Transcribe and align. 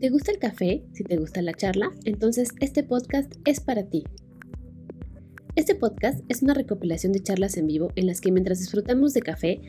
Te 0.00 0.10
gusta 0.10 0.30
el 0.30 0.38
café, 0.38 0.82
si 0.92 1.04
te 1.04 1.16
gusta 1.16 1.40
la 1.40 1.54
charla, 1.54 1.90
entonces 2.04 2.50
este 2.60 2.82
podcast 2.82 3.32
es 3.46 3.60
para 3.60 3.88
ti. 3.88 4.04
Este 5.54 5.74
podcast 5.74 6.20
es 6.28 6.42
una 6.42 6.52
recopilación 6.52 7.14
de 7.14 7.22
charlas 7.22 7.56
en 7.56 7.66
vivo 7.66 7.88
en 7.96 8.06
las 8.06 8.20
que 8.20 8.30
mientras 8.30 8.58
disfrutamos 8.58 9.14
de 9.14 9.22
café, 9.22 9.60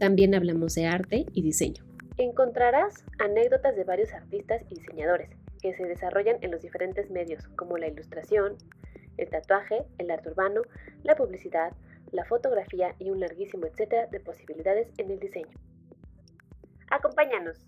también 0.00 0.34
hablamos 0.34 0.74
de 0.74 0.86
arte 0.86 1.26
y 1.32 1.42
diseño. 1.42 1.84
Encontrarás 2.18 3.04
anécdotas 3.20 3.76
de 3.76 3.84
varios 3.84 4.12
artistas 4.12 4.60
y 4.68 4.74
diseñadores 4.74 5.30
que 5.62 5.72
se 5.76 5.84
desarrollan 5.84 6.38
en 6.40 6.50
los 6.50 6.62
diferentes 6.62 7.08
medios 7.10 7.46
como 7.54 7.78
la 7.78 7.86
ilustración, 7.86 8.56
el 9.18 9.30
tatuaje, 9.30 9.84
el 9.98 10.10
arte 10.10 10.30
urbano, 10.30 10.62
la 11.04 11.14
publicidad, 11.14 11.72
la 12.10 12.24
fotografía 12.24 12.96
y 12.98 13.10
un 13.10 13.20
larguísimo 13.20 13.66
etcétera 13.66 14.08
de 14.08 14.18
posibilidades 14.18 14.88
en 14.98 15.12
el 15.12 15.20
diseño. 15.20 15.56
Acompáñanos. 16.90 17.64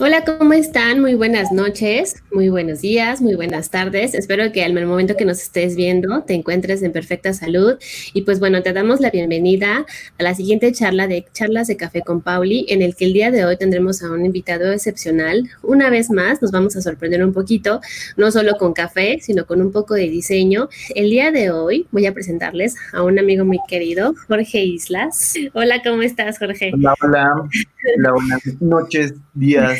Hola, 0.00 0.22
¿cómo 0.24 0.52
están? 0.52 1.00
Muy 1.00 1.14
buenas 1.14 1.50
noches, 1.50 2.22
muy 2.30 2.50
buenos 2.50 2.82
días, 2.82 3.20
muy 3.20 3.34
buenas 3.34 3.68
tardes. 3.68 4.14
Espero 4.14 4.52
que 4.52 4.62
al 4.62 4.72
momento 4.72 5.16
que 5.16 5.24
nos 5.24 5.42
estés 5.42 5.74
viendo 5.74 6.22
te 6.22 6.34
encuentres 6.34 6.84
en 6.84 6.92
perfecta 6.92 7.32
salud. 7.32 7.78
Y 8.14 8.22
pues 8.22 8.38
bueno, 8.38 8.62
te 8.62 8.72
damos 8.72 9.00
la 9.00 9.10
bienvenida 9.10 9.84
a 10.16 10.22
la 10.22 10.36
siguiente 10.36 10.70
charla 10.70 11.08
de 11.08 11.26
Charlas 11.32 11.66
de 11.66 11.76
Café 11.76 12.02
con 12.02 12.20
Pauli, 12.20 12.64
en 12.68 12.80
el 12.80 12.94
que 12.94 13.06
el 13.06 13.12
día 13.12 13.32
de 13.32 13.44
hoy 13.44 13.56
tendremos 13.56 14.00
a 14.04 14.12
un 14.12 14.24
invitado 14.24 14.70
excepcional. 14.70 15.50
Una 15.64 15.90
vez 15.90 16.10
más, 16.10 16.40
nos 16.40 16.52
vamos 16.52 16.76
a 16.76 16.80
sorprender 16.80 17.24
un 17.24 17.32
poquito, 17.32 17.80
no 18.16 18.30
solo 18.30 18.56
con 18.56 18.74
café, 18.74 19.18
sino 19.20 19.46
con 19.46 19.60
un 19.60 19.72
poco 19.72 19.94
de 19.94 20.08
diseño. 20.08 20.68
El 20.94 21.10
día 21.10 21.32
de 21.32 21.50
hoy 21.50 21.88
voy 21.90 22.06
a 22.06 22.14
presentarles 22.14 22.76
a 22.92 23.02
un 23.02 23.18
amigo 23.18 23.44
muy 23.44 23.58
querido, 23.66 24.14
Jorge 24.28 24.62
Islas. 24.62 25.34
Hola, 25.54 25.82
¿cómo 25.82 26.02
estás, 26.02 26.38
Jorge? 26.38 26.70
Hola, 26.72 26.94
hola. 27.02 27.48
Hola, 27.96 28.12
buenas 28.12 28.60
noches, 28.60 29.14
días 29.38 29.78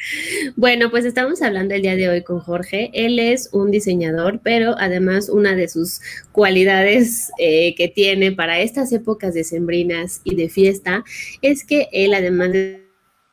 bueno, 0.56 0.90
pues 0.90 1.04
estamos 1.04 1.42
hablando 1.42 1.74
el 1.74 1.82
día 1.82 1.96
de 1.96 2.08
hoy 2.08 2.22
con 2.22 2.40
Jorge. 2.40 2.90
Él 2.94 3.18
es 3.18 3.50
un 3.52 3.70
diseñador, 3.70 4.40
pero 4.42 4.74
además 4.78 5.28
una 5.28 5.54
de 5.54 5.68
sus 5.68 6.00
cualidades 6.32 7.30
eh, 7.38 7.74
que 7.74 7.88
tiene 7.88 8.32
para 8.32 8.60
estas 8.60 8.92
épocas 8.92 9.34
decembrinas 9.34 10.20
y 10.24 10.36
de 10.36 10.48
fiesta 10.48 11.04
es 11.42 11.64
que 11.64 11.88
él, 11.92 12.14
además 12.14 12.52
de 12.52 12.80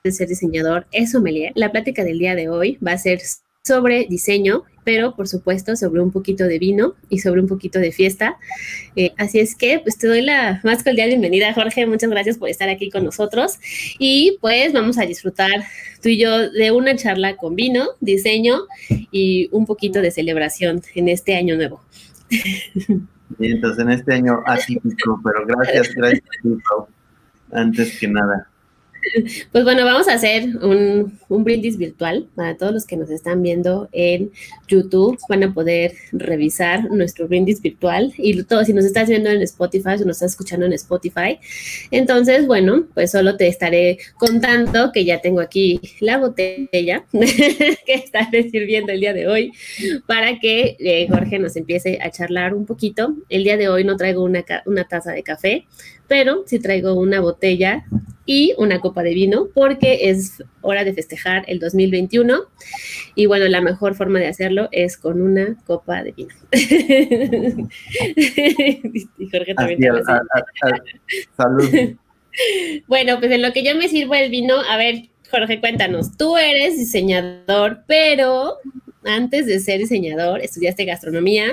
ser 0.10 0.28
diseñador, 0.28 0.88
es 0.92 1.12
sommelier. 1.12 1.52
La 1.56 1.72
plática 1.72 2.04
del 2.04 2.20
día 2.20 2.36
de 2.36 2.50
hoy 2.50 2.78
va 2.86 2.94
a 2.94 2.98
ser 2.98 3.20
sobre 3.68 4.08
diseño, 4.10 4.64
pero 4.84 5.16
por 5.16 5.28
supuesto 5.28 5.76
sobre 5.76 6.02
un 6.02 6.12
poquito 6.12 6.46
de 6.46 6.60
vino 6.60 6.96
y 7.10 7.20
sobre 7.20 7.42
un 7.42 7.48
poquito 7.48 7.80
de 7.80 7.92
fiesta. 7.92 8.38
Eh, 8.96 9.12
así 9.18 9.40
es 9.40 9.54
que 9.54 9.80
pues 9.80 9.98
te 9.98 10.08
doy 10.08 10.22
la 10.22 10.62
más 10.64 10.84
cordial 10.84 11.10
bienvenida, 11.10 11.54
Jorge. 11.54 11.86
Muchas 11.86 12.10
gracias 12.10 12.38
por 12.38 12.50
estar 12.50 12.70
aquí 12.70 12.90
con 12.90 13.04
nosotros. 13.04 13.60
Y 14.00 14.38
pues 14.40 14.72
vamos 14.72 14.98
a 14.98 15.06
disfrutar 15.06 15.66
tú 16.02 16.10
y 16.10 16.18
yo 16.18 16.50
de 16.50 16.72
una 16.72 16.96
charla 16.96 17.36
con 17.36 17.56
vino, 17.56 17.90
diseño 18.00 18.62
y 19.12 19.50
un 19.52 19.66
poquito 19.66 20.02
de 20.02 20.12
celebración 20.12 20.82
en 20.96 21.10
este 21.10 21.36
año 21.36 21.58
nuevo. 21.58 21.82
Entonces 23.40 23.84
en 23.84 23.92
este 23.92 24.14
año 24.14 24.42
atípico, 24.46 25.20
pero 25.24 25.46
gracias, 25.46 25.94
gracias, 25.94 26.24
antes 27.52 28.00
que 28.00 28.08
nada. 28.08 28.48
Pues 29.52 29.64
bueno, 29.64 29.86
vamos 29.86 30.08
a 30.08 30.14
hacer 30.14 30.56
un, 30.58 31.20
brindis 31.30 31.78
virtual 31.78 32.28
para 32.36 32.58
todos 32.58 32.74
los 32.74 32.86
que 32.86 32.98
nos 32.98 33.10
están 33.10 33.42
viendo 33.42 33.90
en 33.92 34.32
YouTube. 34.68 35.18
Van 35.30 35.44
a 35.44 35.54
poder 35.54 35.94
revisar 36.12 36.90
nuestro 36.92 37.28
brindis 37.28 37.62
virtual 37.62 38.14
y 38.18 38.42
todo, 38.44 38.64
si 38.64 38.74
nos 38.74 38.86
estás 38.86 39.10
viendo 39.10 39.30
en 39.30 39.42
Spotify 39.42 39.96
o 40.02 40.06
nos 40.06 40.18
estás 40.18 40.32
escuchando 40.32 40.66
en 40.66 40.74
Spotify. 40.74 41.40
Entonces, 41.92 42.48
bueno, 42.48 42.86
pues 42.94 43.12
solo 43.12 43.38
te 43.38 43.48
estaré 43.48 43.98
contando 44.18 44.92
que 44.92 45.06
ya 45.06 45.22
tengo 45.22 45.40
aquí 45.40 45.80
la 46.00 46.18
botella 46.18 47.06
que 47.12 47.94
estaré 47.94 48.50
sirviendo 48.50 48.92
el 48.92 49.00
día 49.00 49.14
de 49.14 49.28
hoy 49.28 49.52
para 50.06 50.40
que 50.40 50.76
eh, 50.80 51.08
Jorge 51.10 51.40
nos 51.40 51.56
empiece 51.56 52.00
a 52.02 52.12
charlar 52.12 52.54
un 52.54 52.66
poquito. 52.66 53.16
El 53.30 53.44
día 53.44 53.58
de 53.58 53.70
hoy 53.70 53.84
no 53.84 53.98
traigo 53.98 54.24
una, 54.24 54.44
una 54.66 54.86
taza 54.86 55.12
de 55.12 55.24
café, 55.24 55.66
pero 56.08 56.44
sí 56.46 56.60
traigo 56.60 56.94
una 56.94 57.20
botella 57.20 57.86
y 58.28 58.54
una 58.58 58.80
copa 58.80 59.02
de 59.02 59.16
vino 59.16 59.48
porque 59.56 60.10
es 60.10 60.44
hora 60.62 60.84
de 60.84 60.94
festejar 60.94 61.46
el 61.48 61.60
2021 61.60 62.44
y 63.16 63.26
bueno, 63.26 63.48
la 63.48 63.62
mejor 63.62 63.96
forma 63.96 64.20
de 64.20 64.28
hacerlo 64.28 64.70
es 64.72 64.98
con 64.98 65.22
una 65.22 65.56
copa 65.66 66.04
de 66.04 66.12
vino. 66.12 66.36
y 69.18 69.30
Jorge 69.32 69.56
también 69.56 69.94
salud. 71.36 71.70
Bueno, 72.86 73.18
pues 73.18 73.32
en 73.32 73.42
lo 73.42 73.52
que 73.52 73.64
yo 73.64 73.74
me 73.74 73.90
sirvo 73.90 74.14
el 74.14 74.30
vino, 74.30 74.60
a 74.60 74.78
ver, 74.78 75.10
Jorge, 75.32 75.60
cuéntanos, 75.60 76.16
tú 76.18 76.38
eres 76.38 76.78
diseñador, 76.78 77.80
pero 77.88 78.58
antes 79.04 79.48
de 79.48 79.60
ser 79.60 79.80
diseñador 79.80 80.42
estudiaste 80.42 80.86
gastronomía 80.86 81.48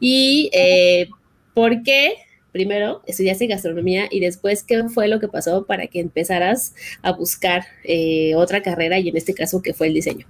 y 0.00 0.50
eh, 0.52 1.08
¿por 1.54 1.84
qué 1.84 2.16
primero 2.52 3.02
estudiaste 3.06 3.46
gastronomía 3.46 4.06
y 4.10 4.20
después 4.20 4.62
qué 4.62 4.88
fue 4.88 5.08
lo 5.08 5.20
que 5.20 5.28
pasó 5.28 5.66
para 5.66 5.86
que 5.86 6.00
empezaras 6.00 6.74
a 7.02 7.12
buscar 7.12 7.64
eh, 7.84 8.34
otra 8.34 8.62
carrera 8.62 8.98
y 8.98 9.08
en 9.08 9.16
este 9.16 9.34
caso 9.34 9.62
que 9.62 9.74
fue 9.74 9.88
el 9.88 9.94
diseño. 9.94 10.26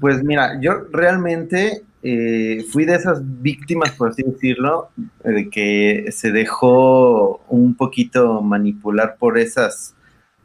Pues 0.00 0.22
mira, 0.22 0.58
yo 0.60 0.86
realmente 0.92 1.82
eh, 2.02 2.64
fui 2.70 2.84
de 2.84 2.94
esas 2.94 3.20
víctimas, 3.42 3.92
por 3.92 4.10
así 4.10 4.22
decirlo, 4.22 4.90
de 5.24 5.50
que 5.50 6.06
se 6.12 6.30
dejó 6.30 7.40
un 7.48 7.74
poquito 7.74 8.40
manipular 8.42 9.16
por 9.18 9.38
esas 9.38 9.94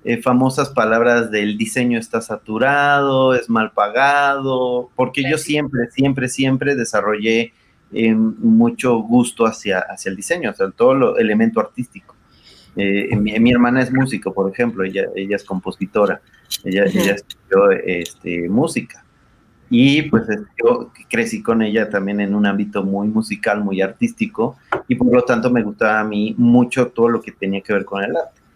eh, 0.03 0.22
famosas 0.22 0.69
palabras 0.69 1.31
del 1.31 1.57
diseño 1.57 2.00
está 2.00 2.22
saturado, 2.22 3.33
es 3.33 3.50
mal 3.50 3.72
pagado, 3.72 4.89
porque 4.95 5.29
yo 5.29 5.38
siempre, 5.38 5.91
siempre, 5.91 6.29
siempre 6.29 6.75
desarrollé 6.75 7.51
eh, 7.92 8.14
mucho 8.14 8.98
gusto 9.00 9.46
hacia, 9.46 9.80
hacia 9.80 10.09
el 10.09 10.16
diseño, 10.16 10.53
sea, 10.53 10.70
todo 10.72 10.94
lo 10.94 11.18
elemento 11.18 11.59
artístico. 11.59 12.16
Eh, 12.75 13.16
mi, 13.16 13.52
hermana 13.52 13.81
es 13.81 13.92
músico, 13.92 14.34
por 14.34 14.52
ejemplo, 14.52 14.84
ella, 14.84 15.06
ella 15.16 15.36
es 15.36 15.44
compositora, 15.44 16.22
ella, 16.64 16.86
ella 16.86 17.16
estudió 17.16 17.72
este, 17.72 18.48
música. 18.50 19.03
Y 19.70 20.03
pues 20.03 20.28
yo 20.64 20.92
crecí 21.09 21.42
con 21.42 21.62
ella 21.62 21.90
también 21.90 22.22
en 22.22 22.34
un 22.34 22.46
ámbito 22.46 22.84
muy 22.84 23.08
musical, 23.08 23.64
muy 23.64 23.81
artístico, 23.81 24.58
y 24.88 24.96
por 24.96 25.14
lo 25.14 25.24
tanto 25.24 25.50
me 25.50 25.64
gustaba 25.64 26.00
a 26.00 26.04
mí 26.04 26.36
mucho 26.38 26.88
todo 26.88 27.09
lo 27.09 27.22
que 27.22 27.31
tenía 27.31 27.62
que 27.62 27.74
ver 27.74 27.84
con 27.84 28.04
el 28.04 28.16
arte 28.16 28.47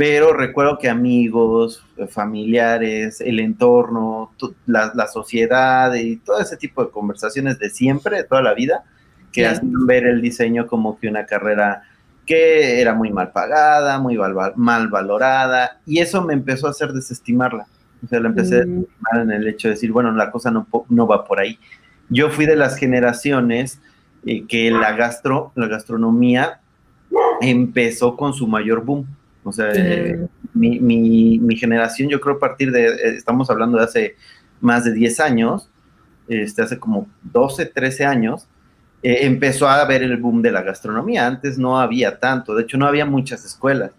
pero 0.00 0.32
recuerdo 0.32 0.78
que 0.78 0.88
amigos, 0.88 1.84
familiares, 2.08 3.20
el 3.20 3.38
entorno, 3.38 4.32
la, 4.64 5.06
sociedad 5.08 5.92
y 5.92 6.16
todo 6.16 6.40
ese 6.40 6.56
tipo 6.56 6.82
de 6.82 6.90
conversaciones 6.90 7.58
de 7.58 7.68
siempre, 7.68 8.16
de 8.16 8.24
toda 8.24 8.40
la 8.40 8.54
vida, 8.54 8.82
que 9.30 9.46
hacían 9.46 9.86
ver 9.86 10.06
el 10.06 10.22
diseño 10.22 10.66
como 10.66 10.98
que 10.98 11.06
una 11.06 11.26
carrera 11.26 11.82
que 12.24 12.80
era 12.80 12.94
muy 12.94 13.12
mal 13.12 13.32
pagada, 13.32 13.98
muy 13.98 14.18
mal, 14.56 14.88
valorada, 14.88 15.80
y 15.84 15.98
eso 15.98 16.24
me 16.24 16.32
empezó 16.32 16.66
a 16.66 16.70
hacer 16.70 16.94
desestimarla. 16.94 17.66
O 18.02 18.08
sea, 18.08 18.20
la 18.20 18.28
empecé 18.28 18.54
a 18.54 18.58
desestimar 18.60 19.20
en 19.20 19.30
el 19.32 19.48
hecho 19.48 19.68
de 19.68 19.74
decir, 19.74 19.92
bueno, 19.92 20.12
la 20.12 20.30
cosa 20.30 20.50
no, 20.50 20.66
no 20.88 21.06
va 21.06 21.26
por 21.26 21.40
ahí. 21.40 21.58
Yo 22.08 22.30
fui 22.30 22.46
de 22.46 22.56
las 22.56 22.78
generaciones 22.78 23.82
eh, 24.24 24.46
que 24.46 24.70
la, 24.70 24.92
gastro, 24.92 25.52
la 25.56 25.66
gastronomía 25.66 26.60
empezó 27.42 28.16
con 28.16 28.32
su 28.32 28.48
mayor 28.48 28.82
boom 28.82 29.06
o 29.42 29.52
sea, 29.52 29.72
eh, 29.74 30.26
mi, 30.52 30.78
mi, 30.80 31.56
generación, 31.56 32.08
yo 32.08 32.20
creo 32.20 32.36
a 32.36 32.38
partir 32.38 32.70
de, 32.72 32.86
eh, 32.86 33.14
estamos 33.16 33.48
hablando 33.50 33.78
de 33.78 33.84
hace 33.84 34.16
más 34.60 34.84
de 34.84 34.92
10 34.92 35.20
años, 35.20 35.70
este, 36.28 36.62
hace 36.62 36.78
como 36.78 37.08
12, 37.32 37.66
13 37.66 38.04
años, 38.04 38.46
eh, 39.02 39.20
empezó 39.22 39.66
a 39.66 39.80
haber 39.80 40.02
el 40.02 40.16
boom 40.18 40.42
de 40.42 40.52
la 40.52 40.62
gastronomía. 40.62 41.26
Antes 41.26 41.58
no 41.58 41.80
había 41.80 42.18
tanto, 42.18 42.54
de 42.54 42.62
hecho 42.62 42.76
no 42.76 42.86
había 42.86 43.06
muchas 43.06 43.44
escuelas. 43.44 43.92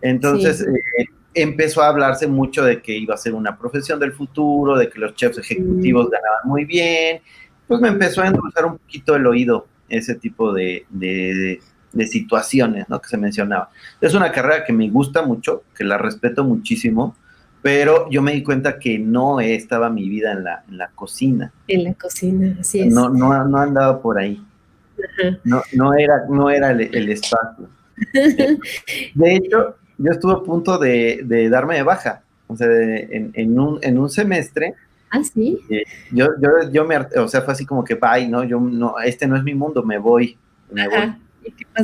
Entonces 0.00 0.64
empezó 1.34 1.82
a 1.82 1.88
hablarse 1.88 2.26
mucho 2.26 2.64
de 2.64 2.80
que 2.80 2.96
iba 2.96 3.14
a 3.14 3.18
ser 3.18 3.34
una 3.34 3.58
profesión 3.58 3.98
del 3.98 4.12
futuro, 4.12 4.78
de 4.78 4.88
que 4.88 5.00
los 5.00 5.14
chefs 5.14 5.38
ejecutivos 5.38 6.08
ganaban 6.10 6.40
muy 6.44 6.64
bien. 6.64 7.20
Pues 7.66 7.80
me 7.80 7.88
empezó 7.88 8.22
a 8.22 8.28
endulzar 8.28 8.66
un 8.66 8.78
poquito 8.78 9.16
el 9.16 9.26
oído 9.26 9.66
ese 9.88 10.14
tipo 10.14 10.52
de, 10.52 10.86
de 10.90 11.60
situaciones, 12.04 12.88
¿no? 12.88 13.00
Que 13.00 13.08
se 13.08 13.16
mencionaba. 13.16 13.70
Es 14.00 14.12
una 14.14 14.32
carrera 14.32 14.64
que 14.64 14.72
me 14.72 14.90
gusta 14.90 15.22
mucho, 15.22 15.62
que 15.74 15.84
la 15.84 15.96
respeto 15.98 16.42
muchísimo, 16.42 17.14
pero 17.62 18.08
yo 18.10 18.22
me 18.22 18.32
di 18.32 18.42
cuenta 18.42 18.78
que 18.78 18.98
no 18.98 19.40
estaba 19.40 19.90
mi 19.90 20.08
vida 20.08 20.32
en 20.32 20.44
la, 20.44 20.64
en 20.68 20.78
la 20.78 20.88
cocina. 20.88 21.52
En 21.66 21.84
la 21.84 21.94
cocina, 21.94 22.56
así 22.60 22.80
es. 22.80 22.92
No, 22.92 23.08
no, 23.08 23.44
no 23.44 23.58
andaba 23.58 24.00
por 24.00 24.18
ahí. 24.18 24.40
No, 25.44 25.62
no 25.72 25.94
era, 25.94 26.26
no 26.28 26.50
era 26.50 26.70
el, 26.70 27.08
espacio. 27.08 27.68
De 29.14 29.34
hecho, 29.34 29.76
yo 29.98 30.12
estuve 30.12 30.32
a 30.32 30.42
punto 30.44 30.78
de, 30.78 31.48
darme 31.50 31.76
de 31.76 31.82
baja. 31.82 32.22
O 32.46 32.56
sea, 32.56 32.68
en, 32.70 33.58
un, 33.58 33.78
en 33.82 33.98
un 33.98 34.08
semestre. 34.08 34.74
Ah, 35.10 35.22
sí. 35.24 35.58
Eh, 35.68 35.82
yo, 36.12 36.28
yo, 36.40 36.70
yo 36.70 36.84
me, 36.84 36.98
o 36.98 37.28
sea, 37.28 37.42
fue 37.42 37.52
así 37.52 37.66
como 37.66 37.82
que, 37.82 37.94
bye, 37.94 38.28
no, 38.28 38.44
yo 38.44 38.60
no, 38.60 38.98
este 39.00 39.26
no 39.26 39.36
es 39.36 39.42
mi 39.42 39.54
mundo, 39.54 39.82
me 39.82 39.98
voy. 39.98 40.38
Me 40.70 40.88
voy. 40.88 41.14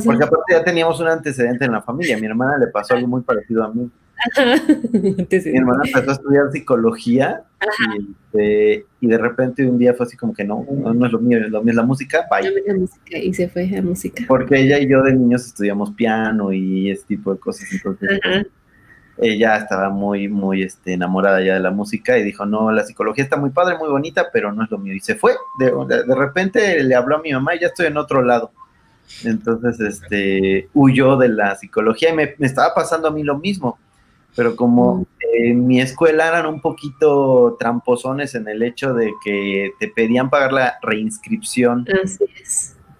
Porque 0.04 0.24
aparte 0.24 0.52
ya 0.52 0.64
teníamos 0.64 1.00
un 1.00 1.08
antecedente 1.08 1.64
en 1.64 1.72
la 1.72 1.82
familia. 1.82 2.18
Mi 2.18 2.26
hermana 2.26 2.58
le 2.58 2.68
pasó 2.68 2.94
algo 2.94 3.08
muy 3.08 3.22
parecido 3.22 3.64
a 3.64 3.72
mí. 3.72 3.90
Mi 5.30 5.58
hermana 5.58 5.82
empezó 5.84 6.10
a 6.10 6.12
estudiar 6.14 6.52
psicología 6.52 7.42
y, 7.60 8.14
este, 8.32 8.86
y, 9.00 9.06
de 9.08 9.18
repente 9.18 9.66
un 9.66 9.78
día 9.78 9.94
fue 9.94 10.06
así 10.06 10.16
como 10.16 10.32
que 10.32 10.44
no, 10.44 10.64
no, 10.70 11.06
es 11.06 11.12
lo 11.12 11.18
mío, 11.18 11.40
lo 11.48 11.62
mío 11.62 11.70
es 11.70 11.76
la 11.76 11.82
música, 11.82 12.26
bye. 12.30 12.48
La 12.66 12.74
música 12.74 13.18
y 13.18 13.34
se 13.34 13.48
fue 13.48 13.76
a 13.76 13.82
música. 13.82 14.24
Porque 14.28 14.60
ella 14.60 14.78
y 14.78 14.88
yo 14.88 15.02
de 15.02 15.14
niños 15.14 15.46
estudiamos 15.46 15.90
piano 15.92 16.52
y 16.52 16.90
ese 16.90 17.04
tipo 17.06 17.32
de 17.34 17.40
cosas, 17.40 17.68
entonces 17.72 18.20
ella 19.18 19.56
estaba 19.56 19.90
muy, 19.90 20.28
muy 20.28 20.62
este, 20.62 20.94
enamorada 20.94 21.40
ya 21.42 21.54
de 21.54 21.60
la 21.60 21.70
música 21.70 22.18
y 22.18 22.22
dijo, 22.22 22.46
no, 22.46 22.72
la 22.72 22.84
psicología 22.84 23.24
está 23.24 23.36
muy 23.36 23.50
padre, 23.50 23.76
muy 23.78 23.88
bonita, 23.88 24.28
pero 24.32 24.52
no 24.52 24.64
es 24.64 24.70
lo 24.70 24.78
mío. 24.78 24.94
Y 24.94 25.00
se 25.00 25.14
fue, 25.14 25.32
de, 25.58 25.70
de 25.70 26.14
repente 26.14 26.82
le 26.82 26.94
habló 26.94 27.16
a 27.16 27.22
mi 27.22 27.32
mamá 27.32 27.54
y 27.54 27.60
ya 27.60 27.68
estoy 27.68 27.86
en 27.86 27.96
otro 27.96 28.22
lado. 28.22 28.52
Entonces, 29.24 29.80
este, 29.80 30.68
huyó 30.74 31.16
de 31.16 31.28
la 31.28 31.54
psicología 31.56 32.10
y 32.10 32.14
me, 32.14 32.34
estaba 32.40 32.74
pasando 32.74 33.08
a 33.08 33.10
mí 33.10 33.22
lo 33.22 33.38
mismo. 33.38 33.78
Pero 34.34 34.56
como 34.56 34.96
mm. 34.96 35.06
en 35.44 35.66
mi 35.66 35.80
escuela 35.80 36.28
eran 36.28 36.46
un 36.46 36.60
poquito 36.60 37.56
tramposones 37.58 38.34
en 38.34 38.48
el 38.48 38.62
hecho 38.62 38.94
de 38.94 39.12
que 39.24 39.72
te 39.78 39.88
pedían 39.88 40.30
pagar 40.30 40.52
la 40.52 40.78
reinscripción 40.82 41.86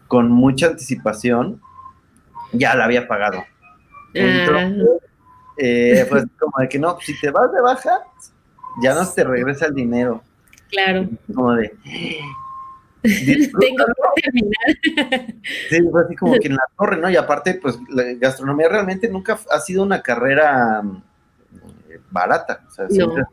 con 0.09 0.31
mucha 0.31 0.67
anticipación, 0.67 1.61
ya 2.53 2.75
la 2.75 2.85
había 2.85 3.09
pagado. 3.09 3.39
Ah. 3.39 4.11
Entonces, 4.13 4.87
eh, 5.57 6.07
pues 6.09 6.25
como 6.39 6.53
de 6.59 6.69
que 6.69 6.79
no, 6.79 6.99
si 7.01 7.19
te 7.19 7.31
vas 7.31 7.53
de 7.53 7.63
baja, 7.63 8.01
ya 8.83 8.95
no 8.95 9.09
te 9.11 9.25
regresa 9.25 9.67
el 9.67 9.75
dinero. 9.75 10.23
Claro. 10.71 11.09
Como 11.35 11.55
de, 11.55 11.73
tengo 13.03 13.85
que 14.17 14.23
terminar. 14.23 15.35
Sí, 15.69 15.81
fue 15.91 16.03
así 16.03 16.17
como 16.17 16.35
que 16.35 16.49
en 16.49 16.55
la 16.55 16.65
torre, 16.79 16.97
¿no? 16.99 17.11
Y 17.11 17.17
aparte, 17.17 17.55
pues 17.55 17.79
la 17.89 18.05
gastronomía 18.15 18.69
realmente 18.69 19.09
nunca 19.09 19.39
ha 19.51 19.59
sido 19.61 19.83
una 19.83 20.03
carrera 20.03 20.83
mm, 20.83 21.03
barata, 22.11 22.63
o 22.69 22.71
sea, 22.71 22.89
siempre 22.89 23.23
es 23.23 23.29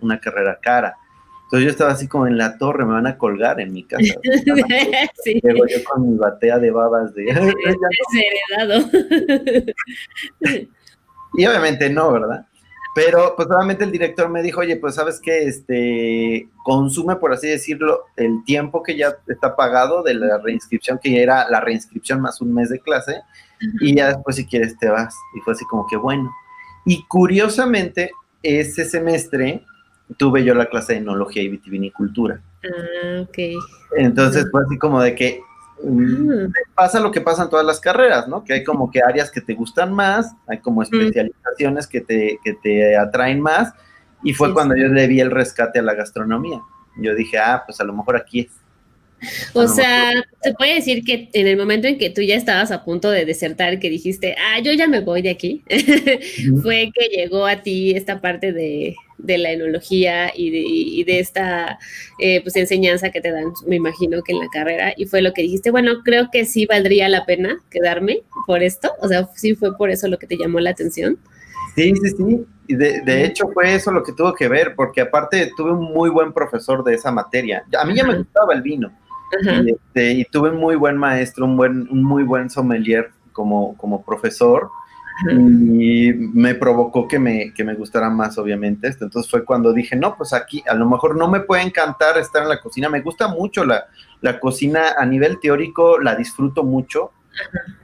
una, 0.00 0.20
carrera 0.20 0.58
cara. 0.60 0.96
Entonces 1.44 1.64
yo 1.64 1.70
estaba 1.70 1.92
así 1.92 2.08
como 2.08 2.26
en 2.26 2.36
la 2.36 2.58
torre, 2.58 2.84
me 2.84 2.92
van 2.92 3.06
a 3.06 3.16
colgar 3.16 3.60
en 3.60 3.72
mi 3.72 3.84
casa. 3.84 4.14
sí. 5.24 5.40
Luego 5.42 5.66
yo 5.66 5.84
con 5.84 6.10
mi 6.10 6.18
batea 6.18 6.58
de 6.58 6.70
babas 6.70 7.14
de... 7.14 7.24
Desheredado. 7.24 8.90
y 11.34 11.46
obviamente 11.46 11.90
no, 11.90 12.12
¿verdad? 12.12 12.46
Pero 12.94 13.34
pues 13.34 13.48
obviamente 13.50 13.82
el 13.84 13.90
director 13.90 14.28
me 14.28 14.42
dijo, 14.42 14.60
oye, 14.60 14.76
pues 14.76 14.94
sabes 14.94 15.20
que 15.20 15.44
este 15.44 16.48
consume, 16.62 17.16
por 17.16 17.32
así 17.32 17.48
decirlo, 17.48 18.04
el 18.16 18.44
tiempo 18.44 18.82
que 18.82 18.96
ya 18.96 19.16
está 19.26 19.56
pagado 19.56 20.02
de 20.04 20.14
la 20.14 20.38
reinscripción, 20.38 21.00
que 21.02 21.20
era 21.20 21.48
la 21.50 21.60
reinscripción 21.60 22.20
más 22.20 22.40
un 22.40 22.54
mes 22.54 22.70
de 22.70 22.78
clase, 22.78 23.20
y 23.80 23.96
ya 23.96 24.08
después 24.08 24.36
si 24.36 24.46
quieres 24.46 24.78
te 24.78 24.88
vas. 24.88 25.14
Y 25.36 25.40
fue 25.40 25.54
así 25.54 25.64
como 25.64 25.86
que 25.88 25.96
bueno. 25.96 26.30
Y 26.84 27.04
curiosamente, 27.06 28.12
ese 28.42 28.84
semestre 28.84 29.64
tuve 30.16 30.44
yo 30.44 30.54
la 30.54 30.66
clase 30.66 30.92
de 30.92 30.98
enología 31.00 31.42
y 31.42 31.48
vitivinicultura. 31.48 32.40
Ah, 32.64 33.22
ok. 33.22 33.38
Entonces 33.96 34.46
fue 34.50 34.62
así 34.64 34.78
como 34.78 35.02
de 35.02 35.14
que 35.14 35.42
Mm. 35.84 36.52
pasa 36.74 37.00
lo 37.00 37.10
que 37.10 37.20
pasa 37.20 37.44
en 37.44 37.50
todas 37.50 37.66
las 37.66 37.80
carreras, 37.80 38.26
¿no? 38.28 38.44
Que 38.44 38.54
hay 38.54 38.64
como 38.64 38.90
que 38.90 39.02
áreas 39.02 39.30
que 39.30 39.40
te 39.40 39.54
gustan 39.54 39.92
más, 39.92 40.34
hay 40.46 40.58
como 40.58 40.82
especializaciones 40.82 41.86
que 41.86 42.00
te, 42.00 42.38
que 42.42 42.54
te 42.54 42.96
atraen 42.96 43.40
más, 43.40 43.72
y 44.22 44.32
fue 44.32 44.54
cuando 44.54 44.76
yo 44.76 44.88
le 44.88 45.06
vi 45.06 45.20
el 45.20 45.30
rescate 45.30 45.78
a 45.78 45.82
la 45.82 45.94
gastronomía. 45.94 46.60
Yo 46.96 47.14
dije, 47.14 47.38
ah, 47.38 47.62
pues 47.66 47.80
a 47.80 47.84
lo 47.84 47.92
mejor 47.92 48.16
aquí 48.16 48.40
es. 48.40 48.52
O 49.54 49.66
sea, 49.68 50.12
se 50.42 50.54
puede 50.54 50.74
decir 50.74 51.04
que 51.04 51.30
en 51.32 51.46
el 51.46 51.56
momento 51.56 51.86
en 51.86 51.98
que 51.98 52.10
tú 52.10 52.20
ya 52.20 52.34
estabas 52.34 52.70
a 52.70 52.84
punto 52.84 53.10
de 53.10 53.24
desertar, 53.24 53.78
que 53.78 53.88
dijiste, 53.90 54.36
ah, 54.38 54.60
yo 54.60 54.72
ya 54.72 54.86
me 54.86 55.00
voy 55.00 55.22
de 55.22 55.30
aquí, 55.30 55.64
fue 56.62 56.90
que 56.94 57.08
llegó 57.08 57.46
a 57.46 57.62
ti 57.62 57.92
esta 57.92 58.20
parte 58.20 58.52
de, 58.52 58.96
la 59.18 59.52
enología 59.52 60.32
y 60.34 61.04
de, 61.04 61.18
esta 61.18 61.78
eh, 62.18 62.42
pues 62.42 62.56
enseñanza 62.56 63.10
que 63.10 63.20
te 63.20 63.30
dan, 63.30 63.52
me 63.66 63.76
imagino 63.76 64.22
que 64.22 64.32
en 64.32 64.40
la 64.40 64.48
carrera, 64.48 64.92
y 64.96 65.06
fue 65.06 65.22
lo 65.22 65.32
que 65.32 65.42
dijiste, 65.42 65.70
bueno, 65.70 66.02
creo 66.04 66.28
que 66.30 66.44
sí 66.44 66.66
valdría 66.66 67.08
la 67.08 67.24
pena 67.24 67.58
quedarme 67.70 68.22
por 68.46 68.62
esto, 68.62 68.92
o 69.00 69.08
sea, 69.08 69.28
sí 69.34 69.54
fue 69.54 69.76
por 69.76 69.90
eso 69.90 70.08
lo 70.08 70.18
que 70.18 70.26
te 70.26 70.36
llamó 70.36 70.60
la 70.60 70.70
atención. 70.70 71.18
Sí, 71.74 71.92
sí, 72.02 72.10
sí. 72.16 72.46
Y 72.66 72.76
de, 72.76 73.00
de, 73.02 73.24
hecho 73.24 73.48
fue 73.52 73.74
eso 73.74 73.90
lo 73.90 74.02
que 74.02 74.12
tuvo 74.12 74.34
que 74.34 74.48
ver, 74.48 74.74
porque 74.74 75.00
aparte 75.00 75.52
tuve 75.56 75.72
un 75.72 75.92
muy 75.92 76.08
buen 76.08 76.32
profesor 76.32 76.82
de 76.82 76.94
esa 76.94 77.10
materia. 77.10 77.64
A 77.78 77.84
mí 77.84 77.94
ya 77.94 78.04
me 78.04 78.16
gustaba 78.16 78.54
el 78.54 78.62
vino, 78.62 78.92
este, 79.66 80.12
y, 80.12 80.24
tuve 80.24 80.50
un 80.50 80.58
muy 80.58 80.76
buen 80.76 80.96
maestro, 80.96 81.44
un, 81.44 81.56
buen, 81.56 81.88
un 81.90 82.02
muy 82.02 82.22
buen 82.22 82.50
sommelier 82.50 83.10
como, 83.32 83.76
como 83.76 84.04
profesor. 84.04 84.70
Y 85.30 86.12
me 86.12 86.54
provocó 86.54 87.06
que 87.06 87.18
me, 87.18 87.52
que 87.52 87.64
me 87.64 87.74
gustara 87.74 88.10
más, 88.10 88.36
obviamente. 88.38 88.88
Esto. 88.88 89.04
Entonces 89.04 89.30
fue 89.30 89.44
cuando 89.44 89.72
dije, 89.72 89.96
no, 89.96 90.16
pues 90.16 90.32
aquí 90.32 90.62
a 90.66 90.74
lo 90.74 90.88
mejor 90.88 91.16
no 91.16 91.28
me 91.28 91.40
puede 91.40 91.62
encantar 91.62 92.18
estar 92.18 92.42
en 92.42 92.48
la 92.48 92.60
cocina. 92.60 92.88
Me 92.88 93.00
gusta 93.00 93.28
mucho 93.28 93.64
la, 93.64 93.86
la 94.20 94.40
cocina 94.40 94.94
a 94.98 95.06
nivel 95.06 95.38
teórico, 95.40 95.98
la 95.98 96.16
disfruto 96.16 96.64
mucho, 96.64 97.12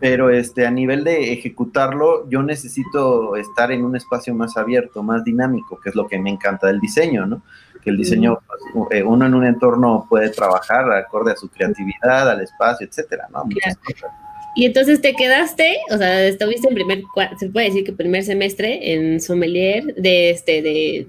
pero 0.00 0.30
este, 0.30 0.66
a 0.66 0.70
nivel 0.70 1.04
de 1.04 1.32
ejecutarlo, 1.32 2.28
yo 2.28 2.42
necesito 2.42 3.36
estar 3.36 3.70
en 3.72 3.84
un 3.84 3.96
espacio 3.96 4.34
más 4.34 4.56
abierto, 4.56 5.02
más 5.02 5.24
dinámico, 5.24 5.78
que 5.80 5.90
es 5.90 5.94
lo 5.94 6.06
que 6.06 6.18
me 6.18 6.30
encanta 6.30 6.66
del 6.68 6.80
diseño, 6.80 7.26
¿no? 7.26 7.42
que 7.80 7.90
el 7.90 7.96
diseño, 7.96 8.38
pues, 8.46 8.90
eh, 8.90 9.02
uno 9.02 9.26
en 9.26 9.34
un 9.34 9.44
entorno 9.44 10.06
puede 10.08 10.30
trabajar 10.30 10.92
acorde 10.92 11.32
a 11.32 11.36
su 11.36 11.48
creatividad, 11.48 12.30
al 12.30 12.40
espacio, 12.40 12.86
etcétera, 12.86 13.28
¿no? 13.32 13.44
Muchas 13.44 13.76
cosas. 13.78 14.10
Y 14.54 14.66
entonces 14.66 15.00
te 15.00 15.14
quedaste, 15.14 15.78
o 15.90 15.96
sea, 15.96 16.24
estuviste 16.26 16.68
en 16.68 16.74
primer, 16.74 17.02
se 17.38 17.48
puede 17.48 17.66
decir 17.66 17.84
que 17.84 17.92
primer 17.92 18.24
semestre 18.24 18.92
en 18.92 19.20
sommelier 19.20 19.94
de 19.94 20.30
este, 20.30 20.60
de, 20.60 21.06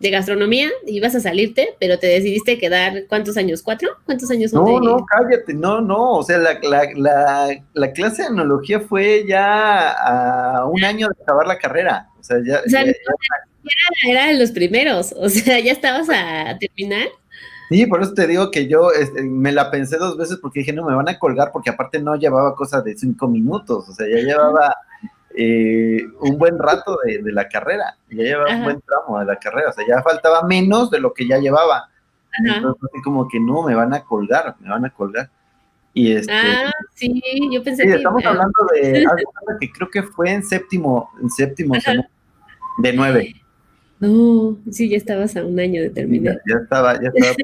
de 0.00 0.10
gastronomía, 0.10 0.70
ibas 0.86 1.14
a 1.14 1.20
salirte, 1.20 1.74
pero 1.78 1.98
te 1.98 2.06
decidiste 2.06 2.58
quedar, 2.58 3.06
¿cuántos 3.06 3.36
años? 3.36 3.62
¿Cuatro? 3.62 3.90
¿Cuántos 4.06 4.30
años? 4.30 4.52
No, 4.52 4.80
no, 4.80 5.04
cállate, 5.04 5.54
no, 5.54 5.80
no, 5.80 6.12
o 6.14 6.22
sea, 6.22 6.38
la, 6.38 6.58
la, 6.62 6.88
la, 6.94 7.62
la, 7.74 7.92
clase 7.92 8.22
de 8.22 8.28
enología 8.28 8.80
fue 8.80 9.24
ya 9.28 9.90
a 9.90 10.66
un 10.66 10.82
año 10.84 11.08
de 11.08 11.22
acabar 11.22 11.46
la 11.46 11.58
carrera, 11.58 12.08
o 12.18 12.22
sea, 12.22 12.38
ya, 12.44 12.60
ya 12.66 12.84
era, 14.06 14.26
de 14.26 14.34
los 14.34 14.50
primeros, 14.52 15.14
o 15.16 15.28
sea, 15.28 15.58
ya 15.60 15.72
estabas 15.72 16.08
a 16.10 16.56
terminar. 16.58 17.08
Sí, 17.68 17.86
por 17.86 18.02
eso 18.02 18.12
te 18.12 18.26
digo 18.26 18.50
que 18.50 18.68
yo 18.68 18.90
este, 18.92 19.22
me 19.22 19.52
la 19.52 19.70
pensé 19.70 19.96
dos 19.96 20.16
veces 20.16 20.38
porque 20.38 20.60
dije, 20.60 20.72
no, 20.72 20.84
me 20.84 20.94
van 20.94 21.08
a 21.08 21.18
colgar 21.18 21.50
porque 21.52 21.70
aparte 21.70 22.00
no 22.00 22.16
llevaba 22.16 22.54
cosa 22.54 22.82
de 22.82 22.96
cinco 22.96 23.26
minutos, 23.26 23.88
o 23.88 23.92
sea, 23.92 24.06
ya 24.06 24.16
llevaba 24.16 24.76
eh, 25.34 26.04
un 26.20 26.38
buen 26.38 26.58
rato 26.58 26.98
de, 27.04 27.32
la 27.32 27.48
carrera, 27.48 27.96
ya 28.10 28.22
llevaba 28.22 28.54
un 28.54 28.64
buen 28.64 28.80
tramo 28.82 29.18
de 29.18 29.24
la 29.24 29.36
carrera, 29.36 29.70
o 29.70 29.72
sea, 29.72 29.84
ya 29.86 30.02
faltaba 30.02 30.42
menos 30.42 30.90
de 30.90 31.00
lo 31.00 31.12
que 31.12 31.26
ya 31.26 31.38
llevaba. 31.38 31.88
Entonces, 32.44 32.90
como 33.02 33.28
que 33.28 33.38
no, 33.38 33.62
me 33.62 33.74
van 33.74 33.94
a 33.94 34.04
colgar, 34.04 34.56
me 34.60 34.68
van 34.68 34.84
a 34.84 34.90
colgar. 34.90 35.30
Y 35.92 36.12
este, 36.12 36.32
ah, 36.32 36.72
sí, 36.94 37.22
yo 37.52 37.62
pensé 37.62 37.84
sí, 37.84 37.90
estamos 37.90 38.24
hablando 38.26 38.52
de 38.74 38.98
algo 39.10 39.58
que 39.60 39.70
creo 39.70 39.88
que 39.88 40.02
fue 40.02 40.32
en 40.32 40.42
séptimo, 40.42 41.10
en 41.22 41.30
séptimo 41.30 41.74
de 42.78 42.92
nueve. 42.92 43.34
No, 44.04 44.58
sí, 44.70 44.88
ya 44.88 44.96
estabas 44.96 45.36
a 45.36 45.44
un 45.44 45.58
año 45.58 45.80
de 45.80 45.90
terminar. 45.90 46.40
Ya, 46.48 46.56
estaba, 46.62 47.00
ya 47.00 47.10
estaba. 47.14 47.34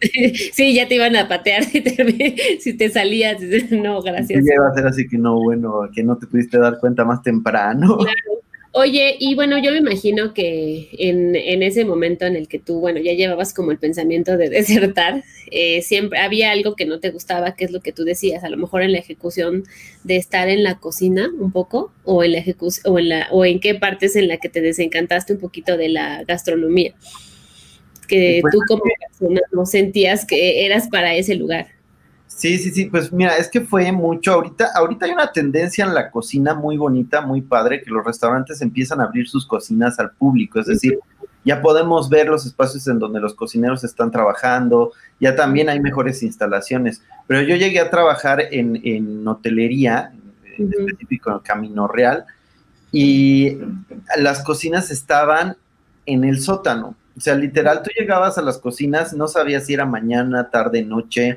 sí, 0.52 0.74
ya 0.74 0.88
te 0.88 0.96
iban 0.96 1.14
a 1.16 1.28
patear 1.28 1.64
si 1.64 1.80
te, 1.80 2.58
si 2.60 2.74
te 2.74 2.90
salías. 2.90 3.38
No, 3.70 4.02
gracias. 4.02 4.44
Sí, 4.44 4.50
iba 4.52 4.68
a 4.68 4.74
ser 4.74 4.86
así 4.86 5.08
que 5.08 5.18
no, 5.18 5.40
bueno, 5.40 5.88
que 5.94 6.02
no 6.02 6.16
te 6.18 6.26
pudiste 6.26 6.58
dar 6.58 6.78
cuenta 6.80 7.04
más 7.04 7.22
temprano. 7.22 7.98
Claro, 7.98 8.37
Oye, 8.80 9.16
y 9.18 9.34
bueno, 9.34 9.58
yo 9.58 9.72
me 9.72 9.78
imagino 9.78 10.32
que 10.32 10.88
en, 10.92 11.34
ese 11.64 11.84
momento 11.84 12.26
en 12.26 12.36
el 12.36 12.46
que 12.46 12.60
tú, 12.60 12.78
bueno, 12.78 13.00
ya 13.00 13.12
llevabas 13.12 13.52
como 13.52 13.72
el 13.72 13.78
pensamiento 13.78 14.36
de 14.36 14.48
desertar, 14.50 15.24
eh, 15.50 15.82
siempre 15.82 16.20
había 16.20 16.52
algo 16.52 16.76
que 16.76 16.86
no 16.86 17.00
te 17.00 17.10
gustaba, 17.10 17.56
que 17.56 17.64
es 17.64 17.72
lo 17.72 17.80
que 17.80 17.90
tú 17.90 18.04
decías, 18.04 18.44
a 18.44 18.48
lo 18.48 18.56
mejor 18.56 18.82
en 18.82 18.92
la 18.92 18.98
ejecución 18.98 19.64
de 20.04 20.14
estar 20.14 20.48
en 20.48 20.62
la 20.62 20.78
cocina 20.78 21.28
un 21.40 21.50
poco, 21.50 21.92
o 22.04 22.22
en 22.22 22.30
la 22.30 22.38
ejecución, 22.38 22.94
o 22.94 23.00
en 23.00 23.08
la, 23.08 23.26
o 23.32 23.44
en 23.44 23.58
qué 23.58 23.74
partes 23.74 24.14
en 24.14 24.28
la 24.28 24.36
que 24.36 24.48
te 24.48 24.60
desencantaste 24.60 25.32
un 25.32 25.40
poquito 25.40 25.76
de 25.76 25.88
la 25.88 26.22
gastronomía, 26.22 26.94
que 28.06 28.38
pues 28.42 28.52
tú 28.52 28.60
como 28.68 28.84
persona 29.00 29.40
no 29.50 29.66
sentías 29.66 30.24
que 30.24 30.64
eras 30.64 30.86
para 30.88 31.16
ese 31.16 31.34
lugar. 31.34 31.66
Sí, 32.28 32.58
sí, 32.58 32.70
sí, 32.70 32.84
pues 32.84 33.12
mira, 33.12 33.36
es 33.36 33.48
que 33.48 33.62
fue 33.62 33.90
mucho. 33.90 34.32
Ahorita, 34.34 34.70
ahorita 34.74 35.06
hay 35.06 35.12
una 35.12 35.32
tendencia 35.32 35.84
en 35.84 35.94
la 35.94 36.10
cocina 36.10 36.54
muy 36.54 36.76
bonita, 36.76 37.20
muy 37.20 37.40
padre, 37.40 37.82
que 37.82 37.90
los 37.90 38.04
restaurantes 38.04 38.60
empiezan 38.60 39.00
a 39.00 39.04
abrir 39.04 39.28
sus 39.28 39.46
cocinas 39.46 39.98
al 39.98 40.12
público. 40.12 40.60
Es 40.60 40.66
decir, 40.66 40.98
ya 41.44 41.60
podemos 41.60 42.08
ver 42.08 42.28
los 42.28 42.46
espacios 42.46 42.86
en 42.86 42.98
donde 42.98 43.18
los 43.18 43.34
cocineros 43.34 43.82
están 43.82 44.10
trabajando, 44.10 44.92
ya 45.18 45.34
también 45.34 45.68
hay 45.68 45.80
mejores 45.80 46.22
instalaciones. 46.22 47.02
Pero 47.26 47.42
yo 47.42 47.56
llegué 47.56 47.80
a 47.80 47.90
trabajar 47.90 48.40
en, 48.52 48.80
en 48.84 49.26
hotelería, 49.26 50.12
en 50.58 50.70
específico 50.70 51.32
en 51.32 51.38
Camino 51.40 51.88
Real, 51.88 52.26
y 52.92 53.58
las 54.16 54.44
cocinas 54.44 54.90
estaban 54.90 55.56
en 56.06 56.24
el 56.24 56.40
sótano. 56.40 56.94
O 57.16 57.20
sea, 57.20 57.34
literal, 57.34 57.82
tú 57.82 57.90
llegabas 57.98 58.38
a 58.38 58.42
las 58.42 58.58
cocinas, 58.58 59.12
no 59.12 59.26
sabías 59.26 59.66
si 59.66 59.74
era 59.74 59.86
mañana, 59.86 60.50
tarde, 60.50 60.84
noche 60.84 61.36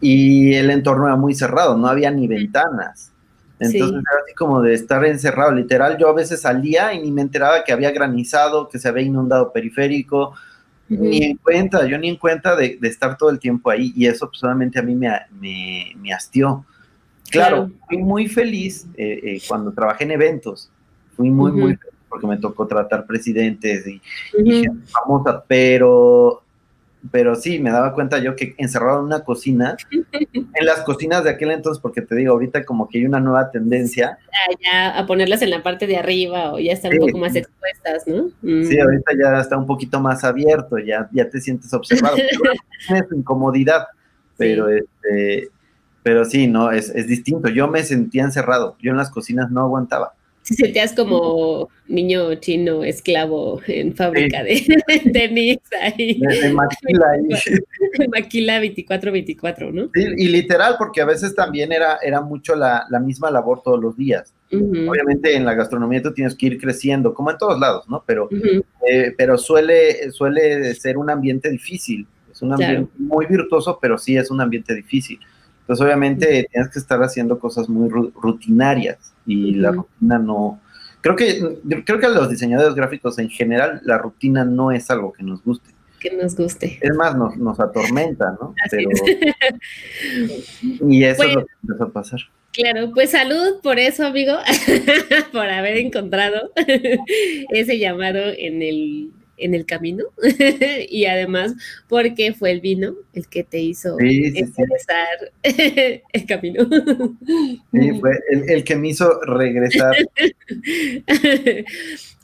y 0.00 0.54
el 0.54 0.70
entorno 0.70 1.06
era 1.06 1.16
muy 1.16 1.34
cerrado, 1.34 1.76
no 1.76 1.88
había 1.88 2.10
ni 2.10 2.28
ventanas. 2.28 3.12
Entonces 3.58 3.90
era 3.90 4.22
así 4.24 4.34
como 4.34 4.60
de 4.60 4.74
estar 4.74 5.04
encerrado, 5.04 5.52
literal. 5.52 5.96
Yo 5.96 6.08
a 6.08 6.14
veces 6.14 6.40
salía 6.40 6.92
y 6.94 7.00
ni 7.00 7.12
me 7.12 7.22
enteraba 7.22 7.62
que 7.62 7.72
había 7.72 7.92
granizado, 7.92 8.68
que 8.68 8.78
se 8.78 8.88
había 8.88 9.04
inundado 9.04 9.52
periférico, 9.52 10.34
ni 10.88 11.22
en 11.22 11.36
cuenta, 11.36 11.86
yo 11.86 11.96
ni 11.96 12.08
en 12.08 12.16
cuenta 12.16 12.56
de, 12.56 12.78
estar 12.82 13.16
todo 13.16 13.30
el 13.30 13.38
tiempo 13.38 13.70
ahí. 13.70 13.92
Y 13.96 14.06
eso 14.06 14.28
solamente 14.32 14.78
a 14.78 14.82
mí 14.82 14.94
me, 14.94 15.10
me, 15.40 16.12
hastió. 16.12 16.64
Claro, 17.30 17.70
fui 17.88 17.98
muy 17.98 18.26
feliz 18.26 18.86
eh, 18.96 19.20
eh, 19.22 19.42
cuando 19.46 19.72
trabajé 19.72 20.04
en 20.04 20.10
eventos. 20.10 20.70
Fui 21.16 21.30
muy, 21.30 21.52
muy 21.52 21.76
feliz 21.76 21.94
porque 22.08 22.26
me 22.26 22.36
tocó 22.36 22.66
tratar 22.66 23.06
presidentes 23.06 23.86
y, 23.86 24.02
y 24.36 24.62
gente 24.62 24.86
famosa, 24.88 25.42
pero 25.46 26.42
pero 27.10 27.34
sí, 27.34 27.58
me 27.58 27.70
daba 27.70 27.94
cuenta 27.94 28.18
yo 28.18 28.36
que 28.36 28.54
encerrado 28.58 29.00
en 29.00 29.06
una 29.06 29.24
cocina, 29.24 29.76
en 30.32 30.66
las 30.66 30.82
cocinas 30.82 31.24
de 31.24 31.30
aquel 31.30 31.50
entonces, 31.50 31.80
porque 31.80 32.02
te 32.02 32.14
digo, 32.14 32.32
ahorita 32.32 32.64
como 32.64 32.88
que 32.88 32.98
hay 32.98 33.06
una 33.06 33.20
nueva 33.20 33.50
tendencia. 33.50 34.18
Ah, 34.28 34.54
ya, 34.62 34.98
a 34.98 35.06
ponerlas 35.06 35.42
en 35.42 35.50
la 35.50 35.62
parte 35.62 35.86
de 35.86 35.96
arriba 35.96 36.52
o 36.52 36.58
ya 36.58 36.72
están 36.72 36.92
un 36.92 37.06
poco 37.06 37.18
más 37.18 37.34
expuestas, 37.34 38.06
¿no? 38.06 38.28
Sí, 38.42 38.76
mm. 38.76 38.82
ahorita 38.82 39.12
ya 39.20 39.40
está 39.40 39.56
un 39.56 39.66
poquito 39.66 40.00
más 40.00 40.22
abierto, 40.22 40.78
ya, 40.78 41.08
ya 41.12 41.28
te 41.28 41.40
sientes 41.40 41.72
observado. 41.72 42.16
Tienes 42.86 43.06
incomodidad, 43.12 43.86
pero 44.36 44.68
este, 44.68 45.48
pero 46.02 46.24
sí, 46.24 46.46
no, 46.46 46.70
es, 46.70 46.90
es 46.90 47.08
distinto. 47.08 47.48
Yo 47.48 47.68
me 47.68 47.82
sentía 47.82 48.22
encerrado, 48.22 48.76
yo 48.80 48.92
en 48.92 48.96
las 48.96 49.10
cocinas 49.10 49.50
no 49.50 49.62
aguantaba 49.62 50.14
si 50.42 50.54
sentías 50.54 50.92
como 50.92 51.68
niño 51.86 52.34
chino 52.36 52.82
esclavo 52.82 53.60
en 53.66 53.94
fábrica 53.94 54.42
de 54.42 54.82
tenis 55.12 55.58
ahí. 55.80 56.20
De, 56.20 56.52
maquila 56.52 57.06
ahí. 57.12 58.08
maquila 58.08 58.60
24-24, 58.60 59.72
¿no? 59.72 59.90
Sí, 59.94 60.06
y 60.16 60.28
literal, 60.28 60.76
porque 60.78 61.00
a 61.00 61.04
veces 61.04 61.34
también 61.34 61.72
era, 61.72 61.98
era 62.02 62.20
mucho 62.20 62.56
la, 62.56 62.86
misma 63.04 63.30
labor 63.30 63.62
todos 63.62 63.80
los 63.80 63.96
días. 63.96 64.34
Obviamente 64.50 65.34
en 65.34 65.46
la 65.46 65.54
gastronomía 65.54 66.02
tú 66.02 66.12
tienes 66.12 66.34
que 66.34 66.44
ir 66.46 66.60
creciendo, 66.60 67.14
como 67.14 67.30
en 67.30 67.38
todos 67.38 67.58
lados, 67.58 67.88
¿no? 67.88 68.04
Pero, 68.06 68.28
eh, 68.86 69.14
pero 69.16 69.38
suele, 69.38 70.10
suele 70.10 70.74
ser 70.74 70.98
un 70.98 71.08
ambiente 71.08 71.48
difícil. 71.50 72.06
Es 72.30 72.42
un 72.42 72.52
ambiente 72.52 72.90
muy 72.98 73.24
virtuoso, 73.24 73.78
pero 73.80 73.96
sí 73.96 74.16
es 74.16 74.30
un 74.30 74.42
ambiente 74.42 74.74
difícil. 74.74 75.18
Entonces, 75.60 75.86
obviamente, 75.86 76.46
tienes 76.52 76.70
que 76.70 76.78
estar 76.78 77.02
haciendo 77.02 77.38
cosas 77.38 77.68
muy 77.68 77.88
rutinarias 77.88 79.11
y 79.26 79.54
la 79.54 79.72
rutina 79.72 80.18
no. 80.18 80.60
Creo 81.00 81.16
que, 81.16 81.58
creo 81.84 81.98
que 81.98 82.06
a 82.06 82.10
los 82.10 82.30
diseñadores 82.30 82.74
gráficos 82.74 83.18
en 83.18 83.28
general, 83.28 83.80
la 83.84 83.98
rutina 83.98 84.44
no 84.44 84.70
es 84.70 84.90
algo 84.90 85.12
que 85.12 85.22
nos 85.22 85.42
guste. 85.42 85.70
Que 85.98 86.16
nos 86.16 86.36
guste. 86.36 86.78
Es 86.80 86.94
más, 86.94 87.16
nos, 87.16 87.36
nos 87.36 87.58
atormenta, 87.60 88.36
¿no? 88.40 88.54
Pero, 88.70 88.90
y 90.88 91.04
eso 91.04 91.22
es 91.22 91.34
lo 91.34 91.46
que 91.46 91.52
empezó 91.62 91.84
a 91.84 91.92
pasar. 91.92 92.20
Claro, 92.52 92.90
pues 92.92 93.10
salud 93.10 93.60
por 93.62 93.78
eso, 93.78 94.06
amigo, 94.06 94.34
por 95.32 95.48
haber 95.48 95.78
encontrado 95.78 96.52
ese 97.50 97.78
llamado 97.78 98.20
en 98.36 98.62
el 98.62 99.10
en 99.42 99.54
el 99.54 99.66
camino 99.66 100.04
y 100.88 101.04
además 101.06 101.54
porque 101.88 102.32
fue 102.32 102.52
el 102.52 102.60
vino 102.60 102.94
el 103.12 103.28
que 103.28 103.44
te 103.44 103.58
hizo 103.58 103.98
regresar 103.98 105.32
el 105.42 106.26
camino. 106.26 106.68
Sí, 107.72 108.00
fue 108.00 108.12
el, 108.48 108.64
que 108.64 108.76
me 108.76 108.88
hizo 108.88 109.20
regresar. 109.22 109.94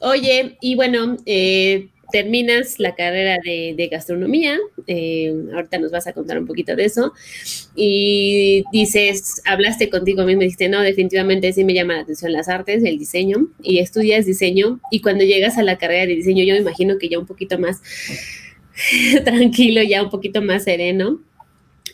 Oye, 0.01 0.57
y 0.61 0.77
bueno, 0.77 1.17
eh, 1.27 1.89
terminas 2.11 2.79
la 2.79 2.95
carrera 2.95 3.39
de, 3.45 3.89
gastronomía, 3.91 4.59
eh, 4.87 5.33
ahorita 5.55 5.79
nos 5.79 5.91
vas 5.91 6.07
a 6.07 6.13
contar 6.13 6.39
un 6.39 6.47
poquito 6.47 6.75
de 6.77 6.85
eso, 6.85 7.13
y 7.75 8.65
dices, 8.73 9.43
hablaste 9.45 9.91
contigo 9.91 10.25
mismo 10.25 10.43
dijiste, 10.43 10.69
no, 10.69 10.81
definitivamente 10.81 11.53
sí 11.53 11.65
me 11.65 11.75
llama 11.75 11.95
la 11.95 12.01
atención 12.01 12.33
las 12.33 12.49
artes, 12.49 12.83
el 12.85 12.99
diseño, 12.99 13.49
y 13.63 13.79
estudias 13.79 14.27
diseño, 14.27 14.81
y 14.91 15.01
cuando 15.01 15.25
llegas 15.25 15.59
a 15.59 15.63
la 15.63 15.79
carrera 15.79 16.07
de 16.07 16.15
diseño, 16.15 16.45
yo 16.45 16.55
me 16.55 16.61
imagino 16.61 16.99
que 16.99 17.09
ya 17.09 17.19
un 17.19 17.27
poquito 17.27 17.59
más 17.59 17.81
tranquilo, 19.25 19.83
ya 19.83 20.03
un 20.03 20.11
poquito 20.11 20.43
más 20.43 20.65
sereno, 20.65 21.21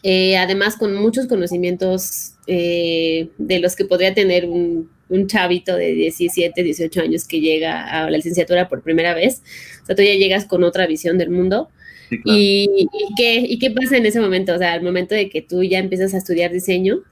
eh, 0.02 0.36
además 0.36 0.76
con 0.76 0.94
muchos 0.94 1.26
conocimientos 1.26 2.34
eh, 2.46 3.30
de 3.38 3.58
los 3.58 3.74
que 3.74 3.86
podría 3.86 4.12
tener 4.12 4.44
un 4.44 4.90
un 5.08 5.26
chavito 5.26 5.76
de 5.76 5.92
17, 5.92 6.62
18 6.62 7.00
años 7.00 7.26
que 7.26 7.40
llega 7.40 7.84
a 7.84 8.10
la 8.10 8.16
licenciatura 8.16 8.68
por 8.68 8.82
primera 8.82 9.14
vez. 9.14 9.42
O 9.82 9.86
sea, 9.86 9.96
tú 9.96 10.02
ya 10.02 10.14
llegas 10.14 10.46
con 10.46 10.64
otra 10.64 10.86
visión 10.86 11.18
del 11.18 11.30
mundo. 11.30 11.68
y, 12.10 12.88
qué, 13.16 13.40
¿Y 13.40 13.58
qué 13.58 13.70
pasa 13.70 13.96
en 13.96 14.06
ese 14.06 14.20
momento? 14.20 14.54
O 14.54 14.58
sea, 14.58 14.72
al 14.72 14.82
momento 14.82 15.14
de 15.14 15.28
que 15.28 15.42
tú 15.42 15.62
ya 15.62 15.78
empiezas 15.78 16.14
a 16.14 16.18
estudiar 16.18 16.52
diseño, 16.52 17.02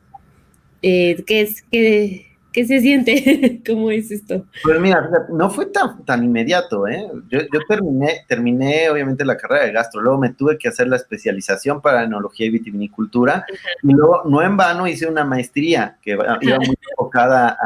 eh, 0.82 1.22
¿qué 1.26 1.42
es, 1.42 1.62
qué, 1.70 2.31
¿Qué 2.52 2.66
se 2.66 2.80
siente? 2.80 3.62
¿Cómo 3.66 3.90
es 3.90 4.10
esto? 4.10 4.44
Pues 4.62 4.78
mira, 4.78 5.08
no 5.30 5.48
fue 5.50 5.66
tan, 5.66 6.04
tan 6.04 6.22
inmediato, 6.22 6.86
¿eh? 6.86 7.08
Yo, 7.30 7.40
terminé, 7.66 8.24
terminé 8.28 8.90
obviamente 8.90 9.24
la 9.24 9.36
carrera 9.36 9.64
de 9.64 9.72
gastro, 9.72 10.02
luego 10.02 10.18
me 10.18 10.30
tuve 10.30 10.58
que 10.58 10.68
hacer 10.68 10.86
la 10.88 10.96
especialización 10.96 11.80
para 11.80 12.04
enología 12.04 12.46
y 12.46 12.50
vitivinicultura, 12.50 13.46
y 13.82 13.92
luego 13.92 14.22
no 14.26 14.42
en 14.42 14.56
vano 14.56 14.86
hice 14.86 15.06
una 15.06 15.24
maestría 15.24 15.96
que 16.02 16.10
iba 16.10 16.58
muy 16.58 16.76
enfocada 16.90 17.56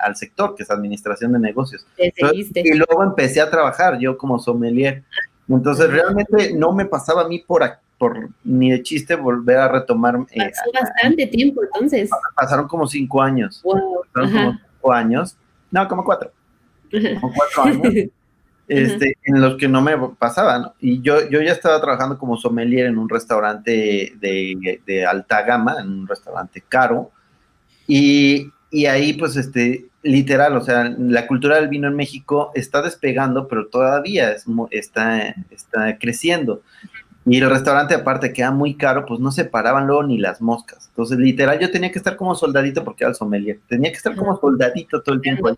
al 0.00 0.16
sector, 0.16 0.54
que 0.54 0.62
es 0.62 0.70
administración 0.70 1.32
de 1.32 1.40
negocios. 1.40 1.86
y 1.96 2.74
luego 2.74 3.02
empecé 3.02 3.40
a 3.40 3.50
trabajar 3.50 3.98
yo 3.98 4.16
como 4.16 4.38
sommelier. 4.38 5.02
Entonces 5.48 5.90
realmente 5.90 6.52
no 6.54 6.72
me 6.72 6.84
pasaba 6.84 7.22
a 7.22 7.28
mí 7.28 7.38
por 7.38 7.62
aquí 7.62 7.87
por 7.98 8.30
ni 8.44 8.70
de 8.70 8.82
chiste 8.82 9.16
volver 9.16 9.58
a 9.58 9.68
retomar. 9.68 10.16
Eh, 10.30 10.38
Pasó 10.38 10.70
bastante 10.72 11.26
tiempo 11.26 11.62
entonces. 11.62 12.10
Pasaron 12.34 12.68
como 12.68 12.86
cinco 12.86 13.20
años. 13.20 13.60
Wow. 13.62 14.02
Pasaron 14.12 14.32
como 14.32 14.52
cinco 14.52 14.92
años. 14.92 15.36
No, 15.70 15.88
como 15.88 16.04
cuatro. 16.04 16.32
Como 16.90 17.34
cuatro 17.34 17.62
años. 17.64 18.10
Este, 18.68 19.16
en 19.24 19.40
los 19.40 19.56
que 19.56 19.66
no 19.66 19.80
me 19.80 19.96
pasaba, 20.18 20.74
Y 20.78 21.00
yo, 21.00 21.26
yo 21.30 21.40
ya 21.40 21.52
estaba 21.52 21.80
trabajando 21.80 22.18
como 22.18 22.36
sommelier 22.36 22.84
en 22.84 22.98
un 22.98 23.08
restaurante 23.08 24.12
de, 24.20 24.82
de 24.86 25.06
alta 25.06 25.40
gama, 25.40 25.76
en 25.80 25.88
un 25.88 26.06
restaurante 26.06 26.62
caro, 26.68 27.10
y, 27.86 28.52
y, 28.70 28.84
ahí 28.84 29.14
pues 29.14 29.36
este, 29.36 29.86
literal, 30.02 30.54
o 30.56 30.60
sea, 30.60 30.94
la 30.98 31.26
cultura 31.26 31.56
del 31.56 31.68
vino 31.68 31.88
en 31.88 31.96
México 31.96 32.52
está 32.54 32.82
despegando, 32.82 33.48
pero 33.48 33.68
todavía 33.68 34.32
es, 34.32 34.44
está, 34.70 35.34
está 35.50 35.98
creciendo. 35.98 36.62
Y 37.28 37.38
el 37.38 37.50
restaurante 37.50 37.94
aparte 37.94 38.32
queda 38.32 38.50
muy 38.50 38.74
caro, 38.74 39.04
pues 39.04 39.20
no 39.20 39.30
se 39.30 39.44
paraban 39.44 39.86
luego 39.86 40.02
ni 40.02 40.16
las 40.16 40.40
moscas. 40.40 40.86
Entonces, 40.88 41.18
literal, 41.18 41.58
yo 41.58 41.70
tenía 41.70 41.92
que 41.92 41.98
estar 41.98 42.16
como 42.16 42.34
soldadito 42.34 42.82
porque 42.84 43.04
era 43.04 43.10
el 43.10 43.16
sommelier. 43.16 43.58
Tenía 43.68 43.90
que 43.90 43.98
estar 43.98 44.16
como 44.16 44.38
soldadito 44.40 45.02
todo 45.02 45.14
el 45.14 45.20
tiempo. 45.20 45.50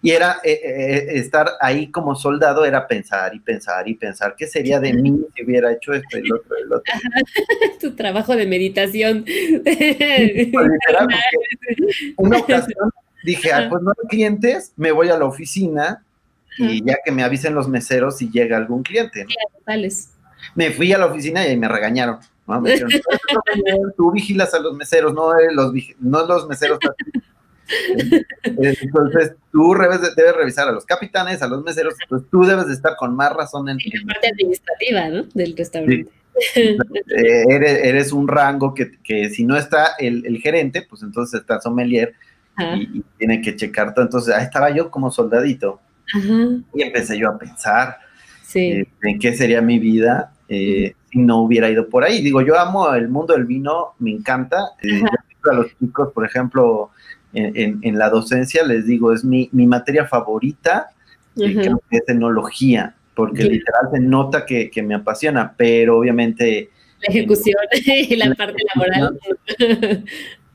Y 0.00 0.10
era 0.10 0.38
eh, 0.42 0.52
eh, 0.52 0.62
eh, 0.64 1.06
estar 1.18 1.50
ahí 1.60 1.88
como 1.90 2.14
soldado, 2.14 2.64
era 2.64 2.88
pensar 2.88 3.34
y 3.34 3.40
pensar 3.40 3.86
y 3.86 3.94
pensar 3.94 4.34
qué 4.36 4.46
sería 4.46 4.80
de 4.80 4.94
mí 4.94 5.20
si 5.36 5.44
hubiera 5.44 5.70
hecho 5.70 5.92
esto 5.92 6.18
y 6.18 6.26
lo 6.26 6.36
otro 6.36 6.56
y 6.58 6.68
lo 6.68 6.76
otro. 6.78 6.92
tu 7.80 7.94
trabajo 7.94 8.34
de 8.34 8.46
meditación. 8.46 9.24
Pues, 9.24 9.66
literal, 9.66 11.08
una 12.16 12.38
ocasión 12.38 12.90
dije, 13.22 13.50
pues 13.68 13.82
no 13.82 13.90
hay 13.90 14.08
clientes, 14.08 14.72
me 14.76 14.92
voy 14.92 15.10
a 15.10 15.18
la 15.18 15.26
oficina 15.26 16.02
y 16.58 16.84
ya 16.84 16.96
que 17.04 17.12
me 17.12 17.22
avisen 17.22 17.54
los 17.54 17.68
meseros 17.68 18.18
si 18.18 18.30
llega 18.30 18.56
algún 18.56 18.82
cliente. 18.82 19.24
¿no? 19.24 19.30
Me 20.54 20.70
fui 20.70 20.92
a 20.92 20.98
la 20.98 21.06
oficina 21.06 21.46
y 21.46 21.56
me 21.56 21.68
regañaron. 21.68 22.18
¿no? 22.46 22.60
Me 22.60 22.72
dijeron, 22.72 22.90
tú 23.96 24.12
vigilas 24.12 24.54
a 24.54 24.60
los 24.60 24.74
meseros, 24.76 25.12
no 25.14 25.32
los, 25.52 25.72
no 26.00 26.26
los 26.26 26.48
meseros. 26.48 26.78
Entonces, 28.44 29.34
tú 29.50 29.74
debes, 29.74 30.36
revisar 30.36 30.68
a 30.68 30.72
los 30.72 30.84
capitanes, 30.84 31.42
a 31.42 31.48
los 31.48 31.62
meseros, 31.62 31.94
entonces 32.02 32.28
tú 32.30 32.42
debes 32.42 32.66
de 32.66 32.74
estar 32.74 32.96
con 32.96 33.16
más 33.16 33.32
razón 33.32 33.68
en... 33.68 33.78
la 33.78 34.12
parte 34.12 34.28
administrativa, 34.28 35.08
¿no? 35.08 35.22
Del 35.34 35.56
restaurante. 35.56 36.10
Eh, 36.54 37.44
eres, 37.50 38.10
un 38.10 38.26
rango 38.26 38.72
que, 38.72 38.92
que 39.04 39.28
si 39.28 39.44
no 39.44 39.54
está 39.54 39.90
el, 39.98 40.24
el, 40.24 40.38
gerente, 40.38 40.80
pues 40.88 41.02
entonces 41.02 41.42
está 41.42 41.60
sommelier 41.60 42.14
y, 42.58 43.02
tiene 43.18 43.42
que 43.42 43.54
checar 43.54 43.92
todo. 43.92 44.06
Entonces, 44.06 44.34
ahí 44.34 44.44
estaba 44.44 44.70
yo 44.70 44.90
como 44.90 45.10
soldadito 45.10 45.78
y 46.74 46.82
empecé 46.82 47.18
yo 47.18 47.28
a 47.28 47.38
pensar 47.38 47.98
eh, 48.54 48.86
en 49.02 49.18
qué 49.18 49.34
sería 49.34 49.60
mi 49.60 49.78
vida 49.78 50.32
eh, 50.48 50.94
si 51.10 51.18
no 51.18 51.42
hubiera 51.42 51.70
ido 51.70 51.88
por 51.88 52.04
ahí. 52.04 52.22
Digo, 52.22 52.40
yo 52.42 52.58
amo 52.58 52.92
el 52.94 53.08
mundo 53.08 53.34
del 53.34 53.44
vino, 53.44 53.94
me 53.98 54.10
encanta. 54.10 54.70
Eh, 54.82 55.02
a 55.50 55.54
los 55.54 55.66
chicos, 55.78 56.12
por 56.12 56.24
ejemplo, 56.24 56.90
en, 57.32 57.98
la 57.98 58.10
docencia, 58.10 58.64
les 58.64 58.86
digo, 58.86 59.12
es 59.12 59.24
mi, 59.24 59.48
materia 59.52 60.06
favorita, 60.06 60.90
que 61.34 61.70
es 61.90 62.08
enología, 62.08 62.94
porque 63.14 63.44
literal 63.44 63.88
se 63.92 64.00
nota 64.00 64.46
que, 64.46 64.70
me 64.84 64.94
apasiona, 64.94 65.54
pero 65.56 65.98
obviamente... 65.98 66.70
La 67.00 67.14
ejecución 67.14 67.56
y 67.86 68.16
la 68.16 68.34
parte 68.34 68.62
laboral. 68.74 69.18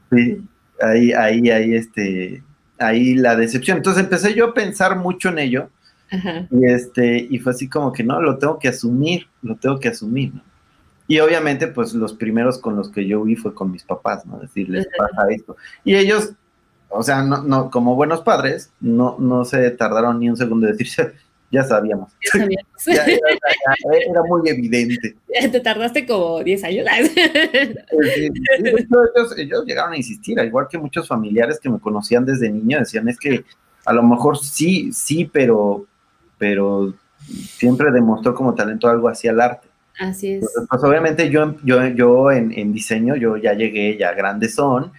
Sí, 0.10 0.42
ahí, 0.80 1.12
ahí, 1.12 1.50
ahí, 1.50 1.76
este, 1.76 2.42
ahí 2.80 3.16
la 3.16 3.36
decepción. 3.36 3.76
Entonces 3.76 4.02
empecé 4.02 4.34
yo 4.34 4.46
a 4.46 4.54
pensar 4.54 4.96
mucho 4.96 5.28
en 5.28 5.40
ello 5.40 5.70
y, 6.12 6.66
este, 6.66 7.28
y 7.30 7.40
fue 7.40 7.52
así 7.52 7.70
como 7.70 7.92
que 7.92 8.04
no, 8.04 8.22
lo 8.22 8.38
tengo 8.38 8.60
que 8.60 8.70
asumir, 8.70 9.28
lo 9.42 9.56
tengo 9.56 9.80
que 9.80 9.90
asumir, 9.90 10.34
¿no? 10.34 10.42
Y 11.08 11.20
obviamente, 11.20 11.68
pues 11.68 11.94
los 11.94 12.14
primeros 12.14 12.58
con 12.58 12.76
los 12.76 12.90
que 12.90 13.08
yo 13.08 13.24
vi 13.24 13.36
fue 13.38 13.54
con 13.54 13.72
mis 13.72 13.84
papás, 13.84 14.26
¿no? 14.26 14.40
Decirles, 14.40 14.88
pasa 14.98 15.30
esto. 15.30 15.56
Y 15.86 15.96
ellos, 15.96 16.34
o 16.90 17.02
sea, 17.02 17.22
no, 17.22 17.44
no, 17.44 17.72
como 17.72 17.96
buenos 17.96 18.22
padres, 18.22 18.72
no, 18.82 19.16
no 19.18 19.46
se 19.46 19.72
tardaron 19.72 20.20
ni 20.20 20.30
un 20.30 20.36
segundo 20.36 20.68
en 20.68 20.74
decirse, 20.74 21.14
ya 21.52 21.64
sabíamos. 21.64 22.12
Ya 22.22 22.32
sabíamos. 22.32 22.72
era, 22.86 24.22
muy 24.24 24.50
evidente. 24.50 25.16
Te 25.50 25.60
tardaste 25.62 26.06
como 26.06 26.44
10 26.44 26.64
años. 26.66 26.86
ellos, 29.38 29.66
llegaron 29.66 29.94
a 29.94 29.98
insistir, 29.98 30.38
al 30.42 30.48
igual 30.48 30.68
que 30.70 30.78
muchos 30.78 31.08
familiares 31.08 31.58
que 31.58 31.70
me 31.70 31.80
conocían 31.80 32.26
desde 32.26 32.50
niño, 32.50 32.80
decían, 32.80 33.08
es 33.08 33.18
que 33.18 33.46
a 33.86 33.94
lo 33.94 34.04
mejor 34.04 34.38
sí, 34.38 34.92
sí, 34.92 35.24
pero, 35.24 35.87
pero 36.38 36.94
siempre 37.30 37.92
demostró 37.92 38.34
como 38.34 38.56
talento 38.56 38.88
algo 38.88 39.10
hacia 39.10 39.32
el 39.32 39.42
arte. 39.42 39.68
Así 40.00 40.34
es. 40.34 40.48
pues 40.70 40.84
obviamente 40.84 41.30
yo, 41.30 41.56
yo, 41.64 41.88
yo 41.88 42.32
en, 42.32 42.52
en, 42.52 42.72
diseño, 42.72 43.16
yo 43.16 43.36
ya 43.38 43.54
llegué 43.54 43.98
ya 43.98 44.14
grande 44.14 44.48
son, 44.48 44.92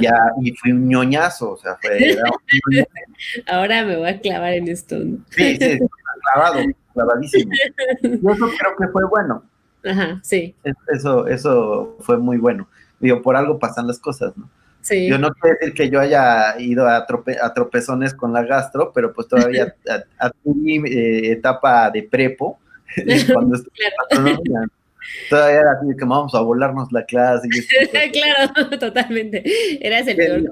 ya, 0.00 0.14
y 0.42 0.52
fui 0.52 0.72
un 0.72 0.88
ñoñazo, 0.88 1.52
o 1.52 1.56
sea, 1.56 1.76
fue... 1.80 2.16
Ahora 3.46 3.84
me 3.84 3.96
voy 3.96 4.08
a 4.08 4.20
clavar 4.20 4.54
en 4.54 4.68
esto. 4.68 4.96
Sí, 5.30 5.56
sí, 5.56 5.78
clavado, 6.32 6.60
clavadísimo. 6.92 7.52
Y 8.02 8.14
eso 8.14 8.50
creo 8.58 8.76
que 8.78 8.88
fue 8.88 9.04
bueno. 9.04 9.44
Ajá, 9.84 10.18
sí. 10.22 10.54
Eso, 10.88 11.26
eso 11.26 11.96
fue 12.00 12.18
muy 12.18 12.38
bueno. 12.38 12.66
Digo, 12.98 13.22
por 13.22 13.36
algo 13.36 13.58
pasan 13.58 13.86
las 13.86 13.98
cosas, 13.98 14.36
¿no? 14.36 14.48
Sí. 14.84 15.08
Yo 15.08 15.18
no 15.18 15.32
quiero 15.32 15.56
decir 15.58 15.74
que 15.74 15.88
yo 15.88 15.98
haya 15.98 16.60
ido 16.60 16.86
a, 16.86 17.06
a 17.42 17.54
tropezones 17.54 18.12
con 18.12 18.34
la 18.34 18.44
gastro, 18.44 18.92
pero 18.94 19.14
pues 19.14 19.26
todavía 19.28 19.74
a, 20.20 20.30
mi 20.44 20.76
eh, 20.76 21.32
etapa 21.32 21.90
de 21.90 22.02
prepo, 22.02 22.58
cuando 23.32 23.56
estuve 24.10 24.34
Todavía 25.28 25.60
era 25.60 25.72
así 25.72 25.86
que 25.98 26.04
vamos 26.04 26.34
a 26.34 26.40
volarnos 26.40 26.90
la 26.92 27.04
clase. 27.04 27.48
claro, 28.12 28.78
totalmente. 28.78 29.42
Eras 29.86 30.06
el 30.06 30.16
peor. 30.16 30.42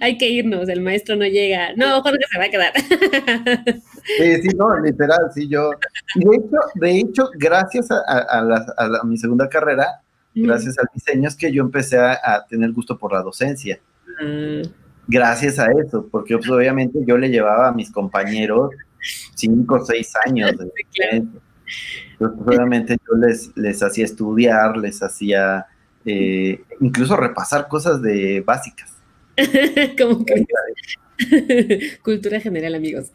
Hay 0.00 0.16
que 0.16 0.28
irnos, 0.28 0.68
el 0.68 0.80
maestro 0.80 1.16
no 1.16 1.24
llega. 1.24 1.74
No, 1.76 2.00
Jorge 2.02 2.24
se 2.30 2.38
va 2.38 2.44
a 2.44 2.50
quedar. 2.50 2.72
sí, 4.18 4.42
sí, 4.42 4.48
no, 4.56 4.78
literal, 4.78 5.30
sí, 5.34 5.48
yo. 5.48 5.70
De 6.14 6.36
hecho, 6.36 6.58
de 6.74 6.98
hecho 6.98 7.30
gracias 7.36 7.90
a, 7.90 8.00
a, 8.06 9.04
mi 9.04 9.16
segunda 9.16 9.48
carrera, 9.48 10.00
gracias 10.34 10.78
al 10.78 10.86
diseño, 10.92 11.28
es 11.28 11.36
que 11.36 11.52
yo 11.52 11.62
empecé 11.62 11.98
a, 11.98 12.44
tener 12.48 12.72
gusto 12.72 12.98
por 12.98 13.12
la 13.12 13.22
docencia. 13.22 13.80
Mm. 14.22 14.62
Gracias 15.08 15.58
a 15.58 15.66
eso, 15.72 16.08
porque 16.10 16.36
pues, 16.38 16.48
obviamente 16.48 16.98
yo 17.06 17.18
le 17.18 17.28
llevaba 17.28 17.68
a 17.68 17.72
mis 17.72 17.90
compañeros 17.90 18.70
cinco 19.34 19.76
o 19.76 19.84
seis 19.84 20.12
años 20.24 20.52
de 20.56 20.70
entonces, 22.12 22.46
obviamente 22.46 22.96
yo 22.96 23.18
les, 23.26 23.56
les 23.56 23.82
hacía 23.82 24.04
estudiar, 24.04 24.76
les 24.76 25.02
hacía 25.02 25.66
eh, 26.04 26.62
incluso 26.80 27.16
repasar 27.16 27.68
cosas 27.68 28.02
de 28.02 28.42
básicas. 28.42 28.92
Como 29.98 30.24
que 30.24 30.46
cultura 32.02 32.40
general, 32.40 32.74
amigos. 32.74 33.10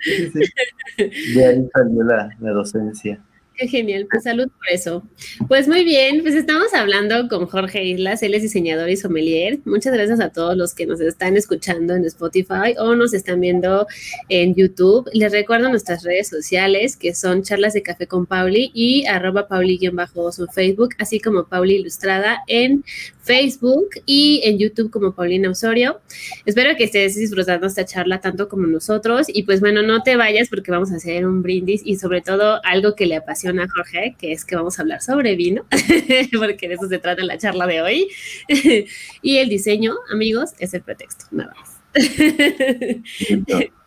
Sí, 0.00 0.30
sí, 0.32 1.34
De 1.34 1.46
ahí 1.46 1.68
salió 1.72 2.02
la, 2.02 2.30
la 2.40 2.50
docencia. 2.50 3.20
Genial, 3.68 4.06
pues 4.10 4.24
salud 4.24 4.48
por 4.48 4.68
eso. 4.70 5.02
Pues 5.48 5.68
muy 5.68 5.84
bien, 5.84 6.22
pues 6.22 6.34
estamos 6.34 6.74
hablando 6.74 7.28
con 7.28 7.46
Jorge 7.46 7.84
Islas, 7.84 8.22
él 8.22 8.34
es 8.34 8.42
diseñador 8.42 8.90
y 8.90 8.96
sommelier. 8.96 9.58
Muchas 9.64 9.92
gracias 9.92 10.20
a 10.20 10.30
todos 10.30 10.56
los 10.56 10.74
que 10.74 10.86
nos 10.86 11.00
están 11.00 11.36
escuchando 11.36 11.94
en 11.94 12.04
Spotify 12.04 12.74
o 12.78 12.94
nos 12.94 13.14
están 13.14 13.40
viendo 13.40 13.86
en 14.28 14.54
YouTube. 14.54 15.08
Les 15.12 15.32
recuerdo 15.32 15.68
nuestras 15.68 16.02
redes 16.02 16.28
sociales 16.28 16.96
que 16.96 17.14
son 17.14 17.42
charlas 17.42 17.74
de 17.74 17.82
café 17.82 18.06
con 18.06 18.26
Pauli 18.26 18.70
y 18.74 19.06
arroba 19.06 19.48
Pauli-bajo 19.48 20.30
en 20.38 20.48
Facebook, 20.48 20.90
así 20.98 21.20
como 21.20 21.44
Pauli 21.44 21.76
Ilustrada 21.76 22.42
en 22.46 22.84
Facebook 23.22 23.88
y 24.04 24.40
en 24.44 24.58
YouTube 24.58 24.90
como 24.90 25.14
Paulina 25.14 25.50
Osorio. 25.50 26.00
Espero 26.44 26.76
que 26.76 26.84
estés 26.84 27.16
disfrutando 27.16 27.66
esta 27.66 27.84
charla 27.84 28.20
tanto 28.20 28.48
como 28.48 28.66
nosotros 28.66 29.26
y 29.28 29.44
pues 29.44 29.60
bueno, 29.60 29.82
no 29.82 30.02
te 30.02 30.16
vayas 30.16 30.48
porque 30.48 30.70
vamos 30.70 30.92
a 30.92 30.96
hacer 30.96 31.26
un 31.26 31.42
brindis 31.42 31.82
y 31.84 31.96
sobre 31.96 32.20
todo 32.20 32.60
algo 32.64 32.94
que 32.94 33.06
le 33.06 33.16
apasiona 33.16 33.64
a 33.64 33.68
Jorge, 33.68 34.16
que 34.18 34.32
es 34.32 34.44
que 34.44 34.56
vamos 34.56 34.78
a 34.78 34.82
hablar 34.82 35.02
sobre 35.02 35.36
vino, 35.36 35.64
porque 36.38 36.68
de 36.68 36.74
eso 36.74 36.88
se 36.88 36.98
trata 36.98 37.22
la 37.24 37.38
charla 37.38 37.66
de 37.66 37.82
hoy. 37.82 38.08
y 39.22 39.36
el 39.36 39.48
diseño, 39.48 39.94
amigos, 40.10 40.50
es 40.58 40.74
el 40.74 40.82
pretexto, 40.82 41.26
nada 41.30 41.54
más. 41.54 41.80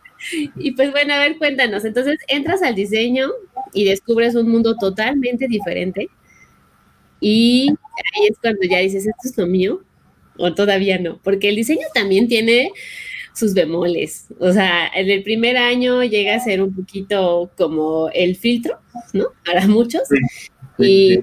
Y 0.56 0.71
pues 0.71 0.91
bueno, 0.91 1.13
a 1.13 1.19
ver, 1.19 1.38
cuéntanos. 1.38 1.86
Entonces 1.86 2.17
entras 2.28 2.63
al 2.63 2.74
diseño 2.74 3.30
y 3.74 3.86
descubres 3.86 4.34
un 4.36 4.50
mundo 4.50 4.76
totalmente 4.76 5.48
diferente 5.48 6.10
y 7.19 7.69
ahí 7.69 8.28
es 8.30 8.38
cuando 8.39 8.62
ya 8.69 8.80
dices, 8.80 9.08
¿esto 9.08 9.30
es 9.30 9.38
lo 9.38 9.47
mío? 9.47 9.82
O 10.38 10.54
todavía 10.54 10.99
no, 10.99 11.19
porque 11.23 11.49
el 11.49 11.56
diseño 11.56 11.88
también 11.93 12.28
tiene 12.28 12.71
sus 13.34 13.54
bemoles. 13.54 14.28
O 14.39 14.51
sea, 14.51 14.88
en 14.88 15.10
el 15.10 15.23
primer 15.23 15.58
año 15.58 16.04
llega 16.04 16.36
a 16.36 16.39
ser 16.39 16.62
un 16.62 16.73
poquito 16.73 17.51
como 17.58 18.10
el 18.13 18.36
filtro, 18.36 18.80
¿no? 19.13 19.25
Para 19.45 19.67
muchos. 19.67 20.04
y 20.78 21.19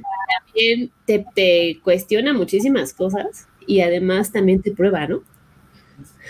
también 0.47 0.91
te, 1.07 1.27
te, 1.35 1.81
cuestiona 1.83 2.33
muchísimas 2.33 2.93
cosas 2.95 3.49
y 3.67 3.81
además 3.81 4.33
también 4.33 4.63
te 4.63 4.73
prueba, 4.73 5.07
¿no? 5.07 5.23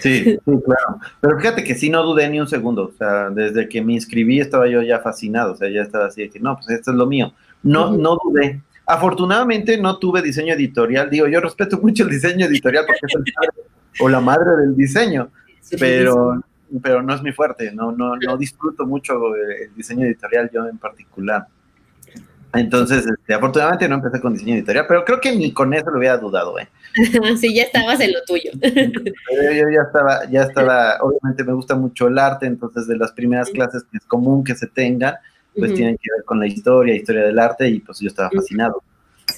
Sí, 0.00 0.24
sí, 0.24 0.38
claro. 0.44 1.00
Pero 1.20 1.38
fíjate 1.38 1.64
que 1.64 1.74
sí 1.74 1.90
no 1.90 2.02
dudé 2.02 2.28
ni 2.28 2.40
un 2.40 2.48
segundo. 2.48 2.92
O 2.94 2.96
sea, 2.96 3.30
desde 3.30 3.68
que 3.68 3.82
me 3.82 3.92
inscribí 3.94 4.40
estaba 4.40 4.68
yo 4.68 4.82
ya 4.82 5.00
fascinado. 5.00 5.52
O 5.52 5.56
sea, 5.56 5.68
ya 5.70 5.82
estaba 5.82 6.06
así 6.06 6.22
de 6.22 6.30
que 6.30 6.40
no, 6.40 6.56
pues 6.56 6.70
esto 6.70 6.90
es 6.90 6.96
lo 6.96 7.06
mío. 7.06 7.34
No, 7.62 7.96
no 7.96 8.18
dudé. 8.22 8.62
Afortunadamente 8.86 9.78
no 9.78 9.98
tuve 9.98 10.22
diseño 10.22 10.54
editorial. 10.54 11.08
Digo, 11.08 11.26
yo 11.28 11.40
respeto 11.40 11.78
mucho 11.78 12.04
el 12.04 12.10
diseño 12.10 12.46
editorial 12.46 12.84
porque 12.86 13.06
es 13.06 13.14
el 13.14 13.32
padre 13.32 13.70
o 14.00 14.08
la 14.08 14.20
madre 14.20 14.56
del 14.60 14.76
diseño, 14.76 15.30
pero, 15.78 16.42
pero 16.82 17.02
no 17.02 17.14
es 17.14 17.22
mi 17.22 17.32
fuerte. 17.32 17.72
No, 17.72 17.92
no, 17.92 18.16
no 18.16 18.36
disfruto 18.36 18.86
mucho 18.86 19.34
el 19.36 19.74
diseño 19.74 20.06
editorial 20.06 20.50
yo 20.52 20.66
en 20.66 20.78
particular. 20.78 21.46
Entonces, 22.54 23.06
este, 23.06 23.32
afortunadamente 23.32 23.88
no 23.88 23.94
empecé 23.94 24.20
con 24.20 24.34
diseño 24.34 24.54
editorial, 24.54 24.84
pero 24.86 25.04
creo 25.04 25.20
que 25.20 25.34
ni 25.34 25.52
con 25.52 25.72
eso 25.72 25.90
lo 25.90 25.98
hubiera 25.98 26.18
dudado, 26.18 26.58
¿eh? 26.58 26.68
sí, 27.40 27.54
ya 27.54 27.62
estabas 27.62 27.98
en 28.00 28.12
lo 28.12 28.22
tuyo. 28.26 28.50
yo 28.52 29.70
ya 29.70 29.82
estaba, 29.86 30.30
ya 30.30 30.42
estaba, 30.42 30.98
obviamente 31.00 31.44
me 31.44 31.54
gusta 31.54 31.74
mucho 31.74 32.08
el 32.08 32.18
arte, 32.18 32.46
entonces 32.46 32.86
de 32.86 32.96
las 32.96 33.12
primeras 33.12 33.48
clases 33.48 33.84
que 33.90 33.96
es 33.96 34.04
común 34.04 34.44
que 34.44 34.54
se 34.54 34.66
tengan, 34.66 35.14
pues 35.56 35.74
tienen 35.74 35.96
que 35.96 36.10
ver 36.16 36.24
con 36.24 36.40
la 36.40 36.46
historia, 36.46 36.94
historia 36.94 37.24
del 37.24 37.38
arte, 37.38 37.68
y 37.68 37.80
pues 37.80 38.00
yo 38.00 38.08
estaba 38.08 38.30
fascinado. 38.30 38.82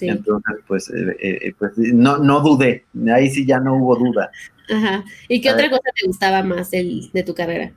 Entonces, 0.01 0.57
pues, 0.67 0.91
eh, 0.91 1.17
eh, 1.21 1.55
pues 1.59 1.73
no, 1.77 2.19
no 2.19 2.41
dudé, 2.41 2.85
ahí 3.13 3.31
sí 3.31 3.47
ya 3.47 3.61
no 3.61 3.77
hubo 3.77 3.97
duda. 3.97 4.31
Ajá. 4.71 5.05
¿Y 5.29 5.41
qué 5.41 5.51
otra 5.51 5.69
cosa 5.69 5.83
te 5.95 6.07
gustaba 6.07 6.43
más 6.43 6.71
de 6.71 7.23
tu 7.25 7.35
carrera? 7.35 7.73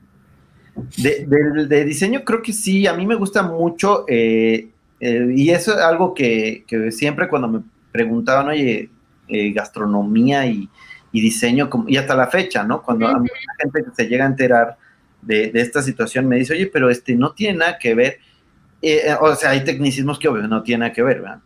De, 0.97 1.85
diseño 1.85 2.23
creo 2.23 2.41
que 2.41 2.53
sí, 2.53 2.85
a 2.87 2.93
mí 2.93 3.05
me 3.05 3.15
gusta 3.15 3.43
mucho, 3.43 4.05
eh, 4.07 4.69
y 4.99 5.49
eso 5.49 5.75
es 5.75 5.81
algo 5.81 6.13
que, 6.13 6.63
siempre 6.91 7.27
cuando 7.27 7.47
me 7.47 7.61
preguntaban, 7.91 8.47
oye, 8.47 8.89
gastronomía 9.53 10.45
y, 10.45 10.69
diseño, 11.11 11.69
y 11.87 11.97
hasta 11.97 12.15
la 12.15 12.27
fecha, 12.27 12.63
¿no? 12.63 12.83
Cuando 12.83 13.07
hay 13.07 13.15
mucha 13.15 13.33
gente 13.59 13.83
que 13.83 13.95
se 13.95 14.07
llega 14.07 14.25
a 14.25 14.27
enterar 14.27 14.77
de, 15.21 15.51
esta 15.55 15.81
situación 15.81 16.27
me 16.27 16.37
dice, 16.37 16.53
oye, 16.53 16.67
pero 16.67 16.89
este 16.89 17.15
no 17.15 17.33
tiene 17.33 17.59
nada 17.59 17.77
que 17.77 17.93
ver, 17.93 18.19
eh, 18.81 19.15
o 19.19 19.35
sea, 19.35 19.51
hay 19.51 19.63
tecnicismos 19.63 20.19
que 20.19 20.27
obvio 20.27 20.47
no 20.47 20.63
tienen 20.63 20.81
nada 20.81 20.93
que 20.93 21.03
ver, 21.03 21.21
¿verdad? 21.21 21.39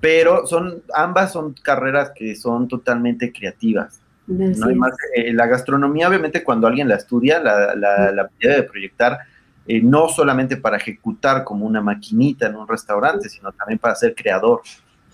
pero 0.00 0.46
son, 0.46 0.82
ambas 0.94 1.32
son 1.32 1.54
carreras 1.54 2.12
que 2.14 2.36
son 2.36 2.68
totalmente 2.68 3.32
creativas. 3.32 4.00
No 4.28 4.66
hay 4.68 4.74
más, 4.74 4.92
eh, 5.16 5.32
la 5.32 5.46
gastronomía, 5.46 6.08
obviamente, 6.08 6.44
cuando 6.44 6.66
alguien 6.66 6.86
la 6.86 6.96
estudia, 6.96 7.40
la, 7.40 7.74
la, 7.74 8.30
de 8.38 8.62
proyectar 8.62 9.18
eh, 9.66 9.80
no 9.82 10.08
solamente 10.08 10.58
para 10.58 10.76
ejecutar 10.76 11.44
como 11.44 11.66
una 11.66 11.80
maquinita 11.80 12.46
en 12.46 12.56
un 12.56 12.68
restaurante, 12.68 13.28
sino 13.28 13.52
también 13.52 13.78
para 13.78 13.94
ser 13.94 14.14
creador 14.14 14.60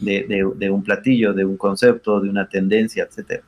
de, 0.00 0.46
de, 0.56 0.70
un 0.70 0.82
platillo, 0.82 1.32
de 1.32 1.44
un 1.44 1.56
concepto, 1.56 2.20
de 2.20 2.28
una 2.28 2.48
tendencia, 2.48 3.04
etcétera. 3.04 3.42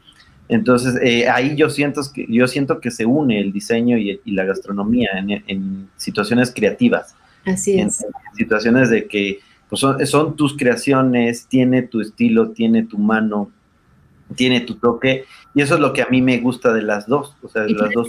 Entonces, 0.49 0.99
eh, 1.03 1.29
ahí 1.29 1.57
yo 1.57 1.69
siento, 1.71 2.01
que, 2.15 2.27
yo 2.29 2.47
siento 2.47 2.81
que 2.81 2.91
se 2.91 3.05
une 3.05 3.41
el 3.41 3.53
diseño 3.53 3.99
y, 3.99 4.21
la 4.27 4.45
gastronomía 4.45 5.11
en, 5.15 5.89
situaciones 5.97 6.53
creativas. 6.55 7.17
Así 7.47 7.81
es. 7.81 8.03
En, 8.03 8.11
situaciones 8.37 8.91
de 8.91 9.07
que 9.07 9.41
pues 9.71 9.81
son, 9.81 10.37
tus 10.37 10.57
creaciones, 10.57 11.47
tiene 11.47 11.83
tu 11.83 12.01
estilo, 12.01 12.51
tiene 12.51 12.85
tu 12.85 12.99
mano, 12.99 13.51
tiene 14.35 14.61
tu 14.61 14.77
toque, 14.77 15.25
y 15.55 15.63
eso 15.63 15.75
es 15.75 15.81
lo 15.81 15.93
que 15.93 16.03
a 16.03 16.09
mí 16.09 16.23
me 16.23 16.39
gusta 16.39 16.73
de 16.73 16.83
las 16.83 17.07
dos. 17.07 17.35
O 17.43 17.49
sea, 17.49 17.67
las 17.67 17.91
dos 17.93 18.09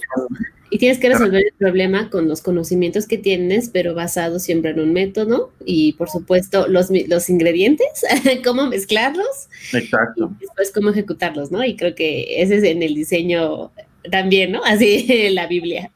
y 0.70 0.80
tienes 0.80 1.00
que 1.00 1.10
resolver 1.10 1.44
el 1.46 1.54
problema 1.58 2.10
con 2.10 2.28
los 2.28 2.42
conocimientos 2.42 3.08
que 3.08 3.18
tienes, 3.18 3.70
pero 3.70 3.94
basado 3.96 4.40
siempre 4.40 4.72
en 4.72 4.82
un 4.82 4.92
método 4.92 5.52
y, 5.66 5.94
por 5.94 6.10
supuesto, 6.10 6.68
los, 6.68 6.90
los 7.08 7.30
ingredientes, 7.30 7.88
cómo 8.44 8.68
mezclarlos. 8.68 9.48
Exacto. 9.74 10.32
Y 10.38 10.42
después 10.42 10.72
cómo 10.74 10.90
ejecutarlos, 10.90 11.52
¿no? 11.52 11.64
Y 11.64 11.78
creo 11.78 11.96
que 11.96 12.42
ese 12.42 12.58
es 12.58 12.64
en 12.64 12.84
el 12.84 12.96
diseño 12.96 13.72
también, 14.12 14.52
¿no? 14.52 14.62
Así 14.64 15.30
la 15.34 15.48
Biblia. 15.48 15.92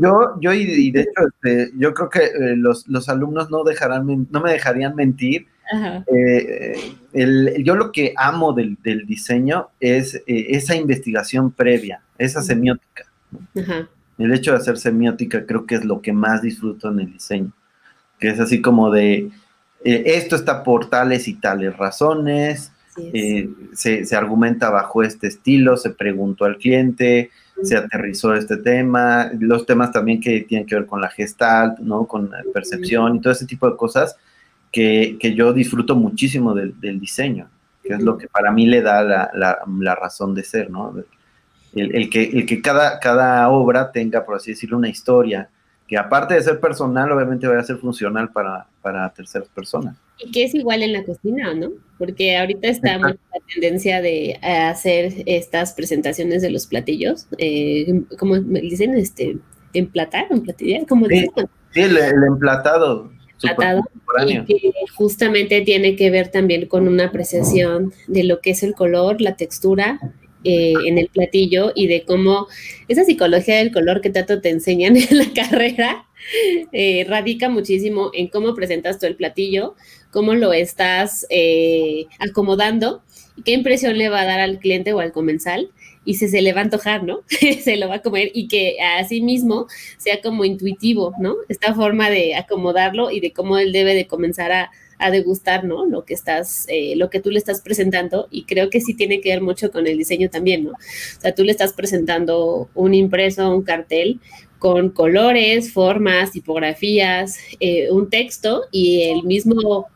Yo, 0.00 0.38
yo 0.40 0.52
y, 0.52 0.90
de 0.90 1.00
hecho, 1.02 1.28
este, 1.28 1.72
yo 1.76 1.94
creo 1.94 2.10
que 2.10 2.24
eh, 2.24 2.56
los, 2.56 2.86
los, 2.88 3.08
alumnos 3.08 3.50
no 3.50 3.64
dejarán, 3.64 4.26
no 4.30 4.40
me 4.40 4.52
dejarían 4.52 4.94
mentir 4.94 5.46
Eh, 6.06 7.62
yo 7.62 7.74
lo 7.74 7.92
que 7.92 8.14
amo 8.16 8.52
del, 8.52 8.78
diseño 9.06 9.68
es 9.80 10.14
eh, 10.14 10.22
esa 10.26 10.74
investigación 10.74 11.50
previa, 11.50 12.02
esa 12.16 12.42
semiótica. 12.42 13.04
El 14.16 14.32
hecho 14.32 14.52
de 14.52 14.58
hacer 14.58 14.78
semiótica 14.78 15.44
creo 15.46 15.66
que 15.66 15.76
es 15.76 15.84
lo 15.84 16.00
que 16.00 16.12
más 16.12 16.42
disfruto 16.42 16.90
en 16.90 17.00
el 17.00 17.12
diseño, 17.12 17.52
que 18.18 18.30
es 18.30 18.40
así 18.40 18.60
como 18.62 18.90
de, 18.90 19.30
esto 19.84 20.36
está 20.36 20.64
por 20.64 20.88
tales 20.88 21.28
y 21.28 21.34
tales 21.34 21.76
razones, 21.76 22.72
se, 23.74 24.04
se, 24.04 24.16
argumenta 24.16 24.70
bajo 24.70 25.02
este 25.02 25.26
estilo, 25.26 25.76
se 25.76 25.90
preguntó 25.90 26.44
al 26.44 26.58
cliente, 26.58 27.30
se 27.62 27.76
aterrizó 27.76 28.34
este 28.34 28.56
tema, 28.56 29.30
los 29.38 29.66
temas 29.66 29.92
también 29.92 30.20
que 30.20 30.42
tienen 30.42 30.66
que 30.66 30.76
ver 30.76 30.86
con 30.86 31.00
la 31.00 31.08
gestalt, 31.08 31.78
¿no? 31.78 32.06
Con 32.06 32.30
la 32.30 32.42
percepción 32.52 33.16
y 33.16 33.20
todo 33.20 33.32
ese 33.32 33.46
tipo 33.46 33.68
de 33.68 33.76
cosas 33.76 34.16
que, 34.70 35.18
yo 35.34 35.52
disfruto 35.52 35.96
muchísimo 35.96 36.54
del, 36.54 37.00
diseño, 37.00 37.48
que 37.82 37.94
es 37.94 38.02
lo 38.02 38.16
que 38.18 38.28
para 38.28 38.52
mí 38.52 38.66
le 38.66 38.82
da 38.82 39.02
la, 39.02 39.94
razón 39.94 40.34
de 40.34 40.44
ser, 40.44 40.70
¿no? 40.70 40.94
El, 41.74 42.10
que, 42.10 42.24
el 42.24 42.46
que 42.46 42.62
cada, 42.62 42.98
cada 42.98 43.48
obra 43.48 43.92
tenga, 43.92 44.24
por 44.24 44.36
así 44.36 44.52
decirlo, 44.52 44.78
una 44.78 44.88
historia, 44.88 45.48
que 45.86 45.96
aparte 45.96 46.34
de 46.34 46.42
ser 46.42 46.60
personal, 46.60 47.10
obviamente 47.12 47.46
va 47.46 47.58
a 47.58 47.64
ser 47.64 47.76
funcional 47.76 48.30
para, 48.30 48.66
para 48.82 49.08
terceras 49.10 49.48
personas. 49.48 49.96
Y 50.18 50.30
que 50.30 50.44
es 50.44 50.54
igual 50.54 50.82
en 50.82 50.92
la 50.92 51.04
cocina, 51.04 51.54
¿no? 51.54 51.72
Porque 51.98 52.36
ahorita 52.36 52.68
está 52.68 52.98
la 52.98 53.16
tendencia 53.52 54.00
de 54.00 54.38
hacer 54.42 55.12
estas 55.26 55.74
presentaciones 55.74 56.42
de 56.42 56.50
los 56.50 56.66
platillos, 56.66 57.26
eh, 57.38 58.02
como 58.18 58.40
me 58.40 58.60
dicen, 58.60 58.96
este, 58.96 59.38
emplatar, 59.72 60.26
emplatillar, 60.30 60.86
como 60.86 61.06
sí, 61.06 61.26
Sí, 61.70 61.80
el, 61.82 61.98
emplatado. 62.26 63.12
Emplatado, 63.42 63.82
y 64.26 64.44
que 64.44 64.72
justamente 64.96 65.60
tiene 65.60 65.94
que 65.94 66.10
ver 66.10 66.28
también 66.28 66.66
con 66.66 66.88
una 66.88 67.06
apreciación 67.06 67.92
de 68.06 68.24
lo 68.24 68.40
que 68.40 68.50
es 68.50 68.62
el 68.62 68.74
color, 68.74 69.20
la 69.20 69.36
textura 69.36 70.00
eh, 70.44 70.74
en 70.86 70.98
el 70.98 71.08
platillo 71.08 71.72
y 71.74 71.88
de 71.88 72.04
cómo 72.04 72.48
esa 72.88 73.04
psicología 73.04 73.56
del 73.56 73.72
color 73.72 74.00
que 74.00 74.10
tanto 74.10 74.40
te 74.40 74.50
enseñan 74.50 74.96
en 75.10 75.18
la 75.18 75.32
carrera 75.34 76.06
eh, 76.72 77.04
radica 77.08 77.48
muchísimo 77.48 78.10
en 78.12 78.28
cómo 78.28 78.54
presentas 78.54 78.98
tú 78.98 79.06
el 79.06 79.16
platillo, 79.16 79.74
cómo 80.10 80.34
lo 80.34 80.52
estás 80.52 81.26
eh, 81.30 82.06
acomodando 82.18 83.02
qué 83.44 83.52
impresión 83.52 83.96
le 83.96 84.08
va 84.08 84.22
a 84.22 84.24
dar 84.24 84.40
al 84.40 84.58
cliente 84.58 84.92
o 84.92 85.00
al 85.00 85.12
comensal 85.12 85.70
y 86.04 86.14
si 86.14 86.28
se 86.28 86.42
le 86.42 86.52
va 86.52 86.60
a 86.60 86.64
antojar, 86.64 87.04
¿no? 87.04 87.20
se 87.62 87.76
lo 87.76 87.88
va 87.88 87.96
a 87.96 88.02
comer 88.02 88.30
y 88.34 88.48
que 88.48 88.76
así 88.80 89.20
mismo 89.20 89.66
sea 89.98 90.20
como 90.20 90.44
intuitivo, 90.44 91.14
¿no? 91.20 91.36
Esta 91.48 91.74
forma 91.74 92.10
de 92.10 92.34
acomodarlo 92.34 93.10
y 93.10 93.20
de 93.20 93.32
cómo 93.32 93.58
él 93.58 93.72
debe 93.72 93.94
de 93.94 94.06
comenzar 94.06 94.52
a 94.52 94.70
a 94.98 95.10
degustar, 95.10 95.64
¿no? 95.64 95.86
Lo 95.86 96.04
que 96.04 96.14
estás, 96.14 96.66
eh, 96.68 96.94
lo 96.96 97.08
que 97.08 97.20
tú 97.20 97.30
le 97.30 97.38
estás 97.38 97.60
presentando 97.60 98.28
y 98.30 98.44
creo 98.44 98.68
que 98.68 98.80
sí 98.80 98.94
tiene 98.94 99.20
que 99.20 99.30
ver 99.30 99.40
mucho 99.40 99.70
con 99.70 99.86
el 99.86 99.96
diseño 99.96 100.28
también, 100.28 100.64
¿no? 100.64 100.70
O 100.72 101.20
sea, 101.20 101.34
tú 101.34 101.44
le 101.44 101.52
estás 101.52 101.72
presentando 101.72 102.68
un 102.74 102.94
impreso, 102.94 103.48
un 103.54 103.62
cartel 103.62 104.20
con 104.58 104.90
colores, 104.90 105.72
formas, 105.72 106.32
tipografías, 106.32 107.38
eh, 107.60 107.90
un 107.92 108.10
texto 108.10 108.64
y 108.72 109.02
el 109.02 109.22
mismo 109.22 109.86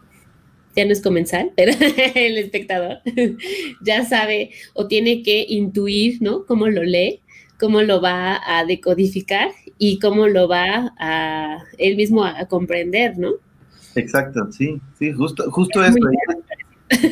ya 0.74 0.84
no 0.84 0.92
es 0.92 1.02
comensal, 1.02 1.52
pero 1.56 1.72
el 2.14 2.38
espectador 2.38 2.98
ya 3.84 4.04
sabe 4.04 4.50
o 4.74 4.86
tiene 4.86 5.22
que 5.22 5.44
intuir, 5.48 6.20
¿no? 6.20 6.44
Cómo 6.46 6.68
lo 6.68 6.82
lee, 6.82 7.20
cómo 7.58 7.82
lo 7.82 8.00
va 8.00 8.40
a 8.44 8.64
decodificar 8.64 9.50
y 9.78 9.98
cómo 9.98 10.28
lo 10.28 10.48
va 10.48 10.94
a 10.98 11.64
él 11.78 11.96
mismo 11.96 12.24
a 12.24 12.46
comprender, 12.46 13.18
¿no? 13.18 13.32
Exacto, 13.94 14.50
sí, 14.50 14.80
sí, 14.98 15.12
justo, 15.12 15.50
justo 15.50 15.84
eso. 15.84 15.98
Es 16.88 17.02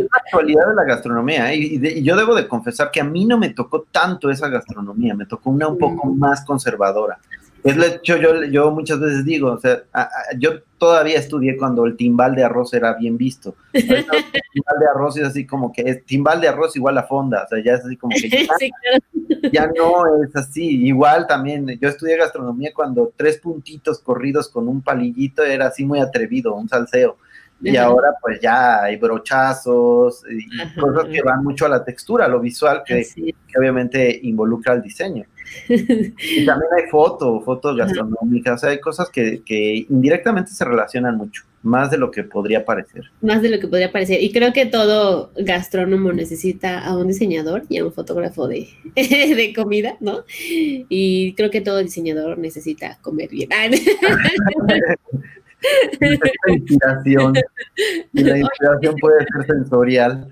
la 0.00 0.18
actualidad 0.24 0.68
de 0.68 0.74
la 0.74 0.84
gastronomía, 0.84 1.52
¿eh? 1.52 1.56
y, 1.56 2.02
yo 2.02 2.16
debo 2.16 2.34
de 2.34 2.46
confesar 2.46 2.90
que 2.90 3.00
a 3.00 3.04
mí 3.04 3.24
no 3.24 3.38
me 3.38 3.50
tocó 3.50 3.86
tanto 3.90 4.30
esa 4.30 4.48
gastronomía, 4.48 5.14
me 5.14 5.26
tocó 5.26 5.50
una 5.50 5.68
un 5.68 5.78
poco 5.78 6.06
mm. 6.08 6.18
más 6.18 6.44
conservadora. 6.44 7.18
Es 7.64 7.78
lo 7.78 7.84
hecho, 7.86 8.18
yo, 8.18 8.44
yo 8.44 8.70
muchas 8.72 9.00
veces 9.00 9.24
digo, 9.24 9.52
o 9.52 9.58
sea, 9.58 9.82
yo 10.38 10.60
todavía 10.76 11.18
estudié 11.18 11.56
cuando 11.56 11.86
el 11.86 11.96
timbal 11.96 12.34
de 12.34 12.44
arroz 12.44 12.74
era 12.74 12.92
bien 12.92 13.16
visto. 13.16 13.56
el 13.72 13.84
timbal 14.52 14.78
de 14.78 14.86
arroz 14.94 15.16
es 15.16 15.24
así 15.24 15.46
como 15.46 15.72
que 15.72 15.80
es 15.80 16.04
timbal 16.04 16.42
de 16.42 16.48
arroz 16.48 16.76
igual 16.76 16.98
a 16.98 17.04
fonda, 17.04 17.44
o 17.44 17.48
sea, 17.48 17.64
ya 17.64 17.72
es 17.72 17.84
así 17.86 17.96
como 17.96 18.14
que 18.14 18.28
ya, 19.52 19.66
no 19.74 20.22
es 20.22 20.36
así. 20.36 20.84
Igual 20.84 21.26
también, 21.26 21.66
yo 21.80 21.88
estudié 21.88 22.18
gastronomía 22.18 22.72
cuando 22.74 23.14
tres 23.16 23.38
puntitos 23.38 23.98
corridos 23.98 24.50
con 24.50 24.68
un 24.68 24.82
palillito 24.82 25.42
era 25.42 25.68
así 25.68 25.86
muy 25.86 26.00
atrevido, 26.00 26.54
un 26.54 26.68
salseo. 26.68 27.16
Y 27.62 27.76
ahora 27.78 28.08
pues 28.20 28.40
ya 28.40 28.82
hay 28.82 28.96
brochazos 28.96 30.22
y 30.28 30.78
cosas 30.78 31.06
que 31.06 31.22
van 31.22 31.42
mucho 31.42 31.64
a 31.64 31.70
la 31.70 31.82
textura, 31.82 32.26
a 32.26 32.28
lo 32.28 32.40
visual, 32.40 32.82
que, 32.84 33.06
que 33.14 33.58
obviamente 33.58 34.20
involucra 34.22 34.74
el 34.74 34.82
diseño. 34.82 35.24
Y 35.68 36.44
también 36.44 36.70
hay 36.76 36.90
fotos, 36.90 37.44
fotos 37.44 37.76
gastronómicas, 37.76 38.54
o 38.54 38.58
sea, 38.58 38.70
hay 38.70 38.80
cosas 38.80 39.08
que, 39.10 39.42
indirectamente 39.88 40.52
se 40.52 40.64
relacionan 40.64 41.16
mucho, 41.16 41.42
más 41.62 41.90
de 41.90 41.98
lo 41.98 42.10
que 42.10 42.24
podría 42.24 42.64
parecer. 42.64 43.04
Más 43.20 43.42
de 43.42 43.50
lo 43.50 43.58
que 43.58 43.68
podría 43.68 43.92
parecer. 43.92 44.22
Y 44.22 44.32
creo 44.32 44.52
que 44.52 44.66
todo 44.66 45.30
gastrónomo 45.36 46.12
necesita 46.12 46.80
a 46.80 46.96
un 46.96 47.08
diseñador 47.08 47.64
y 47.68 47.78
a 47.78 47.84
un 47.84 47.92
fotógrafo 47.92 48.48
de, 48.48 48.68
de 48.94 49.52
comida, 49.54 49.96
¿no? 50.00 50.24
Y 50.48 51.34
creo 51.34 51.50
que 51.50 51.60
todo 51.60 51.78
diseñador 51.78 52.38
necesita 52.38 52.98
comer 53.02 53.30
bien. 53.30 53.48
la 56.00 56.52
inspiración. 56.52 57.34
Y 58.12 58.22
la 58.22 58.38
inspiración 58.38 58.96
puede 58.96 59.18
ser 59.20 59.46
sensorial. 59.46 60.28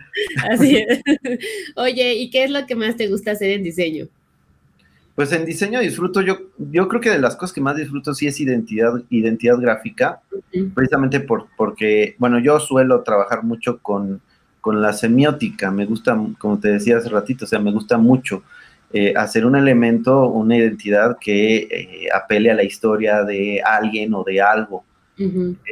Así 0.51 0.77
es. 0.77 1.01
Oye, 1.77 2.15
¿y 2.15 2.31
qué 2.31 2.45
es 2.45 2.51
lo 2.51 2.67
que 2.67 2.75
más 2.75 2.97
te 2.97 3.09
gusta 3.09 3.33
hacer 3.33 3.51
en 3.51 3.63
diseño? 3.63 4.09
Pues 5.15 5.31
en 5.33 5.45
diseño 5.45 5.81
disfruto, 5.81 6.23
yo, 6.23 6.39
yo 6.57 6.89
creo 6.89 7.01
que 7.01 7.11
de 7.11 7.19
las 7.19 7.37
cosas 7.37 7.53
que 7.53 7.61
más 7.61 7.77
disfruto 7.77 8.15
sí 8.15 8.27
es 8.27 8.41
identidad, 8.41 8.95
identidad 9.11 9.59
gráfica, 9.59 10.21
precisamente 10.75 11.21
por, 11.21 11.49
porque, 11.57 12.17
bueno, 12.19 12.39
yo 12.39 12.59
suelo 12.59 13.03
trabajar 13.03 13.45
mucho 13.45 13.79
con, 13.79 14.21
la 14.65 14.93
semiótica, 14.93 15.71
me 15.71 15.85
gusta, 15.87 16.19
como 16.39 16.59
te 16.59 16.69
decía 16.69 16.97
hace 16.97 17.09
ratito, 17.09 17.45
o 17.45 17.49
sea, 17.49 17.59
me 17.59 17.73
gusta 17.73 17.99
mucho 17.99 18.45
eh, 18.93 19.13
hacer 19.17 19.45
un 19.45 19.57
elemento, 19.57 20.29
una 20.29 20.57
identidad 20.57 21.19
que 21.21 21.57
eh, 21.57 22.09
apele 22.15 22.51
a 22.51 22.55
la 22.55 22.63
historia 22.63 23.25
de 23.25 23.61
alguien 23.61 24.15
o 24.15 24.23
de 24.23 24.41
algo. 24.41 24.85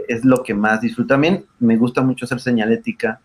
Es 0.06 0.24
lo 0.24 0.42
que 0.42 0.54
más 0.54 0.80
disfruto. 0.80 1.14
También 1.14 1.44
me 1.58 1.76
gusta 1.76 2.02
mucho 2.02 2.24
hacer 2.24 2.40
señalética 2.40 3.20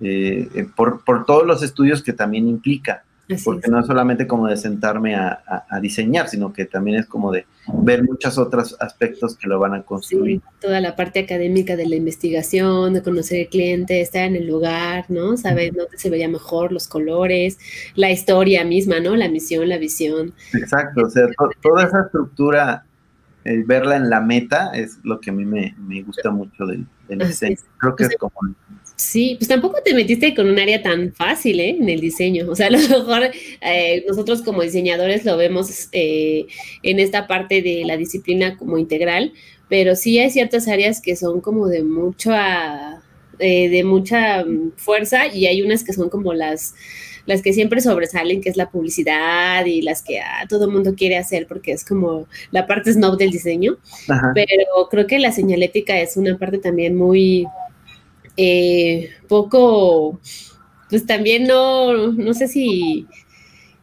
eh, 0.00 0.66
por, 0.74 1.04
por 1.04 1.24
todos 1.24 1.46
los 1.46 1.62
estudios 1.62 2.02
que 2.02 2.12
también 2.12 2.48
implica 2.48 3.04
porque 3.44 3.70
no 3.70 3.80
es 3.80 3.86
solamente 3.86 4.26
como 4.26 4.48
de 4.48 4.56
sentarme 4.56 5.14
a, 5.14 5.42
diseñar, 5.80 6.28
sino 6.28 6.52
que 6.52 6.66
también 6.66 6.98
es 6.98 7.06
como 7.06 7.32
de 7.32 7.46
ver 7.82 8.04
muchos 8.04 8.38
otros 8.38 8.76
aspectos 8.80 9.36
que 9.36 9.48
lo 9.48 9.58
van 9.58 9.74
a 9.74 9.82
construir. 9.82 10.40
toda 10.60 10.80
la 10.80 10.94
parte 10.94 11.20
académica 11.20 11.76
de 11.76 11.86
la 11.86 11.96
investigación, 11.96 12.92
de 12.94 13.02
conocer 13.02 13.40
el 13.40 13.48
cliente, 13.48 14.00
estar 14.00 14.24
en 14.24 14.36
el 14.36 14.46
lugar, 14.46 15.06
¿no? 15.08 15.36
Saber 15.36 15.72
dónde 15.74 15.98
se 15.98 16.10
veía 16.10 16.28
mejor, 16.28 16.72
los 16.72 16.86
colores, 16.86 17.58
la 17.94 18.10
historia 18.10 18.64
misma, 18.64 19.00
¿no? 19.00 19.16
La 19.16 19.28
misión, 19.28 19.68
la 19.68 19.78
visión. 19.78 20.32
Exacto, 20.52 21.02
o 21.06 21.10
sea, 21.10 21.26
toda 21.62 21.84
esa 21.84 22.02
estructura, 22.02 22.84
el 23.44 23.64
verla 23.64 23.96
en 23.96 24.10
la 24.10 24.20
meta 24.20 24.70
es 24.74 24.98
lo 25.02 25.20
que 25.20 25.30
a 25.30 25.32
mí 25.32 25.44
me, 25.44 25.74
gusta 26.02 26.30
mucho 26.30 26.66
del, 26.66 26.86
diseño. 27.08 27.56
Creo 27.78 27.96
que 27.96 28.04
es 28.04 28.16
como 28.18 28.32
Sí, 28.96 29.34
pues 29.38 29.48
tampoco 29.48 29.82
te 29.84 29.92
metiste 29.92 30.34
con 30.34 30.48
un 30.48 30.58
área 30.58 30.80
tan 30.80 31.12
fácil 31.12 31.58
¿eh? 31.58 31.70
en 31.70 31.88
el 31.88 32.00
diseño. 32.00 32.48
O 32.48 32.54
sea, 32.54 32.68
a 32.68 32.70
lo 32.70 32.78
mejor 32.78 33.30
eh, 33.60 34.04
nosotros 34.06 34.42
como 34.42 34.62
diseñadores 34.62 35.24
lo 35.24 35.36
vemos 35.36 35.88
eh, 35.92 36.46
en 36.82 37.00
esta 37.00 37.26
parte 37.26 37.60
de 37.60 37.84
la 37.84 37.96
disciplina 37.96 38.56
como 38.56 38.78
integral, 38.78 39.32
pero 39.68 39.96
sí 39.96 40.18
hay 40.20 40.30
ciertas 40.30 40.68
áreas 40.68 41.00
que 41.00 41.16
son 41.16 41.40
como 41.40 41.66
de 41.66 41.82
mucha, 41.82 43.02
de 43.38 43.82
mucha 43.84 44.44
mm, 44.44 44.72
fuerza 44.76 45.26
y 45.26 45.46
hay 45.46 45.62
unas 45.62 45.82
que 45.82 45.92
son 45.92 46.08
como 46.08 46.32
las, 46.32 46.74
las 47.26 47.42
que 47.42 47.52
siempre 47.52 47.80
sobresalen, 47.80 48.40
que 48.40 48.48
es 48.48 48.56
la 48.56 48.70
publicidad 48.70 49.64
y 49.66 49.82
las 49.82 50.02
que 50.02 50.20
ah, 50.20 50.46
todo 50.48 50.66
el 50.66 50.70
mundo 50.70 50.94
quiere 50.94 51.16
hacer 51.16 51.48
porque 51.48 51.72
es 51.72 51.84
como 51.84 52.28
la 52.52 52.68
parte 52.68 52.92
snob 52.92 53.16
del 53.16 53.30
diseño. 53.30 53.76
Pero 54.34 54.88
creo 54.88 55.06
que 55.08 55.18
la 55.18 55.32
señalética 55.32 55.98
es 55.98 56.16
una 56.16 56.38
parte 56.38 56.58
también 56.58 56.94
muy 56.94 57.44
eh, 58.36 59.10
poco, 59.28 60.20
pues 60.90 61.06
también 61.06 61.44
no, 61.44 62.12
no 62.12 62.34
sé 62.34 62.48
si, 62.48 63.06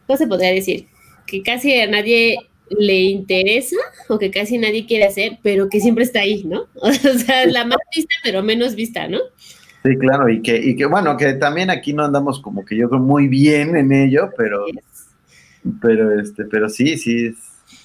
¿cómo 0.06 0.16
se 0.16 0.26
podría 0.26 0.52
decir? 0.52 0.86
Que 1.26 1.42
casi 1.42 1.78
a 1.80 1.86
nadie 1.86 2.36
le 2.78 3.00
interesa 3.00 3.76
o 4.08 4.18
que 4.18 4.30
casi 4.30 4.58
nadie 4.58 4.86
quiere 4.86 5.04
hacer, 5.04 5.38
pero 5.42 5.68
que 5.68 5.80
siempre 5.80 6.04
está 6.04 6.20
ahí, 6.20 6.44
¿no? 6.44 6.66
O 6.82 7.18
sea, 7.18 7.46
la 7.46 7.64
más 7.64 7.78
vista, 7.94 8.14
pero 8.22 8.42
menos 8.42 8.74
vista, 8.74 9.08
¿no? 9.08 9.18
Sí, 9.84 9.96
claro, 9.98 10.28
y 10.28 10.42
que, 10.42 10.56
y 10.56 10.76
que 10.76 10.86
bueno, 10.86 11.16
que 11.16 11.34
también 11.34 11.68
aquí 11.68 11.92
no 11.92 12.04
andamos 12.04 12.40
como 12.40 12.64
que 12.64 12.76
yo 12.76 12.88
creo 12.88 13.00
muy 13.00 13.26
bien 13.26 13.76
en 13.76 13.92
ello, 13.92 14.30
pero, 14.36 14.64
pero 15.80 16.20
este, 16.20 16.44
pero 16.44 16.68
sí, 16.68 16.96
sí, 16.96 17.34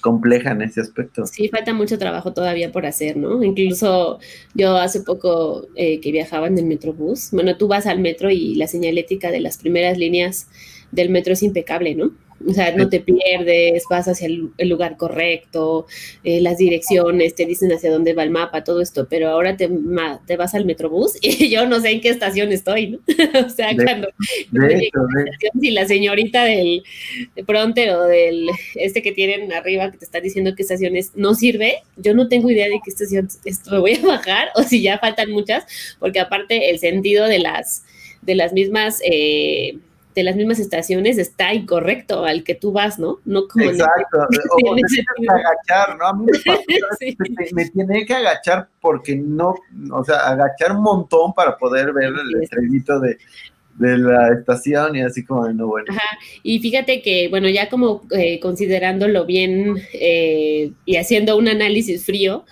compleja 0.00 0.52
en 0.52 0.62
ese 0.62 0.80
aspecto. 0.80 1.26
Sí, 1.26 1.48
falta 1.48 1.72
mucho 1.72 1.98
trabajo 1.98 2.32
todavía 2.32 2.72
por 2.72 2.86
hacer, 2.86 3.16
¿no? 3.16 3.42
Incluso 3.42 4.18
yo 4.54 4.76
hace 4.76 5.00
poco 5.00 5.66
eh, 5.74 6.00
que 6.00 6.12
viajaba 6.12 6.46
en 6.46 6.58
el 6.58 6.66
Metrobús, 6.66 7.30
bueno, 7.32 7.56
tú 7.56 7.68
vas 7.68 7.86
al 7.86 7.98
metro 7.98 8.30
y 8.30 8.54
la 8.54 8.66
señalética 8.66 9.30
de 9.30 9.40
las 9.40 9.58
primeras 9.58 9.98
líneas 9.98 10.48
del 10.92 11.10
metro 11.10 11.32
es 11.32 11.42
impecable, 11.42 11.94
¿no? 11.94 12.12
O 12.46 12.52
sea, 12.52 12.74
no 12.74 12.88
te 12.88 13.00
pierdes, 13.00 13.84
vas 13.90 14.06
hacia 14.06 14.26
el, 14.26 14.68
lugar 14.68 14.96
correcto, 14.96 15.86
eh, 16.22 16.40
las 16.40 16.58
direcciones 16.58 17.34
te 17.34 17.46
dicen 17.46 17.72
hacia 17.72 17.90
dónde 17.90 18.12
va 18.14 18.22
el 18.22 18.30
mapa, 18.30 18.62
todo 18.62 18.80
esto, 18.80 19.08
pero 19.08 19.28
ahora 19.28 19.56
te, 19.56 19.68
te 20.26 20.36
vas 20.36 20.54
al 20.54 20.64
metrobús 20.64 21.18
y 21.22 21.50
yo 21.50 21.66
no 21.66 21.80
sé 21.80 21.90
en 21.90 22.00
qué 22.00 22.10
estación 22.10 22.52
estoy, 22.52 22.88
¿no? 22.88 22.98
o 23.46 23.50
sea, 23.50 23.74
cuando 23.74 24.08
si 25.60 25.70
la 25.70 25.86
señorita 25.86 26.44
del 26.44 26.84
de 27.34 27.92
o 27.92 28.02
del 28.04 28.48
este 28.74 29.02
que 29.02 29.12
tienen 29.12 29.52
arriba 29.52 29.90
que 29.90 29.98
te 29.98 30.04
está 30.04 30.20
diciendo 30.20 30.54
qué 30.54 30.62
estaciones 30.62 31.12
no 31.16 31.34
sirve, 31.34 31.82
yo 31.96 32.14
no 32.14 32.28
tengo 32.28 32.50
idea 32.50 32.66
de 32.66 32.80
qué 32.84 32.90
estación 32.90 33.28
esto 33.44 33.70
me 33.70 33.78
voy 33.78 33.94
a 33.94 34.06
bajar 34.06 34.48
o 34.54 34.62
si 34.62 34.82
ya 34.82 34.98
faltan 34.98 35.30
muchas, 35.30 35.64
porque 35.98 36.20
aparte 36.20 36.70
el 36.70 36.78
sentido 36.78 37.26
de 37.26 37.40
las 37.40 37.84
de 38.22 38.34
las 38.34 38.52
mismas 38.52 39.00
eh, 39.04 39.78
de 40.14 40.22
las 40.22 40.36
mismas 40.36 40.58
estaciones 40.58 41.18
está 41.18 41.54
incorrecto 41.54 42.24
al 42.24 42.42
que 42.42 42.54
tú 42.54 42.72
vas, 42.72 42.98
¿no? 42.98 43.18
No 43.24 43.46
como 43.46 43.66
Exacto. 43.66 44.18
O 44.18 44.74
tienes 44.74 44.92
que 44.92 45.26
agachar, 45.28 45.96
¿no? 45.96 46.06
A 46.06 46.14
mí 46.14 46.26
me, 47.52 47.68
tiene 47.70 48.06
que 48.06 48.14
agachar 48.14 48.68
porque 48.80 49.16
no, 49.16 49.54
o 49.92 50.04
sea, 50.04 50.28
agachar 50.28 50.72
un 50.72 50.82
montón 50.82 51.32
para 51.34 51.56
poder 51.56 51.92
ver 51.92 52.12
el 52.12 52.42
estrellito 52.42 52.98
de, 53.00 53.18
la 53.78 54.32
estación 54.32 54.96
y 54.96 55.02
así 55.02 55.24
como 55.24 55.46
de 55.46 55.54
no 55.54 55.68
bueno. 55.68 55.86
Ajá. 55.90 56.18
Y 56.42 56.58
fíjate 56.58 57.00
que, 57.00 57.28
bueno, 57.28 57.48
ya 57.48 57.68
como 57.68 58.02
eh, 58.10 58.40
considerándolo 58.40 59.24
bien 59.24 59.76
eh, 59.92 60.72
y 60.84 60.96
haciendo 60.96 61.36
un 61.36 61.46
análisis 61.46 62.04
frío, 62.04 62.44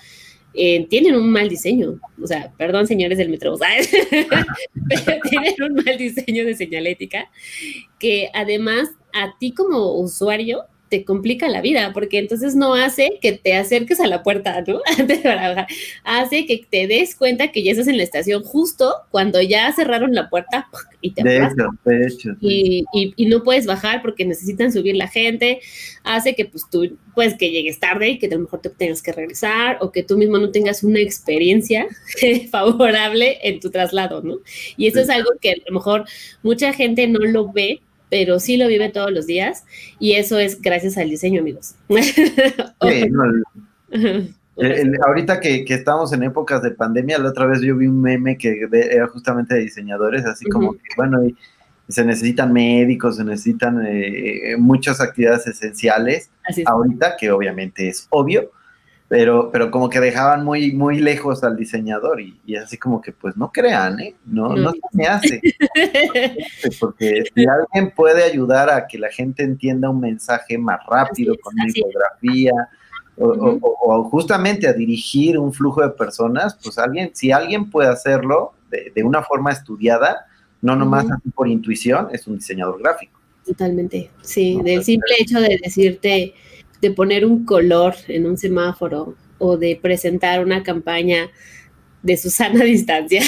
eh, 0.56 0.86
tienen 0.88 1.14
un 1.14 1.30
mal 1.30 1.48
diseño. 1.48 2.00
O 2.22 2.26
sea, 2.26 2.52
perdón, 2.56 2.86
señores 2.86 3.18
del 3.18 3.28
metro, 3.28 3.56
pero 4.88 5.20
tienen 5.28 5.54
un 5.62 5.84
mal 5.84 5.98
diseño 5.98 6.44
de 6.44 6.54
señalética 6.54 7.30
que 7.98 8.30
además 8.32 8.88
a 9.12 9.36
ti 9.38 9.52
como 9.52 9.92
usuario 10.00 10.64
te 10.88 11.04
complica 11.04 11.48
la 11.48 11.60
vida, 11.60 11.92
porque 11.92 12.18
entonces 12.18 12.54
no 12.54 12.74
hace 12.74 13.18
que 13.20 13.32
te 13.32 13.54
acerques 13.54 14.00
a 14.00 14.06
la 14.06 14.22
puerta, 14.22 14.62
¿no? 14.66 14.80
hace 16.04 16.46
que 16.46 16.64
te 16.68 16.86
des 16.86 17.16
cuenta 17.16 17.50
que 17.52 17.62
ya 17.62 17.72
estás 17.72 17.88
en 17.88 17.96
la 17.96 18.02
estación 18.04 18.42
justo 18.44 18.94
cuando 19.10 19.42
ya 19.42 19.72
cerraron 19.72 20.14
la 20.14 20.28
puerta 20.28 20.68
y 21.00 21.12
te 21.12 21.22
de 21.22 21.38
hecho, 21.38 21.68
de 21.84 22.06
hecho, 22.06 22.30
y, 22.40 22.84
y, 22.92 23.26
no 23.26 23.42
puedes 23.42 23.66
bajar 23.66 24.02
porque 24.02 24.24
necesitan 24.24 24.72
subir 24.72 24.96
la 24.96 25.08
gente, 25.08 25.60
hace 26.04 26.34
que 26.34 26.46
pues 26.46 26.64
tú, 26.70 26.96
pues 27.14 27.34
que 27.34 27.50
llegues 27.50 27.80
tarde 27.80 28.10
y 28.10 28.18
que 28.18 28.26
a 28.26 28.30
lo 28.30 28.40
mejor 28.40 28.60
te 28.60 28.70
tengas 28.70 29.02
que 29.02 29.12
regresar 29.12 29.78
o 29.80 29.90
que 29.90 30.02
tú 30.02 30.16
mismo 30.16 30.38
no 30.38 30.50
tengas 30.50 30.82
una 30.82 31.00
experiencia 31.00 31.86
favorable 32.50 33.38
en 33.42 33.60
tu 33.60 33.70
traslado, 33.70 34.22
¿no? 34.22 34.38
Y 34.76 34.86
eso 34.86 35.00
es 35.00 35.10
algo 35.10 35.30
que 35.40 35.50
a 35.50 35.56
lo 35.66 35.74
mejor 35.74 36.04
mucha 36.42 36.72
gente 36.72 37.06
no 37.08 37.20
lo 37.20 37.52
ve 37.52 37.80
pero 38.10 38.38
sí 38.38 38.56
lo 38.56 38.68
vive 38.68 38.88
todos 38.90 39.10
los 39.10 39.26
días 39.26 39.64
y 39.98 40.12
eso 40.12 40.38
es 40.38 40.60
gracias 40.60 40.96
al 40.98 41.10
diseño, 41.10 41.40
amigos. 41.40 41.74
ahorita 45.06 45.40
que, 45.40 45.64
estamos 45.68 46.12
en 46.12 46.22
épocas 46.22 46.62
de 46.62 46.70
pandemia, 46.70 47.18
la 47.18 47.30
otra 47.30 47.46
vez 47.46 47.60
yo 47.60 47.76
vi 47.76 47.86
un 47.86 48.00
meme 48.00 48.38
que 48.38 48.68
era 48.70 49.06
justamente 49.08 49.54
de 49.54 49.62
diseñadores, 49.62 50.24
así 50.24 50.44
como 50.46 50.72
que, 50.72 50.80
bueno, 50.96 51.20
se 51.88 52.04
necesitan 52.04 52.52
médicos, 52.52 53.16
se 53.16 53.24
necesitan 53.24 53.84
eh, 53.86 54.56
muchas 54.58 55.00
actividades 55.00 55.46
esenciales. 55.46 56.30
Ahorita, 56.64 57.16
que 57.16 57.30
obviamente 57.30 57.88
es 57.88 58.06
obvio, 58.10 58.50
pero, 59.08 59.50
pero 59.52 59.70
como 59.70 59.88
que 59.88 60.00
dejaban 60.00 60.44
muy, 60.44 60.72
muy 60.72 60.98
lejos 60.98 61.44
al 61.44 61.56
diseñador 61.56 62.20
y, 62.20 62.40
y 62.44 62.56
así 62.56 62.76
como 62.76 63.00
que 63.00 63.12
pues 63.12 63.36
no 63.36 63.52
crean, 63.52 64.00
¿eh? 64.00 64.16
No, 64.24 64.56
no, 64.56 64.72
se 64.72 64.80
me 64.92 65.06
hace. 65.06 65.40
Porque 66.80 67.22
si 67.32 67.44
alguien 67.46 67.92
puede 67.94 68.24
ayudar 68.24 68.68
a 68.68 68.86
que 68.88 68.98
la 68.98 69.08
gente 69.10 69.44
entienda 69.44 69.90
un 69.90 70.00
mensaje 70.00 70.58
más 70.58 70.80
rápido 70.88 71.36
con 71.40 71.54
una 71.54 71.66
infografía 71.66 72.52
o, 73.16 73.58
o, 73.62 74.04
justamente 74.10 74.66
a 74.66 74.72
dirigir 74.72 75.38
un 75.38 75.52
flujo 75.52 75.82
de 75.82 75.90
personas, 75.90 76.58
pues 76.62 76.76
alguien, 76.76 77.10
si 77.14 77.30
alguien 77.30 77.70
puede 77.70 77.88
hacerlo 77.88 78.54
de, 78.70 78.92
de 78.94 79.04
una 79.04 79.22
forma 79.22 79.52
estudiada, 79.52 80.26
no 80.60 80.74
nomás 80.74 81.08
así 81.10 81.30
por 81.30 81.48
intuición, 81.48 82.08
es 82.12 82.26
un 82.26 82.36
diseñador 82.36 82.82
gráfico. 82.82 83.20
Totalmente, 83.46 84.10
sí, 84.22 84.60
del 84.64 84.82
simple 84.82 85.14
hecho 85.20 85.40
de 85.40 85.60
decirte 85.62 86.34
de 86.80 86.90
poner 86.90 87.24
un 87.24 87.44
color 87.44 87.94
en 88.08 88.26
un 88.26 88.36
semáforo 88.36 89.14
o 89.38 89.56
de 89.56 89.78
presentar 89.80 90.44
una 90.44 90.62
campaña 90.62 91.30
de 92.02 92.16
su 92.16 92.30
sana 92.30 92.64
distancia 92.64 93.20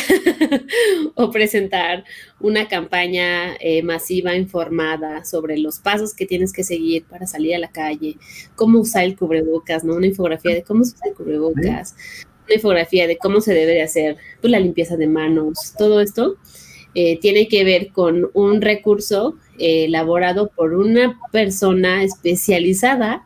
o 1.14 1.30
presentar 1.30 2.04
una 2.40 2.68
campaña 2.68 3.56
eh, 3.60 3.82
masiva 3.82 4.36
informada 4.36 5.24
sobre 5.24 5.58
los 5.58 5.80
pasos 5.80 6.14
que 6.14 6.26
tienes 6.26 6.52
que 6.52 6.64
seguir 6.64 7.04
para 7.04 7.26
salir 7.26 7.56
a 7.56 7.58
la 7.58 7.70
calle, 7.70 8.16
cómo 8.54 8.78
usar 8.78 9.04
el 9.04 9.16
cubrebocas, 9.16 9.84
¿no? 9.84 9.96
Una 9.96 10.06
infografía 10.06 10.54
de 10.54 10.62
cómo 10.62 10.82
usar 10.82 11.08
el 11.08 11.14
cubrebocas, 11.14 11.96
una 12.46 12.54
infografía 12.54 13.06
de 13.06 13.18
cómo 13.18 13.40
se 13.40 13.52
debe 13.52 13.72
de 13.72 13.82
hacer 13.82 14.16
pues, 14.40 14.50
la 14.50 14.60
limpieza 14.60 14.96
de 14.96 15.08
manos, 15.08 15.74
todo 15.76 16.00
esto 16.00 16.36
eh, 16.94 17.18
tiene 17.20 17.48
que 17.48 17.64
ver 17.64 17.88
con 17.88 18.30
un 18.32 18.60
recurso 18.60 19.36
elaborado 19.58 20.48
por 20.48 20.74
una 20.74 21.18
persona 21.32 22.02
especializada 22.02 23.24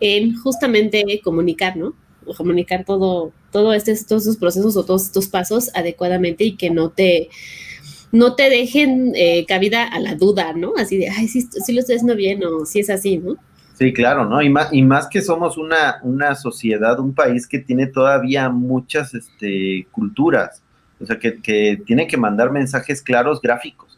en 0.00 0.36
justamente 0.36 1.20
comunicar, 1.22 1.76
¿no? 1.76 1.94
comunicar 2.36 2.84
todo, 2.84 3.32
todo 3.50 3.74
este, 3.74 3.94
todos 4.06 4.22
estos 4.22 4.36
procesos 4.38 4.76
o 4.76 4.84
todos 4.84 5.04
estos 5.04 5.28
pasos 5.28 5.70
adecuadamente 5.74 6.44
y 6.44 6.56
que 6.56 6.70
no 6.70 6.90
te, 6.90 7.28
no 8.12 8.34
te 8.34 8.48
dejen 8.48 9.12
eh, 9.14 9.44
cabida 9.46 9.84
a 9.84 10.00
la 10.00 10.14
duda, 10.14 10.52
¿no? 10.54 10.72
Así 10.76 10.96
de, 10.96 11.10
ay, 11.10 11.28
sí, 11.28 11.42
sí 11.42 11.72
lo 11.72 11.80
estoy 11.80 11.96
haciendo 11.96 12.16
bien 12.16 12.42
o 12.44 12.64
si 12.64 12.80
es 12.80 12.90
así, 12.90 13.18
¿no? 13.18 13.36
Sí, 13.74 13.92
claro, 13.92 14.24
¿no? 14.24 14.40
Y 14.40 14.48
más, 14.48 14.72
y 14.72 14.82
más 14.82 15.08
que 15.08 15.20
somos 15.20 15.58
una, 15.58 15.98
una 16.02 16.34
sociedad, 16.36 16.98
un 17.00 17.12
país 17.12 17.46
que 17.46 17.58
tiene 17.58 17.88
todavía 17.88 18.48
muchas 18.48 19.14
este, 19.14 19.88
culturas, 19.90 20.62
o 21.00 21.06
sea, 21.06 21.18
que, 21.18 21.40
que 21.42 21.82
tiene 21.84 22.06
que 22.06 22.16
mandar 22.16 22.52
mensajes 22.52 23.02
claros 23.02 23.40
gráficos. 23.42 23.93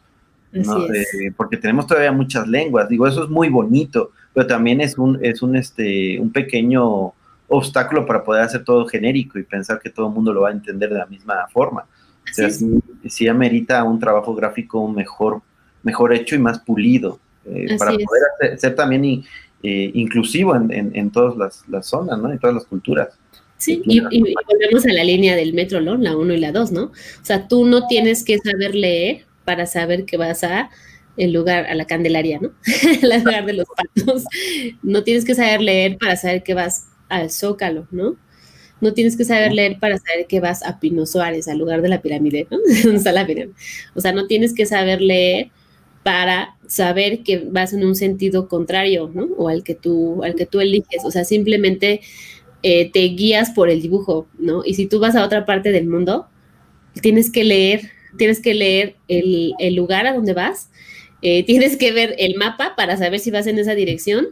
Eh, 0.53 1.31
porque 1.35 1.57
tenemos 1.57 1.87
todavía 1.87 2.11
muchas 2.11 2.47
lenguas. 2.47 2.89
Digo, 2.89 3.07
eso 3.07 3.23
es 3.23 3.29
muy 3.29 3.49
bonito, 3.49 4.11
pero 4.33 4.47
también 4.47 4.81
es 4.81 4.97
un, 4.97 5.19
es 5.23 5.41
un, 5.41 5.55
este, 5.55 6.19
un 6.19 6.31
pequeño 6.31 7.13
obstáculo 7.47 8.05
para 8.05 8.23
poder 8.23 8.43
hacer 8.43 8.63
todo 8.63 8.85
genérico 8.85 9.39
y 9.39 9.43
pensar 9.43 9.79
que 9.79 9.89
todo 9.89 10.07
el 10.07 10.13
mundo 10.13 10.33
lo 10.33 10.41
va 10.41 10.49
a 10.49 10.53
entender 10.53 10.89
de 10.89 10.99
la 10.99 11.05
misma 11.05 11.47
forma. 11.51 11.85
O 12.29 12.33
sea, 12.33 12.49
sí, 12.49 13.27
amerita 13.27 13.83
un 13.83 13.99
trabajo 13.99 14.35
gráfico 14.35 14.85
mejor, 14.87 15.41
mejor 15.83 16.13
hecho 16.13 16.35
y 16.35 16.39
más 16.39 16.59
pulido, 16.59 17.19
eh, 17.45 17.77
para 17.77 17.91
poder 17.91 18.59
ser 18.59 18.75
también 18.75 19.23
eh, 19.63 19.91
inclusivo 19.93 20.53
en, 20.55 20.91
en, 20.93 21.09
todas 21.09 21.37
las, 21.37 21.63
las, 21.69 21.85
zonas, 21.85 22.19
¿no? 22.19 22.29
En 22.29 22.37
todas 22.37 22.55
las 22.55 22.65
culturas. 22.65 23.17
Sí, 23.57 23.81
y, 23.85 24.03
y, 24.11 24.21
volvemos 24.21 24.85
a 24.85 24.93
la 24.93 25.03
línea 25.03 25.35
del 25.35 25.53
metro, 25.53 25.81
¿no? 25.81 25.95
La 25.95 26.15
1 26.15 26.33
y 26.33 26.37
la 26.37 26.51
2, 26.51 26.71
¿no? 26.73 26.83
O 26.83 26.91
sea, 27.23 27.47
tú 27.47 27.65
no 27.65 27.87
tienes 27.87 28.23
que 28.23 28.37
saber 28.37 28.75
leer 28.75 29.26
para 29.47 29.65
saber 29.65 30.03
que 30.03 30.17
vas 30.17 30.43
a 30.43 30.69
el 31.15 31.31
lugar, 31.31 31.67
a 31.67 31.73
la 31.73 31.85
Candelaria, 31.85 32.37
¿no? 32.41 32.51
el 33.01 33.23
lugar 33.23 33.45
de 33.45 33.53
los 33.53 33.65
patos. 33.69 34.25
No 34.83 35.05
tienes 35.05 35.23
que 35.23 35.35
saber 35.35 35.61
leer 35.61 35.97
para 35.97 36.17
saber 36.17 36.43
que 36.43 36.53
vas 36.53 36.87
al 37.07 37.31
Zócalo, 37.31 37.87
¿no? 37.89 38.17
No 38.81 38.93
tienes 38.93 39.15
que 39.15 39.23
saber 39.23 39.53
leer 39.53 39.79
para 39.79 39.99
saber 39.99 40.27
que 40.27 40.41
vas 40.41 40.63
a 40.65 40.81
Pino 40.81 41.05
Suárez, 41.05 41.47
al 41.47 41.59
lugar 41.59 41.81
de 41.81 41.87
la 41.87 42.01
pirámide, 42.01 42.45
¿no? 42.51 42.57
O 43.95 44.01
sea, 44.01 44.11
no 44.11 44.27
tienes 44.27 44.53
que 44.53 44.65
saber 44.65 45.01
leer 45.01 45.49
para 46.03 46.57
saber 46.67 47.23
que 47.23 47.37
vas 47.49 47.71
en 47.71 47.85
un 47.85 47.95
sentido 47.95 48.49
contrario, 48.49 49.09
¿no? 49.13 49.29
O 49.37 49.47
al 49.47 49.63
que 49.63 49.75
tú, 49.75 50.25
al 50.25 50.35
que 50.35 50.45
tú 50.45 50.59
eliges. 50.59 51.05
O 51.05 51.11
sea, 51.11 51.23
simplemente 51.23 52.01
eh, 52.63 52.91
te 52.91 52.99
guías 52.99 53.51
por 53.51 53.69
el 53.69 53.81
dibujo, 53.81 54.27
¿no? 54.37 54.65
Y 54.65 54.73
si 54.73 54.87
tú 54.87 54.99
vas 54.99 55.15
a 55.15 55.23
otra 55.23 55.45
parte 55.45 55.71
del 55.71 55.87
mundo, 55.87 56.27
tienes 57.01 57.31
que 57.31 57.45
leer 57.45 57.96
tienes 58.17 58.41
que 58.41 58.53
leer 58.53 58.95
el, 59.07 59.75
lugar 59.75 60.07
a 60.07 60.13
donde 60.13 60.33
vas, 60.33 60.69
eh, 61.21 61.43
tienes 61.43 61.77
que 61.77 61.91
ver 61.91 62.15
el 62.17 62.35
mapa 62.35 62.75
para 62.75 62.97
saber 62.97 63.19
si 63.19 63.31
vas 63.31 63.47
en 63.47 63.59
esa 63.59 63.75
dirección. 63.75 64.27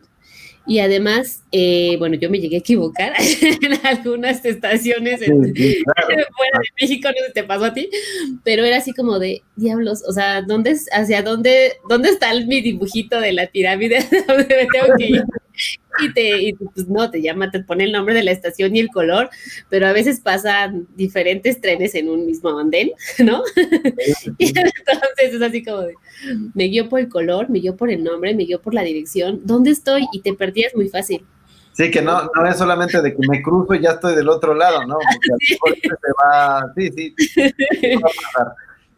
Y 0.67 0.79
además, 0.79 1.43
eh, 1.51 1.95
bueno, 1.99 2.15
yo 2.15 2.29
me 2.31 2.39
llegué 2.39 2.55
a 2.55 2.59
equivocar 2.59 3.13
en 3.41 3.85
algunas 3.85 4.43
estaciones 4.43 5.21
en, 5.21 5.27
fuera 5.53 6.07
de 6.15 6.25
México, 6.81 7.07
no 7.09 7.13
sé 7.13 7.27
si 7.27 7.33
te 7.33 7.43
pasó 7.43 7.65
a 7.65 7.73
ti, 7.73 7.87
pero 8.43 8.65
era 8.65 8.77
así 8.77 8.91
como 8.91 9.19
de 9.19 9.43
diablos, 9.55 10.03
o 10.07 10.11
sea, 10.11 10.41
¿dónde, 10.41 10.75
hacia 10.91 11.21
dónde, 11.21 11.73
dónde 11.87 12.09
está 12.09 12.33
mi 12.33 12.61
dibujito 12.61 13.19
de 13.19 13.33
la 13.33 13.45
pirámide? 13.47 13.99
¿Dónde 14.27 14.47
me 14.47 14.65
tengo 14.65 14.95
que 14.97 15.05
ir? 15.05 15.23
Y 15.99 16.13
te, 16.13 16.41
y 16.41 16.53
pues 16.53 16.87
no, 16.87 17.09
te 17.09 17.21
llama, 17.21 17.51
te 17.51 17.63
pone 17.63 17.85
el 17.85 17.91
nombre 17.91 18.13
de 18.13 18.23
la 18.23 18.31
estación 18.31 18.75
y 18.75 18.79
el 18.79 18.89
color, 18.89 19.29
pero 19.69 19.87
a 19.87 19.93
veces 19.93 20.19
pasan 20.19 20.87
diferentes 20.95 21.61
trenes 21.61 21.95
en 21.95 22.09
un 22.09 22.25
mismo 22.25 22.57
andén, 22.57 22.91
¿no? 23.19 23.43
y 24.37 24.47
entonces 24.47 25.33
es 25.33 25.41
así 25.41 25.63
como 25.63 25.81
de, 25.81 25.93
me 26.53 26.65
guío 26.65 26.89
por 26.89 26.99
el 26.99 27.09
color, 27.09 27.49
me 27.49 27.59
guío 27.59 27.75
por 27.75 27.89
el 27.89 28.03
nombre, 28.03 28.35
me 28.35 28.43
guío 28.43 28.61
por 28.61 28.73
la 28.73 28.83
dirección, 28.83 29.41
¿dónde 29.43 29.71
estoy? 29.71 30.07
Y 30.11 30.21
te 30.21 30.33
perdías 30.33 30.75
muy 30.75 30.89
fácil. 30.89 31.25
Sí, 31.73 31.91
que 31.91 32.01
no, 32.01 32.29
no 32.33 32.47
es 32.47 32.57
solamente 32.57 33.01
de 33.01 33.11
que 33.11 33.27
me 33.29 33.41
cruzo 33.41 33.73
y 33.73 33.81
ya 33.81 33.91
estoy 33.91 34.15
del 34.15 34.29
otro 34.29 34.53
lado, 34.53 34.85
¿no? 34.87 34.97
Porque 35.59 35.81
sí. 35.81 35.89
se 35.89 36.11
va, 36.23 36.73
sí, 36.73 36.89
sí, 36.95 37.15
va 37.95 38.09
a 38.09 38.33
pasar. 38.33 38.55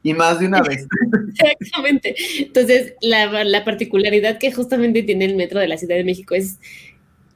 Y 0.08 0.13
más 0.13 0.39
de 0.39 0.46
una 0.46 0.62
vez. 0.62 0.88
Exactamente. 1.60 2.15
Entonces, 2.39 2.93
la, 3.02 3.43
la 3.43 3.65
particularidad 3.65 4.38
que 4.38 4.54
justamente 4.54 5.04
tiene 5.04 5.26
el 5.26 5.36
metro 5.36 5.60
de 5.60 5.67
la 5.67 5.78
Ciudad 5.78 5.98
de 5.98 6.06
México 6.06 6.34
es 6.34 6.60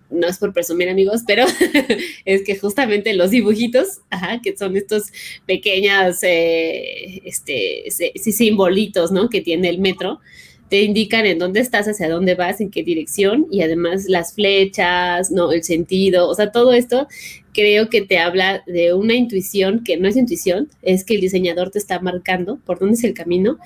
no 0.10 0.28
es 0.28 0.38
por 0.38 0.54
presumir 0.54 0.90
amigos, 0.90 1.24
pero 1.28 1.46
es 2.26 2.44
que 2.44 2.58
justamente 2.58 3.14
los 3.14 3.32
dibujitos, 3.32 4.00
ajá, 4.10 4.40
que 4.42 4.56
son 4.56 4.78
estos 4.78 5.12
pequeños 5.46 6.24
eh, 6.24 7.22
este, 7.26 7.86
simbolitos, 8.32 9.12
¿no? 9.12 9.30
Que 9.30 9.42
tiene 9.42 9.68
el 9.70 9.80
metro, 9.80 10.20
te 10.70 10.84
indican 10.84 11.26
en 11.26 11.40
dónde 11.40 11.60
estás, 11.60 11.88
hacia 11.90 12.10
dónde 12.10 12.36
vas, 12.36 12.62
en 12.62 12.72
qué 12.72 12.84
dirección 12.84 13.48
y 13.52 13.62
además 13.62 14.06
las 14.08 14.34
flechas, 14.34 15.30
¿no? 15.30 15.52
El 15.52 15.64
sentido, 15.64 16.30
o 16.30 16.36
sea, 16.36 16.52
todo 16.52 16.72
esto 16.72 17.08
creo 17.54 17.90
que 17.90 18.02
te 18.02 18.20
habla 18.20 18.64
de 18.66 18.94
una 18.94 19.14
intuición 19.14 19.84
que 19.84 19.98
no 19.98 20.08
es 20.08 20.16
intuición, 20.16 20.70
es 20.82 21.04
que 21.04 21.16
el 21.16 21.22
diseñador 21.22 21.72
te 21.72 21.80
está 21.80 22.00
marcando 22.00 22.58
por 22.66 22.80
dónde 22.80 22.96
es 22.96 23.04
el 23.04 23.14
camino 23.14 23.58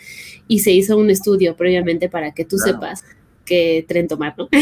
y 0.47 0.59
se 0.59 0.71
hizo 0.71 0.97
un 0.97 1.09
estudio 1.09 1.55
previamente 1.55 2.09
para 2.09 2.31
que 2.31 2.45
tú 2.45 2.57
sepas 2.57 3.03
qué 3.45 3.85
tren 3.87 4.07
tomar, 4.07 4.35
¿no? 4.37 4.49
Sí, 4.51 4.61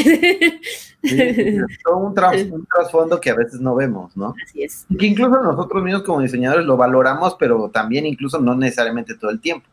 un, 1.93 2.13
trasfondo 2.13 3.19
que 3.19 3.29
a 3.29 3.35
veces 3.35 3.59
no 3.59 3.75
vemos, 3.75 4.15
¿no? 4.15 4.35
Así 4.43 4.63
es. 4.63 4.85
que 4.97 5.05
incluso 5.05 5.41
nosotros 5.41 5.83
mismos 5.83 6.03
como 6.03 6.21
diseñadores 6.21 6.65
lo 6.65 6.77
valoramos, 6.77 7.35
pero 7.39 7.69
también 7.69 8.05
incluso 8.05 8.39
no 8.39 8.55
necesariamente 8.55 9.15
todo 9.15 9.31
el 9.31 9.39
tiempo. 9.39 9.67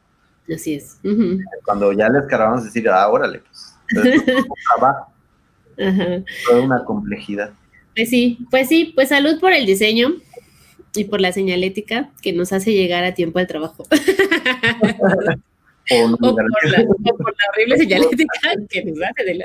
Así 0.52 0.74
es. 0.74 0.98
Cuando 1.64 1.92
ya 1.92 2.08
les 2.08 2.26
cargamos 2.26 2.64
decir, 2.64 2.88
ah, 2.88 3.08
órale, 3.08 3.42
pues, 3.94 4.22
trabajo. 4.76 5.12
Ajá. 5.78 6.22
Toda 6.48 6.62
una 6.62 6.84
complejidad. 6.84 7.52
Pues 7.94 8.08
sí, 8.08 8.38
pues 8.50 8.68
sí, 8.68 8.92
pues 8.94 9.08
salud 9.08 9.40
por 9.40 9.52
el 9.52 9.66
diseño 9.66 10.14
y 10.94 11.04
por 11.04 11.20
la 11.20 11.32
señalética 11.32 12.10
que 12.22 12.32
nos 12.32 12.52
hace 12.52 12.72
llegar 12.72 13.04
a 13.04 13.14
tiempo 13.14 13.38
al 13.38 13.46
trabajo. 13.46 13.86
o, 15.90 16.16
por 16.16 16.70
la, 16.70 16.86
horrible 17.52 17.78
señalética 17.78 18.52
que 18.68 18.84
nos 18.84 18.98
hace 19.02 19.44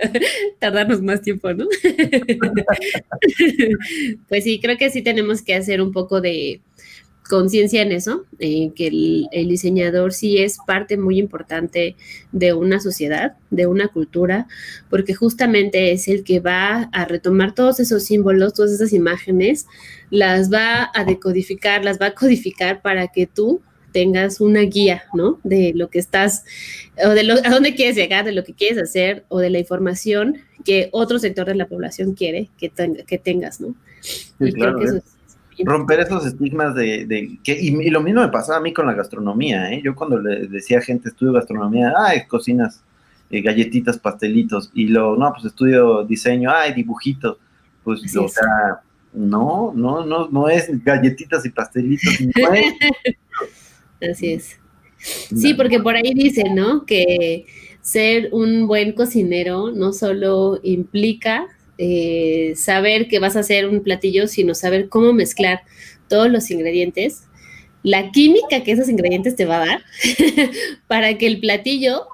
tardarnos 0.59 1.01
más 1.01 1.21
tiempo, 1.21 1.51
¿no? 1.53 1.65
pues 4.29 4.43
sí, 4.43 4.59
creo 4.59 4.77
que 4.77 4.91
sí 4.91 5.01
tenemos 5.01 5.41
que 5.41 5.55
hacer 5.55 5.81
un 5.81 5.91
poco 5.91 6.21
de, 6.21 6.61
conciencia 7.27 7.81
en 7.81 7.91
eso, 7.91 8.25
eh, 8.39 8.71
que 8.75 8.87
el, 8.87 9.47
diseñador 9.47 10.13
sí 10.13 10.37
es 10.37 10.57
parte 10.65 10.97
muy 10.97 11.19
importante 11.19 11.95
de 12.31 12.53
una 12.53 12.79
sociedad, 12.79 13.35
de 13.49 13.67
una 13.67 13.87
cultura, 13.87 14.47
porque 14.89 15.13
justamente 15.13 15.91
es 15.91 16.07
el 16.07 16.23
que 16.23 16.39
va 16.39 16.83
a 16.91 17.05
retomar 17.05 17.53
todos 17.55 17.79
esos 17.79 18.03
símbolos, 18.03 18.53
todas 18.53 18.71
esas 18.71 18.93
imágenes, 18.93 19.65
las 20.09 20.51
va 20.51 20.91
a 20.93 21.03
decodificar, 21.03 21.83
las 21.83 21.99
va 21.99 22.07
a 22.07 22.13
codificar 22.15 22.81
para 22.81 23.07
que 23.07 23.27
tú 23.27 23.61
tengas 23.91 24.41
una 24.41 24.61
guía, 24.61 25.03
¿no? 25.13 25.39
De 25.43 25.71
lo 25.73 25.89
que 25.89 25.99
estás, 25.99 26.43
o 27.03 27.09
de 27.09 27.23
lo, 27.23 27.35
a 27.35 27.49
dónde 27.49 27.75
quieres 27.75 27.95
llegar, 27.95 28.25
de 28.25 28.33
lo 28.33 28.43
que 28.43 28.53
quieres 28.53 28.77
hacer, 28.77 29.23
o 29.29 29.39
de 29.39 29.49
la 29.49 29.59
información 29.59 30.37
que 30.65 30.89
otro 30.91 31.17
sector 31.17 31.47
de 31.47 31.55
la 31.55 31.67
población 31.67 32.13
quiere 32.13 32.49
que, 32.57 32.71
que 33.07 33.17
tengas, 33.17 33.61
¿no? 33.61 33.75
y 34.39 34.51
creo 34.51 34.77
que 34.77 34.83
eso 34.83 34.97
es 34.97 35.14
romper 35.63 36.01
esos 36.01 36.25
estigmas 36.25 36.75
de, 36.75 37.37
que, 37.43 37.53
y, 37.53 37.89
lo 37.89 38.01
mismo 38.01 38.21
me 38.21 38.29
pasaba 38.29 38.57
a 38.57 38.61
mí 38.61 38.73
con 38.73 38.85
la 38.85 38.93
gastronomía, 38.93 39.71
¿eh? 39.71 39.81
Yo 39.83 39.95
cuando 39.95 40.19
le 40.19 40.47
decía 40.47 40.79
a 40.79 40.81
gente, 40.81 41.09
estudio 41.09 41.33
gastronomía, 41.33 41.93
ay, 41.97 42.25
cocinas 42.27 42.83
eh, 43.29 43.41
galletitas, 43.41 43.97
pastelitos, 43.97 44.71
y 44.73 44.87
lo, 44.87 45.15
no, 45.15 45.31
pues 45.33 45.45
estudio 45.45 46.03
diseño, 46.03 46.51
ay, 46.51 46.73
dibujitos, 46.73 47.37
pues, 47.83 48.15
o 48.15 48.27
sea, 48.27 48.81
no, 49.13 49.71
no, 49.75 50.05
no, 50.05 50.27
no 50.29 50.49
es 50.49 50.67
galletitas 50.83 51.45
y 51.45 51.49
pastelitos, 51.49 52.13
no 52.21 52.53
es. 52.53 52.73
Así 54.11 54.33
es. 54.33 54.59
Sí, 54.97 55.53
porque 55.53 55.79
por 55.79 55.95
ahí 55.95 56.13
dicen, 56.13 56.55
¿no? 56.55 56.85
Que 56.85 57.45
ser 57.81 58.29
un 58.31 58.67
buen 58.67 58.93
cocinero 58.93 59.71
no 59.71 59.93
solo 59.93 60.59
implica 60.63 61.45
eh, 61.77 62.53
saber 62.55 63.07
que 63.07 63.19
vas 63.19 63.35
a 63.35 63.41
hacer 63.41 63.67
un 63.67 63.83
platillo, 63.83 64.27
sino 64.27 64.55
saber 64.55 64.89
cómo 64.89 65.13
mezclar 65.13 65.61
todos 66.07 66.29
los 66.29 66.49
ingredientes, 66.51 67.23
la 67.83 68.11
química 68.11 68.63
que 68.63 68.71
esos 68.71 68.89
ingredientes 68.89 69.35
te 69.35 69.45
va 69.45 69.61
a 69.61 69.65
dar 69.65 69.83
para 70.87 71.17
que 71.17 71.27
el 71.27 71.39
platillo 71.39 72.07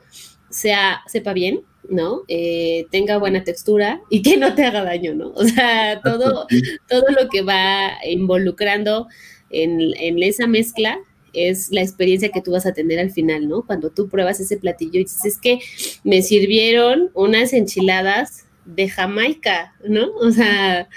sea, 0.49 1.01
sepa 1.07 1.33
bien, 1.33 1.61
¿no? 1.89 2.23
Eh, 2.27 2.87
tenga 2.91 3.17
buena 3.17 3.43
textura 3.43 4.01
y 4.09 4.21
que 4.21 4.37
no 4.37 4.53
te 4.53 4.63
haga 4.63 4.83
daño, 4.83 5.13
¿no? 5.13 5.31
O 5.35 5.45
sea, 5.45 6.01
todo, 6.03 6.47
todo 6.89 7.05
lo 7.19 7.29
que 7.29 7.41
va 7.41 7.91
involucrando 8.05 9.07
en, 9.49 9.93
en 9.97 10.21
esa 10.23 10.47
mezcla 10.47 10.99
es 11.33 11.71
la 11.71 11.81
experiencia 11.81 12.29
que 12.29 12.41
tú 12.41 12.51
vas 12.51 12.65
a 12.65 12.73
tener 12.73 12.99
al 12.99 13.11
final, 13.11 13.47
¿no? 13.47 13.65
Cuando 13.65 13.89
tú 13.89 14.09
pruebas 14.09 14.39
ese 14.39 14.57
platillo 14.57 14.99
y 14.99 15.03
dices, 15.03 15.25
es 15.25 15.37
que 15.37 15.59
me 16.03 16.21
sirvieron 16.21 17.09
unas 17.13 17.53
enchiladas 17.53 18.45
de 18.75 18.89
Jamaica, 18.89 19.73
¿no? 19.87 20.11
O 20.15 20.31
sea, 20.31 20.87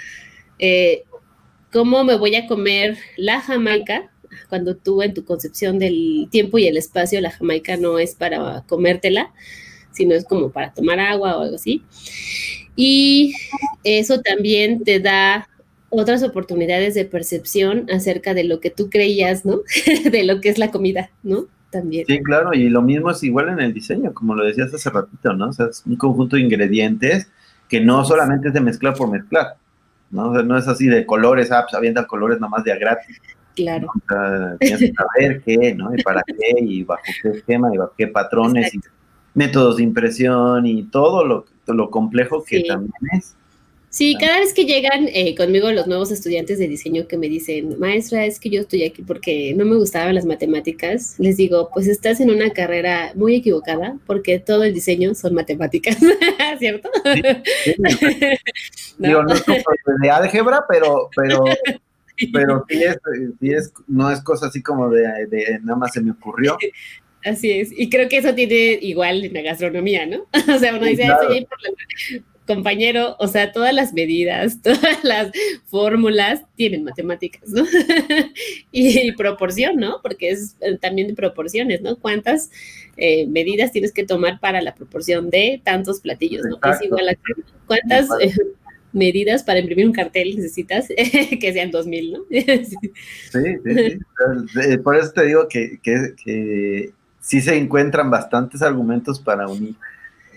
eh, 0.59 1.03
¿cómo 1.71 2.03
me 2.03 2.17
voy 2.17 2.35
a 2.35 2.47
comer 2.47 2.97
la 3.17 3.41
Jamaica? 3.41 4.09
Cuando 4.49 4.75
tú 4.75 5.01
en 5.01 5.13
tu 5.13 5.23
concepción 5.25 5.79
del 5.79 6.27
tiempo 6.31 6.57
y 6.57 6.67
el 6.67 6.77
espacio, 6.77 7.21
la 7.21 7.31
Jamaica 7.31 7.77
no 7.77 7.99
es 7.99 8.15
para 8.15 8.63
comértela, 8.67 9.31
sino 9.91 10.13
es 10.13 10.25
como 10.25 10.51
para 10.51 10.73
tomar 10.73 10.99
agua 10.99 11.37
o 11.37 11.41
algo 11.41 11.55
así. 11.55 11.83
Y 12.75 13.33
eso 13.83 14.21
también 14.21 14.83
te 14.83 14.99
da 14.99 15.47
otras 15.89 16.23
oportunidades 16.23 16.93
de 16.93 17.05
percepción 17.05 17.89
acerca 17.89 18.33
de 18.33 18.43
lo 18.43 18.59
que 18.59 18.69
tú 18.69 18.89
creías, 18.89 19.45
¿no? 19.45 19.61
de 20.11 20.23
lo 20.23 20.41
que 20.41 20.49
es 20.49 20.57
la 20.57 20.71
comida, 20.71 21.11
¿no? 21.23 21.47
También. 21.71 22.05
Sí, 22.07 22.21
claro, 22.23 22.53
y 22.53 22.69
lo 22.69 22.81
mismo 22.81 23.11
es 23.11 23.21
igual 23.23 23.49
en 23.49 23.59
el 23.59 23.73
diseño, 23.73 24.13
como 24.13 24.35
lo 24.35 24.45
decías 24.45 24.73
hace 24.73 24.89
ratito, 24.89 25.33
¿no? 25.33 25.49
O 25.49 25.53
sea, 25.53 25.67
es 25.67 25.83
un 25.85 25.95
conjunto 25.97 26.35
de 26.35 26.43
ingredientes 26.43 27.27
que 27.67 27.81
no 27.81 28.05
solamente 28.05 28.49
es 28.49 28.53
de 28.53 28.61
mezclar 28.61 28.93
por 28.93 29.09
mezclar, 29.09 29.55
¿no? 30.11 30.31
no 30.43 30.57
es 30.57 30.67
así 30.67 30.87
de 30.87 31.05
colores, 31.05 31.51
ah, 31.51 31.63
pues 31.63 31.73
avientan 31.73 32.05
colores 32.05 32.39
nomás 32.39 32.63
de 32.63 32.71
a 32.71 32.77
gratis. 32.77 33.19
Claro. 33.55 33.87
tienes 34.59 34.79
que 34.79 34.93
saber 34.93 35.41
qué, 35.43 35.73
¿no? 35.75 35.95
Y 35.95 36.03
para 36.03 36.21
qué, 36.23 36.55
y 36.61 36.83
bajo 36.83 37.01
qué 37.21 37.29
esquema, 37.29 37.73
y 37.73 37.77
bajo 37.77 37.93
qué 37.97 38.07
patrones, 38.07 38.73
y 38.73 38.79
métodos 39.33 39.77
de 39.77 39.83
impresión, 39.83 40.65
y 40.65 40.83
todo 40.83 41.23
lo, 41.23 41.45
lo 41.67 41.89
complejo 41.89 42.43
que 42.43 42.63
también 42.63 42.93
es. 43.13 43.35
Sí, 43.95 44.17
cada 44.19 44.39
vez 44.39 44.53
que 44.53 44.65
llegan 44.65 45.07
eh, 45.13 45.35
conmigo 45.35 45.71
los 45.71 45.87
nuevos 45.87 46.11
estudiantes 46.11 46.59
de 46.59 46.67
diseño 46.67 47.07
que 47.07 47.17
me 47.17 47.29
dicen, 47.29 47.79
maestra, 47.79 48.25
es 48.25 48.41
que 48.41 48.49
yo 48.49 48.59
estoy 48.59 48.83
aquí 48.83 49.03
porque 49.03 49.53
no 49.55 49.63
me 49.63 49.77
gustaban 49.77 50.13
las 50.13 50.25
matemáticas, 50.25 51.15
les 51.17 51.37
digo, 51.37 51.69
pues 51.73 51.87
estás 51.87 52.19
en 52.19 52.29
una 52.29 52.49
carrera 52.49 53.13
muy 53.15 53.35
equivocada 53.35 53.97
porque 54.05 54.37
todo 54.39 54.65
el 54.65 54.73
diseño 54.73 55.15
son 55.15 55.33
matemáticas, 55.33 55.95
¿cierto? 56.59 56.89
Sí, 57.05 57.21
Digo, 58.97 59.23
no 59.23 59.33
es 59.33 59.45
de 60.01 60.09
álgebra, 60.09 60.65
pero, 60.67 61.09
pero, 61.15 61.45
pero 62.33 62.65
sí 62.67 62.83
es, 62.83 62.97
sí 63.39 63.49
es, 63.53 63.73
no 63.87 64.11
es 64.11 64.19
cosa 64.19 64.47
así 64.47 64.61
como 64.61 64.89
de, 64.89 65.25
de 65.27 65.59
nada 65.63 65.77
más 65.77 65.93
se 65.93 66.01
me 66.01 66.11
ocurrió. 66.11 66.57
Así 67.23 67.49
es, 67.49 67.69
y 67.71 67.89
creo 67.89 68.09
que 68.09 68.17
eso 68.17 68.35
tiene 68.35 68.77
igual 68.81 69.23
en 69.23 69.33
la 69.33 69.41
gastronomía, 69.41 70.05
¿no? 70.05 70.25
O 70.53 70.59
sea, 70.59 70.75
uno 70.75 70.85
dice, 70.85 71.03
claro. 71.03 71.29
por 71.29 71.61
la 71.61 72.34
compañero, 72.45 73.15
o 73.19 73.27
sea, 73.27 73.51
todas 73.51 73.73
las 73.73 73.93
medidas, 73.93 74.59
todas 74.63 75.03
las 75.03 75.31
fórmulas 75.65 76.43
tienen 76.55 76.83
matemáticas, 76.83 77.49
¿no? 77.49 77.65
y, 78.71 79.11
proporción, 79.13 79.77
¿no? 79.77 79.99
Porque 80.01 80.29
es 80.29 80.55
eh, 80.61 80.77
también 80.77 81.07
de 81.07 81.13
proporciones, 81.13 81.81
¿no? 81.81 81.97
¿Cuántas 81.97 82.51
eh, 82.97 83.27
medidas 83.27 83.71
tienes 83.71 83.91
que 83.91 84.05
tomar 84.05 84.39
para 84.39 84.61
la 84.61 84.75
proporción 84.75 85.29
de 85.29 85.61
tantos 85.63 85.99
platillos, 85.99 86.43
¿no? 86.45 86.59
Es 86.71 86.81
igual 86.81 87.09
a 87.09 87.15
cuántas 87.65 88.07
eh, 88.21 88.33
medidas 88.93 89.43
para 89.43 89.59
imprimir 89.59 89.87
un 89.87 89.93
cartel 89.93 90.35
necesitas 90.35 90.87
que 90.87 91.53
sean 91.53 91.71
2000, 91.71 92.13
¿no? 92.13 92.19
sí, 92.29 92.45
sí, 93.31 93.99
sí. 94.53 94.77
Por 94.77 94.95
eso 94.95 95.11
te 95.11 95.25
digo 95.25 95.47
que, 95.49 95.79
que, 95.83 96.13
que 96.23 96.91
sí 97.19 97.41
se 97.41 97.57
encuentran 97.57 98.09
bastantes 98.09 98.61
argumentos 98.61 99.19
para 99.19 99.47
unir 99.47 99.75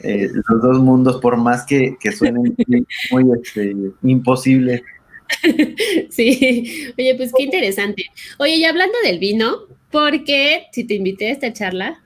eh, 0.02 0.28
los 0.48 0.62
dos 0.62 0.78
mundos, 0.80 1.20
por 1.20 1.36
más 1.36 1.64
que, 1.66 1.96
que 2.00 2.12
suenen 2.12 2.56
muy 3.10 3.24
este, 3.40 3.74
imposibles. 4.02 4.82
Sí, 6.10 6.92
oye, 6.98 7.14
pues 7.16 7.32
qué 7.36 7.42
interesante. 7.44 8.04
Oye, 8.38 8.56
y 8.56 8.64
hablando 8.64 8.96
del 9.04 9.18
vino, 9.18 9.66
porque 9.90 10.66
si 10.72 10.84
te 10.84 10.94
invité 10.94 11.28
a 11.28 11.32
esta 11.32 11.52
charla, 11.52 12.02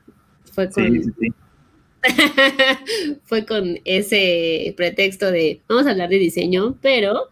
fue 0.53 0.69
con, 0.71 1.15
fue 3.25 3.47
con 3.47 3.79
ese 3.85 4.75
pretexto 4.77 5.31
de 5.31 5.61
vamos 5.69 5.87
a 5.87 5.91
hablar 5.91 6.09
de 6.09 6.19
diseño, 6.19 6.77
pero 6.83 7.29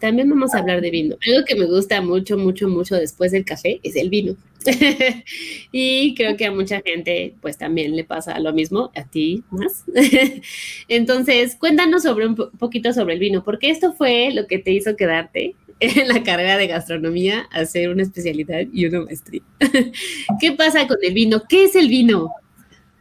también 0.00 0.28
vamos 0.28 0.54
a 0.54 0.58
hablar 0.58 0.80
de 0.80 0.90
vino. 0.90 1.16
Algo 1.26 1.44
que 1.46 1.54
me 1.54 1.66
gusta 1.66 2.00
mucho, 2.00 2.36
mucho, 2.36 2.68
mucho 2.68 2.96
después 2.96 3.32
del 3.32 3.44
café 3.44 3.80
es 3.82 3.96
el 3.96 4.10
vino. 4.10 4.36
y 5.72 6.14
creo 6.14 6.36
que 6.36 6.46
a 6.46 6.52
mucha 6.52 6.80
gente 6.84 7.34
pues 7.40 7.58
también 7.58 7.94
le 7.96 8.04
pasa 8.04 8.38
lo 8.40 8.52
mismo, 8.52 8.90
a 8.94 9.04
ti 9.04 9.44
más. 9.50 9.84
Entonces, 10.88 11.56
cuéntanos 11.56 12.02
sobre 12.02 12.26
un 12.26 12.34
poquito 12.34 12.92
sobre 12.92 13.14
el 13.14 13.20
vino, 13.20 13.44
porque 13.44 13.70
esto 13.70 13.92
fue 13.92 14.30
lo 14.32 14.46
que 14.46 14.58
te 14.58 14.72
hizo 14.72 14.96
quedarte 14.96 15.54
en 15.80 16.08
la 16.08 16.22
carrera 16.22 16.56
de 16.56 16.66
gastronomía, 16.66 17.46
hacer 17.50 17.90
una 17.90 18.02
especialidad 18.02 18.62
y 18.72 18.86
una 18.86 19.02
maestría. 19.02 19.42
¿Qué 20.40 20.52
pasa 20.52 20.86
con 20.86 20.98
el 21.02 21.14
vino? 21.14 21.42
¿Qué 21.48 21.64
es 21.64 21.76
el 21.76 21.88
vino? 21.88 22.32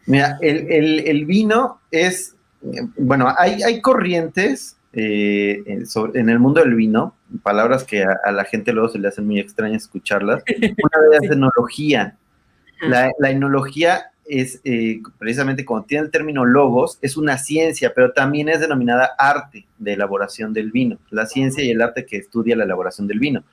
Mira, 0.06 0.38
el, 0.42 1.26
vino 1.26 1.80
es, 1.90 2.36
bueno, 2.98 3.34
hay, 3.38 3.64
hay 3.64 3.80
corrientes 3.80 4.76
eh, 4.94 5.64
en 5.66 6.30
el 6.30 6.40
mundo 6.40 6.62
del 6.62 6.76
vino, 6.76 7.16
palabras 7.42 7.84
que 7.84 8.04
a, 8.04 8.32
la 8.32 8.46
gente 8.46 8.72
luego 8.74 8.90
se 8.90 9.00
le 9.00 9.08
hacen 9.08 9.26
muy 9.26 9.40
extrañas 9.40 9.84
escuclarlas. 9.84 10.44
Una 10.58 10.64
de 10.64 11.08
ellas 11.10 11.24
es 11.24 11.32
enología. 11.32 12.18
La, 12.82 13.12
enología 13.32 14.12
es 14.26 14.62
eh, 14.64 15.02
precisamente 15.18 15.66
como 15.66 15.84
tiene 15.84 16.06
el 16.06 16.12
término 16.12 16.46
logos, 16.46 17.00
es 17.02 17.18
una 17.18 17.38
ciencia, 17.38 17.94
pero 17.96 18.12
también 18.12 18.50
es 18.50 18.60
denominada 18.60 19.12
arte 19.18 19.66
de 19.78 19.94
elaboración 19.94 20.54
del 20.54 20.72
vino, 20.72 20.98
la 21.10 21.26
ciencia 21.26 21.64
y 21.64 21.72
el 21.72 21.82
arte 21.82 22.06
que 22.06 22.18
estudia 22.18 22.56
la 22.56 22.66
elaboración 22.66 23.08
del 23.08 23.20
vino. 23.20 23.44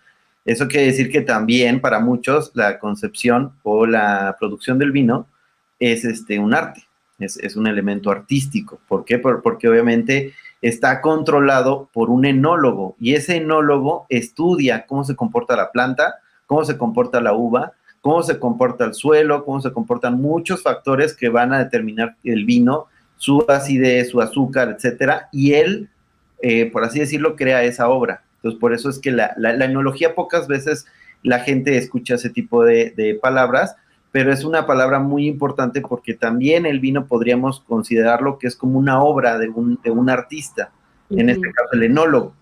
Eso 0.45 0.69
quiere 0.69 0.87
decir 0.87 1.11
que 1.11 1.21
también 1.21 1.81
para 1.81 2.01
muchos 2.01 2.51
la 2.55 2.79
concepción 2.79 3.53
o 3.63 3.87
la 3.87 4.37
producción 4.39 4.79
del 4.79 4.91
vino 4.91 5.27
es 5.79 6.05
este, 6.05 6.39
un 6.39 6.55
arte, 6.55 6.83
es, 7.21 7.37
es 7.37 7.57
un 7.57 7.67
elemento 7.67 8.11
artístico. 8.11 8.81
¿Por 8.89 9.05
qué? 9.05 9.19
porque 9.19 9.69
obviamente 9.69 10.33
está 10.63 11.01
controlado 11.01 11.89
por 11.93 12.11
un 12.11 12.27
enólogo 12.27 12.97
y 13.01 13.15
ese 13.15 13.37
enólogo 13.37 14.07
estudia 14.09 14.87
cómo 14.87 15.05
se 15.05 15.17
comporta 15.17 15.57
la 15.57 15.71
planta, 15.71 16.17
cómo 16.47 16.65
se 16.65 16.77
comporta 16.77 17.21
la 17.21 17.33
uva, 17.33 17.73
cómo 18.01 18.23
se 18.23 18.39
comporta 18.39 18.85
el 18.85 18.95
suelo, 18.95 19.45
cómo 19.45 19.61
se 19.61 19.73
comportan 19.73 20.21
muchos 20.21 20.63
factores 20.63 21.15
que 21.17 21.29
van 21.29 21.53
a 21.53 21.59
determinar 21.59 22.17
el 22.25 22.45
vino, 22.45 22.87
su 23.17 23.45
acidez, 23.49 24.11
su 24.11 24.21
azúcar, 24.21 24.75
etcétera, 24.77 25.29
y 25.33 25.53
él, 25.53 25.89
eh, 26.43 26.71
por 26.71 26.85
así 26.85 26.99
decirlo, 26.99 27.37
crea 27.37 27.63
esa 27.63 27.89
obra. 27.89 28.23
Entonces, 28.37 28.59
por 28.59 28.73
eso 28.73 28.89
es 28.89 28.99
que 28.99 29.11
la, 29.11 29.35
enología 29.39 30.15
pocas 30.15 30.49
veces 30.49 30.87
la 31.23 31.41
gente 31.41 31.77
escucha 31.77 32.15
ese 32.15 32.31
tipo 32.31 32.65
de 32.65 33.19
palabras, 33.21 33.77
pero 34.13 34.33
es 34.33 34.45
una 34.45 34.67
palabra 34.67 34.99
muy 34.99 35.27
importante 35.27 35.81
porque 35.81 36.15
también 36.15 36.67
el 36.67 36.81
vino 36.81 37.07
podríamos 37.07 37.61
considerarlo 37.61 38.39
que 38.39 38.49
es 38.49 38.57
como 38.57 38.79
una 38.79 39.03
obra 39.03 39.39
de 39.39 39.49
un, 39.49 39.79
de 39.83 39.91
un 39.91 40.11
artista, 40.11 40.73
en 41.11 41.29
este 41.29 41.51
caso 41.53 41.71
el 41.73 41.85
enólogo. 41.85 42.35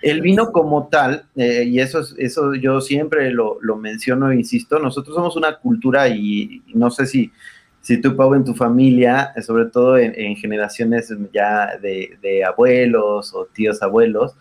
El 0.00 0.20
vino 0.20 0.50
como 0.50 0.88
tal, 0.88 1.26
eh, 1.36 1.62
y 1.64 1.78
eso, 1.78 2.00
eso 2.18 2.54
yo 2.54 2.80
siempre 2.80 3.30
lo, 3.30 3.58
lo, 3.60 3.76
menciono 3.76 4.32
e 4.32 4.36
insisto, 4.36 4.80
nosotros 4.80 5.14
somos 5.14 5.36
una 5.36 5.58
cultura 5.58 6.08
y, 6.08 6.60
no 6.74 6.90
sé 6.90 7.06
si, 7.06 7.30
si 7.82 8.00
tú, 8.00 8.16
Pau, 8.16 8.34
en 8.34 8.44
tu 8.44 8.52
familia, 8.52 9.32
eh, 9.36 9.42
sobre 9.42 9.66
todo 9.66 9.96
en, 9.96 10.34
generaciones 10.34 11.14
ya 11.32 11.78
de, 11.80 12.44
abuelos 12.44 13.32
o 13.32 13.44
tíos 13.46 13.80
abuelos, 13.80 14.34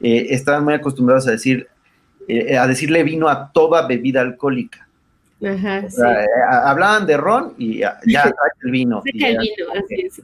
eh, 0.00 0.28
estaban 0.30 0.62
muy 0.62 0.74
acostumbrados 0.74 1.26
a 1.26 1.32
decir, 1.32 1.66
a 2.56 2.66
decirle 2.68 3.02
vino 3.02 3.28
a 3.28 3.50
toda 3.50 3.88
bebida 3.88 4.20
alcohólica. 4.20 4.87
Ajá, 5.40 5.78
eh, 5.78 6.26
hablaban 6.50 7.06
de 7.06 7.16
ron 7.16 7.54
y 7.58 7.78
ya, 7.78 8.00
ya 8.04 8.32
el 8.62 8.70
vino. 8.72 9.02
Y, 9.04 9.24
el 9.24 9.38
vino 9.38 9.72
así 9.72 9.94
es. 10.04 10.22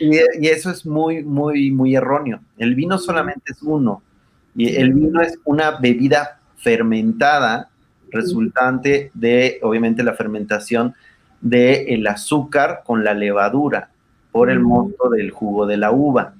y, 0.00 0.48
eso 0.48 0.70
es 0.70 0.84
muy, 0.84 1.22
muy, 1.22 1.70
muy 1.70 1.94
erróneo. 1.94 2.40
El 2.56 2.74
vino 2.74 2.98
solamente 2.98 3.52
es 3.52 3.62
uno. 3.62 4.02
Y 4.56 4.74
el 4.74 4.92
vino 4.92 5.20
es 5.20 5.38
una 5.44 5.78
bebida 5.78 6.40
fermentada 6.56 7.68
resultante 8.10 9.12
de, 9.14 9.60
obviamente, 9.62 10.02
la 10.02 10.14
fermentación 10.14 10.94
del 11.40 11.88
el 11.88 12.06
azúcar 12.08 12.82
con 12.84 13.04
la 13.04 13.14
levadura 13.14 13.90
por 14.32 14.50
el 14.50 14.58
mosto 14.58 15.10
del 15.10 15.30
jugo 15.30 15.66
de 15.66 15.76
la 15.76 15.92
uva. 15.92 16.34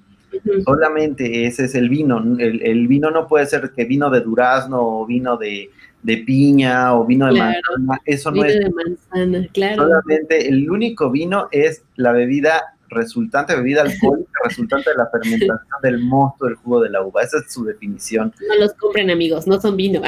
Solamente 0.64 1.46
ese 1.46 1.66
es 1.66 1.76
el 1.76 1.88
vino. 1.88 2.18
El, 2.38 2.60
el, 2.62 2.88
vino 2.88 3.12
no 3.12 3.28
puede 3.28 3.46
ser 3.46 3.70
que 3.70 3.84
vino 3.84 4.10
de 4.10 4.20
durazno 4.20 4.78
o 4.80 5.06
vino 5.06 5.36
de, 5.36 5.70
de 6.02 6.18
piña 6.18 6.94
o 6.94 7.04
vino 7.04 7.26
de 7.26 7.38
manzana, 7.38 8.00
eso 8.04 8.30
no 8.30 8.44
es. 8.44 8.54
de 8.54 8.70
manzana, 8.70 9.48
claro. 9.52 9.82
Solamente 9.82 10.48
el 10.48 10.70
único 10.70 11.10
vino 11.10 11.48
es 11.50 11.82
la 11.96 12.12
bebida 12.12 12.74
resultante, 12.88 13.54
bebida 13.54 13.82
alcohólica 13.82 14.30
resultante 14.44 14.90
de 14.90 14.96
la 14.96 15.10
fermentación 15.10 15.58
del 15.82 15.98
mosto 15.98 16.46
del 16.46 16.54
jugo 16.56 16.80
de 16.80 16.90
la 16.90 17.02
uva. 17.02 17.22
Esa 17.22 17.38
es 17.38 17.52
su 17.52 17.64
definición. 17.64 18.32
No 18.48 18.54
los 18.56 18.72
compren, 18.74 19.10
amigos, 19.10 19.46
no 19.46 19.60
son 19.60 19.76
vino. 19.76 20.00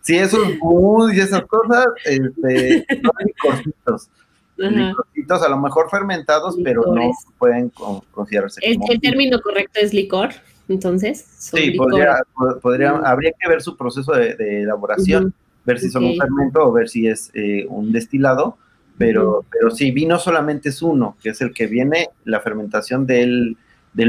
sí, 0.00 0.16
esos 0.16 0.58
bus 0.58 1.12
y 1.14 1.20
esas 1.20 1.42
cosas, 1.42 1.86
este, 2.04 2.86
son 3.02 3.12
licorcitos. 3.26 4.08
Licorcitos, 4.56 5.42
a 5.42 5.48
lo 5.48 5.58
mejor 5.58 5.90
fermentados, 5.90 6.56
pero 6.62 6.82
no 6.94 7.10
pueden 7.38 7.70
considerarse. 8.12 8.60
El, 8.62 8.78
el 8.88 9.00
término 9.00 9.40
correcto 9.40 9.80
es 9.82 9.92
licor 9.92 10.30
entonces. 10.68 11.26
Sí, 11.38 11.72
podría, 11.72 12.16
podría, 12.62 12.90
habría 12.90 13.32
que 13.38 13.48
ver 13.48 13.62
su 13.62 13.76
proceso 13.76 14.12
de, 14.12 14.62
elaboración, 14.62 15.34
ver 15.64 15.78
si 15.78 15.90
son 15.90 16.04
un 16.04 16.16
fermento 16.16 16.62
o 16.62 16.72
ver 16.72 16.88
si 16.88 17.06
es 17.06 17.30
eh, 17.34 17.66
un 17.68 17.92
destilado, 17.92 18.56
pero, 18.96 19.44
pero 19.50 19.70
sí, 19.70 19.90
vino 19.90 20.18
solamente 20.18 20.68
es 20.68 20.80
uno, 20.80 21.16
que 21.22 21.30
es 21.30 21.40
el 21.40 21.52
que 21.52 21.66
viene 21.66 22.10
la 22.24 22.40
fermentación 22.40 23.06
del, 23.06 23.56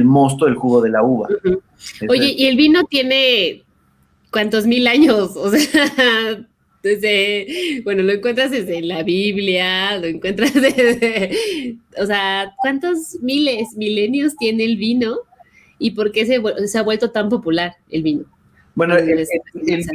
mosto 0.04 0.46
del 0.46 0.56
jugo 0.56 0.82
de 0.82 0.90
la 0.90 1.04
uva. 1.04 1.28
Oye, 2.08 2.34
¿y 2.38 2.46
el 2.46 2.56
vino 2.56 2.84
tiene 2.86 3.64
cuántos 4.32 4.66
mil 4.66 4.88
años? 4.88 5.32
O 5.36 5.50
sea, 5.50 6.46
desde, 6.86 7.82
bueno, 7.84 8.04
lo 8.04 8.14
encuentras 8.14 8.52
desde 8.52 8.80
la 8.82 9.02
Biblia, 9.02 9.98
lo 9.98 10.06
encuentras 10.06 10.54
desde, 10.62 11.78
o 11.98 12.06
sea, 12.06 12.54
¿cuántos 12.62 13.18
miles, 13.22 13.76
milenios 13.76 14.36
tiene 14.38 14.66
el 14.66 14.78
vino? 14.78 15.18
Y 15.78 15.92
por 15.92 16.12
qué 16.12 16.26
se, 16.26 16.78
ha 16.78 16.84
vuelto 16.84 17.12
tan 17.12 17.30
popular 17.30 17.76
el 17.90 18.04
vino. 18.04 18.26
Bueno, 18.76 18.96
el, 18.96 19.26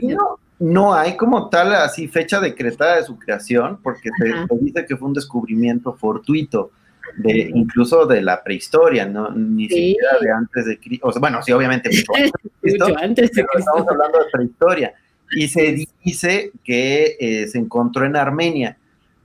vino 0.01 0.39
no 0.61 0.95
hay 0.95 1.16
como 1.16 1.49
tal 1.49 1.74
así 1.74 2.07
fecha 2.07 2.39
decretada 2.39 2.97
de 2.97 3.05
su 3.05 3.18
creación, 3.18 3.81
porque 3.83 4.11
se, 4.18 4.57
dice 4.61 4.85
que 4.87 4.97
fue 4.97 5.09
un 5.09 5.14
descubrimiento 5.14 5.95
fortuito, 5.95 6.70
de, 7.16 7.51
incluso 7.55 8.07
de 8.07 8.20
la 8.20 8.43
prehistoria, 8.45 9.07
¿no? 9.07 9.31
Ni 9.31 9.68
siquiera 9.68 10.18
de 10.20 10.31
antes 10.31 10.66
de 10.66 10.78
Cristo, 10.78 11.09
o 11.09 11.12
sea, 11.12 11.20
bueno, 11.20 11.43
sí, 11.43 11.51
obviamente 11.53 11.91
mucho 12.62 12.99
antes 12.99 13.33
de 13.33 13.45
Cristo, 13.45 13.59
estamos 13.59 13.89
hablando 13.89 14.18
de 14.18 14.24
prehistoria. 14.31 14.95
Y 15.33 15.49
se 15.49 15.87
dice 16.05 16.53
que 16.62 17.16
eh, 17.18 17.49
se 17.49 17.59
encontró 17.59 18.05
en 18.05 18.16
Armenia, 18.16 18.76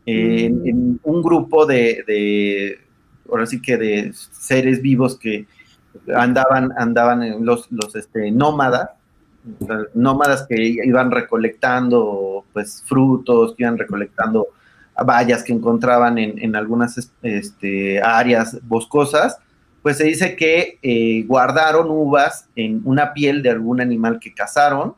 mm. 0.06 0.10
en, 0.10 1.00
un 1.04 1.22
grupo 1.22 1.66
de, 1.66 2.04
de, 2.08 2.80
ahora 3.30 3.46
sí 3.46 3.62
que 3.62 3.76
de 3.76 4.14
seres 4.14 4.82
vivos 4.82 5.20
que 5.20 5.48
andaban, 6.16 6.72
andaban 6.78 7.46
los, 7.46 7.72
los 7.72 7.96
este, 7.96 8.32
nómadas, 8.32 8.90
nómadas 9.94 10.46
que 10.48 10.56
iban 10.60 11.12
recolectando 11.12 12.46
pues 12.54 12.84
frutos, 12.86 13.54
que 13.56 13.64
iban 13.64 13.78
recolectando 13.78 14.48
bayas 15.04 15.44
que 15.44 15.54
encontraban 15.54 16.18
en, 16.18 16.56
algunas 16.56 17.12
este, 17.22 18.02
áreas 18.02 18.58
boscosas, 18.64 19.38
pues 19.82 19.98
se 19.98 20.06
dice 20.06 20.36
que 20.36 20.80
eh, 20.82 21.24
guardaron 21.28 21.90
uvas 21.90 22.48
en 22.56 22.82
una 22.86 23.14
piel 23.14 23.44
de 23.44 23.52
algún 23.52 23.82
animal 23.82 24.20
que 24.20 24.34
cazaron 24.34 24.96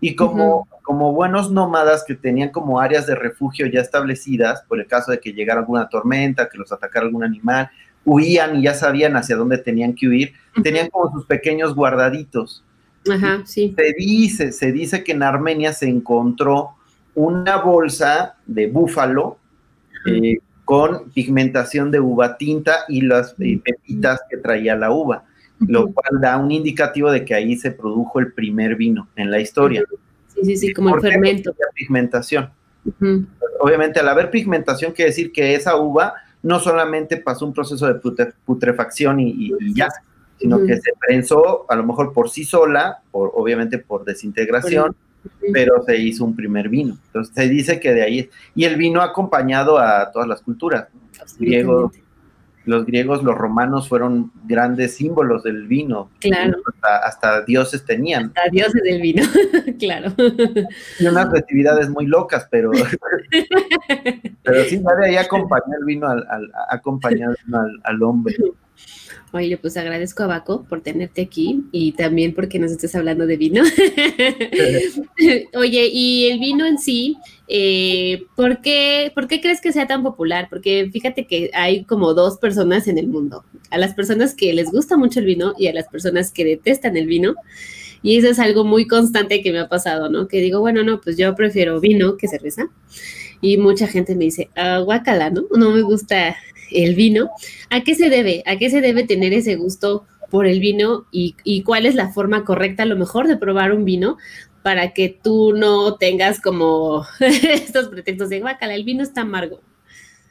y 0.00 0.14
como, 0.14 0.68
como 0.82 1.12
buenos 1.12 1.50
nómadas 1.50 2.04
que 2.06 2.14
tenían 2.14 2.50
como 2.50 2.80
áreas 2.80 3.06
de 3.06 3.14
refugio 3.14 3.66
ya 3.66 3.80
establecidas, 3.80 4.62
por 4.68 4.80
el 4.80 4.86
caso 4.86 5.10
de 5.12 5.20
que 5.20 5.32
llegara 5.32 5.60
alguna 5.60 5.88
tormenta, 5.88 6.48
que 6.48 6.58
los 6.58 6.70
atacara 6.72 7.06
algún 7.06 7.24
animal, 7.24 7.70
huían 8.08 8.56
y 8.56 8.62
ya 8.62 8.74
sabían 8.74 9.16
hacia 9.16 9.36
dónde 9.36 9.58
tenían 9.58 9.94
que 9.94 10.08
huir, 10.08 10.32
tenían 10.62 10.88
como 10.88 11.12
sus 11.12 11.26
pequeños 11.26 11.74
guardaditos. 11.74 12.64
Ajá, 13.08 13.42
sí. 13.44 13.74
Se 13.76 13.92
dice, 13.92 14.52
se 14.52 14.72
dice 14.72 15.04
que 15.04 15.12
en 15.12 15.22
Armenia 15.22 15.72
se 15.72 15.88
encontró 15.88 16.70
una 17.14 17.56
bolsa 17.58 18.36
de 18.46 18.66
búfalo 18.68 19.38
eh, 20.06 20.38
con 20.64 21.10
pigmentación 21.10 21.90
de 21.90 22.00
uva 22.00 22.36
tinta 22.36 22.84
y 22.88 23.02
las 23.02 23.34
eh, 23.38 23.60
pepitas 23.62 24.20
que 24.30 24.36
traía 24.38 24.74
la 24.76 24.90
uva, 24.90 25.24
lo 25.60 25.92
cual 25.92 26.20
da 26.20 26.36
un 26.36 26.50
indicativo 26.50 27.10
de 27.10 27.24
que 27.24 27.34
ahí 27.34 27.56
se 27.56 27.72
produjo 27.72 28.20
el 28.20 28.32
primer 28.32 28.76
vino 28.76 29.08
en 29.16 29.30
la 29.30 29.40
historia. 29.40 29.82
Sí, 30.28 30.44
sí, 30.44 30.56
sí, 30.56 30.72
como 30.72 30.94
el 30.94 31.00
fermento. 31.00 31.54
Pigmentación. 31.74 32.50
Obviamente, 33.60 34.00
al 34.00 34.08
haber 34.08 34.30
pigmentación, 34.30 34.92
quiere 34.92 35.10
decir 35.10 35.32
que 35.32 35.54
esa 35.54 35.76
uva 35.76 36.14
no 36.42 36.60
solamente 36.60 37.16
pasó 37.16 37.46
un 37.46 37.52
proceso 37.52 37.86
de 37.86 38.00
putrefacción 38.44 39.20
y, 39.20 39.52
ya, 39.74 39.88
sino 40.38 40.64
que 40.64 40.76
se 40.76 40.92
prensó 40.98 41.66
a 41.68 41.76
lo 41.76 41.84
mejor 41.84 42.12
por 42.12 42.30
sí 42.30 42.44
sola, 42.44 43.02
por, 43.10 43.32
obviamente 43.34 43.78
por 43.78 44.04
desintegración, 44.04 44.94
pero 45.52 45.82
se 45.84 45.96
hizo 45.96 46.24
un 46.24 46.36
primer 46.36 46.68
vino. 46.68 46.96
Entonces 47.06 47.34
se 47.34 47.48
dice 47.48 47.80
que 47.80 47.92
de 47.92 48.02
ahí, 48.02 48.30
y 48.54 48.64
el 48.64 48.76
vino 48.76 49.00
ha 49.00 49.06
acompañado 49.06 49.78
a 49.78 50.10
todas 50.12 50.28
las 50.28 50.40
culturas, 50.42 50.88
griegos, 51.38 51.92
los 52.68 52.84
griegos, 52.84 53.24
los 53.24 53.34
romanos 53.34 53.88
fueron 53.88 54.30
grandes 54.44 54.96
símbolos 54.96 55.42
del 55.42 55.66
vino. 55.66 56.10
Claro. 56.20 56.58
Hasta, 56.82 57.42
dioses 57.42 57.84
tenían. 57.84 58.26
Hasta 58.26 58.50
dioses 58.50 58.82
del 58.82 59.00
vino, 59.00 59.22
claro. 59.78 60.12
Y 61.00 61.06
unas 61.06 61.30
festividades 61.30 61.88
muy 61.88 62.06
locas, 62.06 62.46
pero, 62.50 62.70
pero 64.42 64.64
sí, 64.64 64.76
de 64.76 65.06
ahí 65.06 65.16
acompañó 65.16 65.74
el 65.80 65.84
vino 65.86 66.08
al, 66.08 66.26
al, 66.28 66.52
al, 66.68 67.80
al 67.84 68.02
hombre. 68.02 68.36
Oye, 69.32 69.58
pues 69.58 69.76
agradezco 69.76 70.22
a 70.22 70.26
Baco 70.26 70.64
por 70.64 70.80
tenerte 70.80 71.20
aquí 71.20 71.62
y 71.70 71.92
también 71.92 72.34
porque 72.34 72.58
nos 72.58 72.72
estés 72.72 72.94
hablando 72.94 73.26
de 73.26 73.36
vino. 73.36 73.62
Oye, 75.54 75.90
y 75.92 76.28
el 76.30 76.38
vino 76.38 76.64
en 76.64 76.78
sí, 76.78 77.18
eh, 77.46 78.24
¿por, 78.36 78.62
qué, 78.62 79.12
¿por 79.14 79.28
qué 79.28 79.42
crees 79.42 79.60
que 79.60 79.72
sea 79.72 79.86
tan 79.86 80.02
popular? 80.02 80.48
Porque 80.48 80.88
fíjate 80.90 81.26
que 81.26 81.50
hay 81.52 81.84
como 81.84 82.14
dos 82.14 82.38
personas 82.38 82.88
en 82.88 82.96
el 82.96 83.06
mundo, 83.06 83.44
a 83.70 83.76
las 83.76 83.92
personas 83.92 84.34
que 84.34 84.54
les 84.54 84.70
gusta 84.70 84.96
mucho 84.96 85.20
el 85.20 85.26
vino 85.26 85.52
y 85.58 85.66
a 85.66 85.74
las 85.74 85.88
personas 85.88 86.32
que 86.32 86.44
detestan 86.44 86.96
el 86.96 87.06
vino. 87.06 87.34
Y 88.02 88.16
eso 88.16 88.28
es 88.28 88.38
algo 88.38 88.64
muy 88.64 88.86
constante 88.86 89.42
que 89.42 89.52
me 89.52 89.58
ha 89.58 89.68
pasado, 89.68 90.08
¿no? 90.08 90.28
Que 90.28 90.40
digo, 90.40 90.60
bueno, 90.60 90.84
no, 90.84 91.00
pues 91.00 91.18
yo 91.18 91.34
prefiero 91.34 91.80
vino 91.80 92.16
que 92.16 92.28
cerveza. 92.28 92.70
Y 93.40 93.56
mucha 93.56 93.86
gente 93.86 94.14
me 94.14 94.24
dice, 94.24 94.50
ah, 94.56 94.78
guacala, 94.78 95.30
¿no? 95.30 95.44
No 95.56 95.70
me 95.70 95.82
gusta 95.82 96.36
el 96.70 96.94
vino. 96.94 97.30
¿A 97.70 97.82
qué 97.82 97.94
se 97.94 98.10
debe? 98.10 98.42
¿A 98.46 98.56
qué 98.56 98.70
se 98.70 98.80
debe 98.80 99.04
tener 99.04 99.32
ese 99.32 99.56
gusto 99.56 100.06
por 100.30 100.46
el 100.46 100.60
vino 100.60 101.06
y, 101.10 101.62
cuál 101.62 101.86
es 101.86 101.94
la 101.94 102.08
forma 102.08 102.44
correcta, 102.44 102.82
a 102.82 102.86
lo 102.86 102.96
mejor, 102.96 103.28
de 103.28 103.36
probar 103.36 103.72
un 103.72 103.84
vino 103.84 104.18
para 104.62 104.92
que 104.92 105.08
tú 105.22 105.54
no 105.56 105.94
tengas 105.96 106.40
como 106.40 107.06
estos 107.20 107.88
pretextos 107.88 108.28
de 108.28 108.40
guacala, 108.40 108.74
el 108.74 108.84
vino 108.84 109.02
está 109.02 109.22
amargo? 109.22 109.60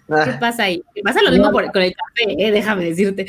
¿Qué 0.08 0.14
ah. 0.14 0.38
pasa 0.40 0.64
ahí? 0.64 0.82
Pasa 1.04 1.22
lo 1.22 1.32
mismo 1.32 1.52
con 1.52 1.64
el 1.64 1.72
café, 1.72 2.48
eh, 2.48 2.50
déjame 2.50 2.86
decirte. 2.86 3.26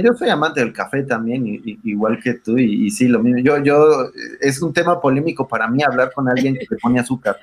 Yo, 0.00 0.14
soy 0.14 0.28
amante 0.28 0.60
del 0.60 0.72
café 0.72 1.02
también, 1.02 1.60
igual 1.82 2.20
que 2.22 2.34
tú, 2.34 2.58
y, 2.58 2.86
y, 2.86 2.90
sí, 2.90 3.08
lo 3.08 3.20
mismo. 3.20 3.40
Yo, 3.40 3.60
yo, 3.60 4.10
es 4.40 4.62
un 4.62 4.72
tema 4.72 5.00
polémico 5.00 5.48
para 5.48 5.66
mí 5.66 5.82
hablar 5.82 6.12
con 6.12 6.28
alguien 6.28 6.54
que 6.54 6.66
le 6.70 6.76
pone 6.76 7.00
azúcar. 7.00 7.38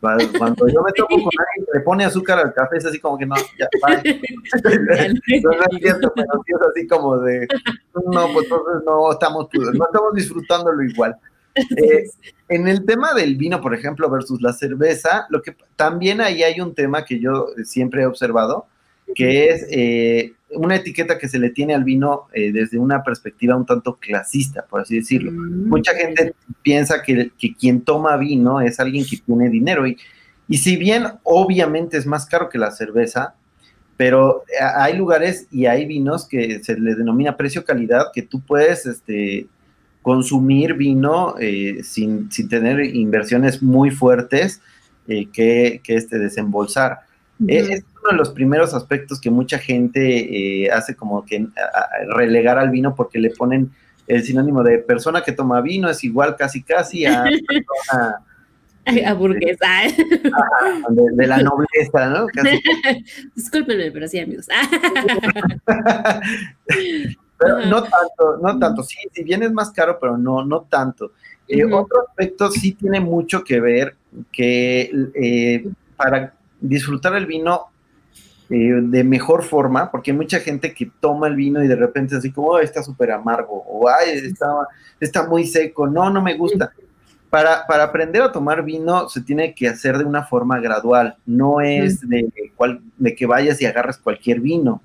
Cuando 0.00 0.66
yo 0.68 0.82
me 0.82 0.92
tomo 0.92 1.08
con 1.08 1.32
alguien 1.38 1.66
que 1.66 1.78
le 1.78 1.80
pone 1.80 2.04
azúcar 2.04 2.38
al 2.38 2.54
café, 2.54 2.78
es 2.78 2.86
así 2.86 2.98
como 2.98 3.18
que 3.18 3.26
no, 3.26 3.34
ya, 3.58 3.68
no, 5.42 5.50
no 5.50 5.64
entiendo, 5.70 6.12
pero 6.14 6.42
sí 6.46 6.52
es 6.54 6.68
así 6.70 6.86
como 6.86 7.18
de, 7.18 7.46
no, 8.06 8.32
pues 8.32 8.44
entonces 8.44 8.82
no 8.86 9.12
estamos, 9.12 9.48
no 9.52 9.84
estamos 9.84 10.14
disfrutándolo 10.14 10.82
igual. 10.82 11.16
Eh, 11.54 12.04
en 12.48 12.68
el 12.68 12.86
tema 12.86 13.12
del 13.12 13.36
vino, 13.36 13.60
por 13.60 13.74
ejemplo, 13.74 14.08
versus 14.08 14.40
la 14.40 14.52
cerveza, 14.52 15.26
lo 15.28 15.42
que 15.42 15.54
también 15.76 16.20
ahí 16.20 16.42
hay 16.42 16.60
un 16.60 16.74
tema 16.74 17.04
que 17.04 17.20
yo 17.20 17.48
siempre 17.64 18.02
he 18.02 18.06
observado, 18.06 18.66
que 19.14 19.48
es 19.48 19.66
eh, 19.70 20.32
una 20.50 20.76
etiqueta 20.76 21.18
que 21.18 21.28
se 21.28 21.38
le 21.38 21.50
tiene 21.50 21.74
al 21.74 21.84
vino 21.84 22.28
eh, 22.32 22.52
desde 22.52 22.78
una 22.78 23.02
perspectiva 23.02 23.56
un 23.56 23.66
tanto 23.66 23.96
clasista, 23.96 24.64
por 24.68 24.80
así 24.80 24.96
decirlo. 24.96 25.32
Mm, 25.32 25.68
Mucha 25.68 25.94
gente 25.94 26.34
piensa 26.62 27.02
que, 27.02 27.30
quien 27.58 27.82
toma 27.82 28.16
vino 28.16 28.60
es 28.60 28.80
alguien 28.80 29.04
que 29.04 29.18
tiene 29.18 29.48
dinero 29.48 29.86
y, 29.86 29.96
y 30.48 30.58
si 30.58 30.76
bien 30.76 31.04
obviamente 31.22 31.96
es 31.96 32.06
más 32.06 32.26
caro 32.26 32.48
que 32.48 32.58
la 32.58 32.70
cerveza, 32.70 33.34
pero 33.96 34.44
eh, 34.48 34.64
hay 34.76 34.96
lugares 34.96 35.46
y 35.50 35.66
hay 35.66 35.86
vinos 35.86 36.26
que 36.26 36.62
se 36.64 36.78
le 36.78 36.94
denomina 36.94 37.36
precio-calidad 37.36 38.06
que 38.12 38.22
tú 38.22 38.40
puedes 38.40 38.86
este, 38.86 39.46
consumir 40.02 40.74
vino 40.74 41.34
sin, 41.82 42.28
tener 42.48 42.80
inversiones 42.80 43.62
muy 43.62 43.90
fuertes 43.90 44.62
que, 45.06 45.80
que 45.82 45.94
este, 45.94 46.18
desembolsar. 46.18 47.00
Es 47.46 47.84
uno 48.02 48.12
de 48.12 48.16
los 48.16 48.30
primeros 48.30 48.74
aspectos 48.74 49.20
que 49.20 49.30
mucha 49.30 49.58
gente 49.58 50.64
eh, 50.64 50.70
hace 50.70 50.94
como 50.94 51.24
que 51.24 51.46
relegar 52.08 52.58
al 52.58 52.70
vino 52.70 52.94
porque 52.94 53.18
le 53.18 53.30
ponen 53.30 53.70
el 54.06 54.24
sinónimo 54.24 54.62
de 54.62 54.78
persona 54.78 55.22
que 55.22 55.32
toma 55.32 55.60
vino 55.60 55.88
es 55.88 56.02
igual 56.04 56.36
casi 56.36 56.62
casi 56.62 57.06
a 57.06 57.24
persona 57.48 58.20
a 59.06 59.14
burguesa. 59.14 59.66
De, 60.88 61.26
la 61.26 61.38
nobleza, 61.38 62.08
¿no? 62.08 62.26
Discúlpenme, 63.34 63.90
pero 63.90 64.08
sí, 64.08 64.18
amigos. 64.18 64.46
pero 67.38 67.66
no 67.66 67.82
tanto, 67.82 68.38
no 68.42 68.58
tanto. 68.58 68.82
Sí, 68.82 68.96
si 69.12 69.22
bien 69.22 69.42
es 69.42 69.52
más 69.52 69.70
caro, 69.70 69.98
pero 70.00 70.16
no, 70.16 70.44
no 70.44 70.62
tanto. 70.62 71.12
Eh, 71.48 71.64
otro 71.64 72.06
aspecto 72.08 72.50
sí 72.50 72.72
tiene 72.72 73.00
mucho 73.00 73.42
que 73.42 73.60
ver 73.60 73.96
que 74.30 74.90
eh, 75.14 75.68
para 75.96 76.34
disfrutar 76.60 77.16
el 77.16 77.26
vino 77.26 77.66
eh, 78.52 78.80
de 78.82 79.04
mejor 79.04 79.44
forma, 79.44 79.92
porque 79.92 80.10
hay 80.10 80.16
mucha 80.16 80.40
gente 80.40 80.74
que 80.74 80.90
toma 80.98 81.28
el 81.28 81.36
vino 81.36 81.62
y 81.62 81.68
de 81.68 81.76
repente 81.76 82.16
así 82.16 82.32
como, 82.32 82.58
está 82.58 82.82
súper 82.82 83.12
amargo, 83.12 83.64
o 83.66 83.88
ay, 83.88 84.10
está, 84.10 84.46
está 84.98 85.26
muy 85.26 85.46
seco, 85.46 85.86
no, 85.86 86.10
no 86.10 86.20
me 86.20 86.36
gusta. 86.36 86.72
Para, 87.30 87.64
para, 87.68 87.84
aprender 87.84 88.22
a 88.22 88.32
tomar 88.32 88.64
vino 88.64 89.08
se 89.08 89.20
tiene 89.20 89.54
que 89.54 89.68
hacer 89.68 89.96
de 89.98 90.04
una 90.04 90.24
forma 90.24 90.58
gradual, 90.58 91.16
no 91.26 91.60
es 91.60 92.00
de, 92.08 92.28
cual, 92.56 92.80
de 92.96 93.14
que 93.14 93.24
vayas 93.24 93.62
y 93.62 93.66
agarres 93.66 93.98
cualquier 93.98 94.40
vino. 94.40 94.82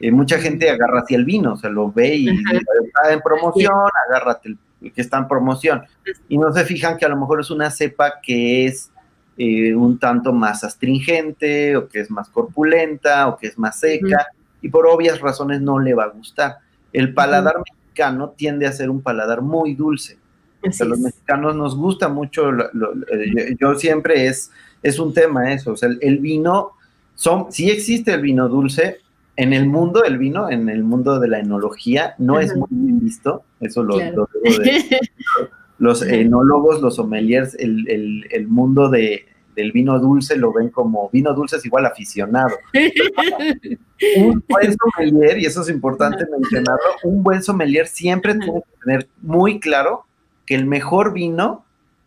Eh, 0.00 0.10
mucha 0.10 0.38
gente 0.38 0.70
agarra 0.70 1.00
así 1.00 1.14
el 1.14 1.26
vino, 1.26 1.52
o 1.52 1.56
sea, 1.56 1.68
lo 1.68 1.92
ve 1.92 2.16
y 2.16 2.28
está 2.28 3.12
en 3.12 3.20
promoción, 3.20 3.74
agárrate 4.08 4.48
el 4.48 4.58
que 4.92 5.02
está 5.02 5.18
en 5.18 5.28
promoción. 5.28 5.82
Y 6.28 6.38
no 6.38 6.52
se 6.52 6.64
fijan 6.64 6.96
que 6.96 7.04
a 7.04 7.08
lo 7.10 7.16
mejor 7.16 7.40
es 7.40 7.50
una 7.50 7.70
cepa 7.70 8.14
que 8.22 8.64
es 8.64 8.90
eh, 9.36 9.74
un 9.74 9.98
tanto 9.98 10.32
más 10.32 10.62
astringente 10.62 11.76
o 11.76 11.88
que 11.88 12.00
es 12.00 12.10
más 12.10 12.28
corpulenta 12.28 13.26
o 13.28 13.36
que 13.36 13.48
es 13.48 13.58
más 13.58 13.80
seca 13.80 14.28
y 14.62 14.68
por 14.68 14.86
obvias 14.86 15.20
razones 15.20 15.60
no 15.60 15.78
le 15.78 15.92
va 15.92 16.04
a 16.04 16.08
gustar. 16.08 16.58
El 16.92 17.12
paladar 17.12 17.56
mexicano 17.58 18.30
tiende 18.30 18.66
a 18.66 18.72
ser 18.72 18.90
un 18.90 19.02
paladar 19.02 19.42
muy 19.42 19.74
dulce. 19.74 20.16
a 20.62 20.84
los 20.84 20.98
mexicanos 20.98 21.54
nos 21.54 21.76
gusta 21.76 22.08
mucho, 22.08 22.50
eh, 22.50 23.56
yo, 23.60 23.74
siempre 23.74 24.26
es, 24.26 24.50
es 24.82 24.98
un 24.98 25.12
tema 25.12 25.52
eso, 25.52 25.72
o 25.72 25.76
sea, 25.76 25.90
el, 26.00 26.18
vino, 26.18 26.70
son, 27.14 27.52
sí 27.52 27.70
existe 27.70 28.14
el 28.14 28.22
vino 28.22 28.48
dulce, 28.48 29.00
en 29.36 29.52
el 29.52 29.66
mundo 29.66 30.00
del 30.00 30.16
vino, 30.16 30.48
en 30.48 30.70
el 30.70 30.82
mundo 30.84 31.18
de 31.18 31.28
la 31.28 31.40
enología, 31.40 32.14
no 32.18 32.38
es 32.38 32.56
muy 32.56 32.68
visto, 32.70 33.42
eso 33.60 33.82
lo, 33.82 33.98
debo 33.98 34.28
de, 34.42 35.00
los 35.78 36.02
enólogos, 36.02 36.80
los 36.80 36.96
sommeliers, 36.96 37.54
el, 37.56 38.26
el, 38.30 38.48
mundo 38.48 38.88
de, 38.88 39.26
del 39.56 39.72
vino 39.72 39.98
dulce 39.98 40.36
lo 40.36 40.52
ven 40.52 40.68
como 40.68 41.10
vino 41.10 41.34
dulce 41.34 41.56
es 41.56 41.64
igual 41.64 41.86
aficionado. 41.86 42.56
un 44.16 44.44
buen 44.48 44.76
sommelier, 44.76 45.38
y 45.38 45.46
eso 45.46 45.62
es 45.62 45.68
importante 45.68 46.24
mencionarlo, 46.30 46.84
un 47.04 47.22
buen 47.22 47.42
sommelier 47.42 47.86
siempre 47.86 48.34
tiene 48.34 48.60
que 48.60 48.84
tener 48.84 49.08
muy 49.22 49.60
claro 49.60 50.06
que 50.46 50.54
el 50.54 50.66
mejor 50.66 51.12
vino 51.12 51.64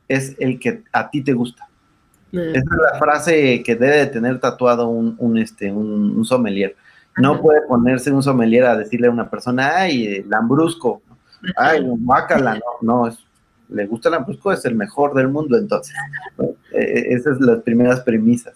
es 0.07 0.35
el 0.39 0.59
que 0.59 0.83
a 0.93 1.09
ti 1.09 1.21
te 1.21 1.33
gusta. 1.33 1.67
Esa 2.31 2.57
es 2.57 2.65
la 2.65 2.99
frase 2.99 3.63
que 3.63 3.75
debe 3.75 3.97
de 3.97 4.07
tener 4.07 4.39
tatuado 4.39 4.89
un, 4.89 5.15
un 5.17 5.37
este, 5.37 5.71
un, 5.71 6.23
sommelier. 6.25 6.75
No 7.17 7.41
puede 7.41 7.61
ponerse 7.61 8.11
un 8.11 8.21
sommelier 8.21 8.65
a 8.65 8.77
decirle 8.77 9.07
a 9.07 9.11
una 9.11 9.29
persona, 9.29 9.77
ay, 9.77 10.23
lambrusco, 10.23 11.01
ay, 11.55 11.83
mácala, 11.99 12.55
no, 12.55 12.61
no, 12.81 13.07
es 13.07 13.26
le 13.69 13.85
gusta 13.85 14.09
el 14.09 14.13
Lambrusco, 14.15 14.51
es 14.51 14.63
el 14.65 14.75
mejor 14.75 15.13
del 15.13 15.27
mundo, 15.27 15.57
entonces. 15.57 15.95
E, 16.71 16.77
e, 16.77 17.13
esas 17.13 17.37
son 17.37 17.47
las 17.47 17.63
primeras 17.63 18.01
premisas. 18.01 18.53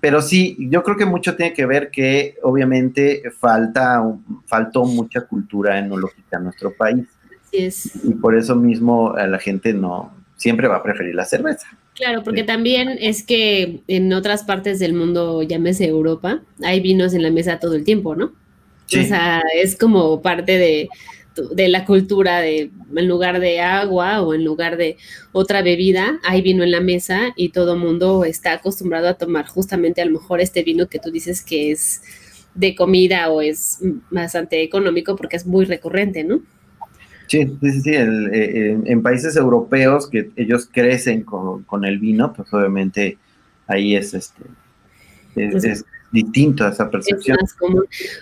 pero 0.00 0.20
sí, 0.20 0.56
yo 0.58 0.82
creo 0.82 0.96
que 0.96 1.06
mucho 1.06 1.36
tiene 1.36 1.52
que 1.52 1.66
ver 1.66 1.90
que 1.90 2.36
obviamente 2.42 3.22
falta, 3.38 4.02
faltó 4.46 4.84
mucha 4.84 5.22
cultura 5.22 5.78
enológica 5.78 6.36
en 6.36 6.44
nuestro 6.44 6.72
país. 6.72 7.06
Así 7.46 7.58
es. 7.58 8.04
Y 8.04 8.14
por 8.14 8.36
eso 8.36 8.56
mismo 8.56 9.14
la 9.16 9.38
gente 9.38 9.72
no 9.72 10.12
siempre 10.36 10.68
va 10.68 10.76
a 10.76 10.82
preferir 10.82 11.14
la 11.14 11.24
cerveza. 11.24 11.66
Claro, 11.94 12.24
porque 12.24 12.42
también 12.42 12.98
es 13.00 13.22
que 13.22 13.82
en 13.86 14.12
otras 14.12 14.42
partes 14.42 14.80
del 14.80 14.94
mundo, 14.94 15.42
llámese 15.42 15.86
Europa, 15.86 16.42
hay 16.62 16.80
vinos 16.80 17.14
en 17.14 17.22
la 17.22 17.30
mesa 17.30 17.60
todo 17.60 17.74
el 17.74 17.84
tiempo, 17.84 18.16
¿no? 18.16 18.32
O 18.86 19.02
sea, 19.04 19.42
es 19.54 19.76
como 19.76 20.20
parte 20.20 20.58
de, 20.58 20.88
de 21.52 21.68
la 21.68 21.84
cultura 21.84 22.40
de 22.40 22.70
en 22.96 23.08
lugar 23.08 23.40
de 23.40 23.60
agua 23.60 24.22
o 24.22 24.34
en 24.34 24.44
lugar 24.44 24.76
de 24.76 24.96
otra 25.32 25.62
bebida, 25.62 26.18
hay 26.24 26.42
vino 26.42 26.62
en 26.62 26.70
la 26.70 26.80
mesa 26.80 27.32
y 27.36 27.50
todo 27.50 27.76
mundo 27.76 28.24
está 28.24 28.52
acostumbrado 28.54 29.08
a 29.08 29.14
tomar 29.14 29.46
justamente 29.46 30.00
a 30.00 30.04
lo 30.04 30.12
mejor 30.12 30.40
este 30.40 30.62
vino 30.62 30.88
que 30.88 30.98
tú 30.98 31.10
dices 31.10 31.42
que 31.42 31.70
es 31.70 32.02
de 32.54 32.74
comida 32.74 33.30
o 33.30 33.40
es 33.40 33.78
bastante 34.10 34.62
económico 34.62 35.16
porque 35.16 35.36
es 35.36 35.46
muy 35.46 35.64
recurrente, 35.64 36.24
¿no? 36.24 36.40
Sí, 37.26 37.46
sí, 37.60 37.80
sí, 37.80 37.90
eh, 37.94 38.78
en 38.84 39.02
países 39.02 39.34
europeos 39.36 40.08
que 40.08 40.30
ellos 40.36 40.68
crecen 40.70 41.22
con, 41.22 41.84
el 41.84 41.98
vino, 41.98 42.32
pues 42.32 42.52
obviamente 42.52 43.18
ahí 43.66 43.96
es 43.96 44.14
este 44.14 44.42
es, 45.36 45.52
pues 45.52 45.84
distinto 46.12 46.64
a 46.64 46.70
esa 46.70 46.88
percepción. 46.90 47.36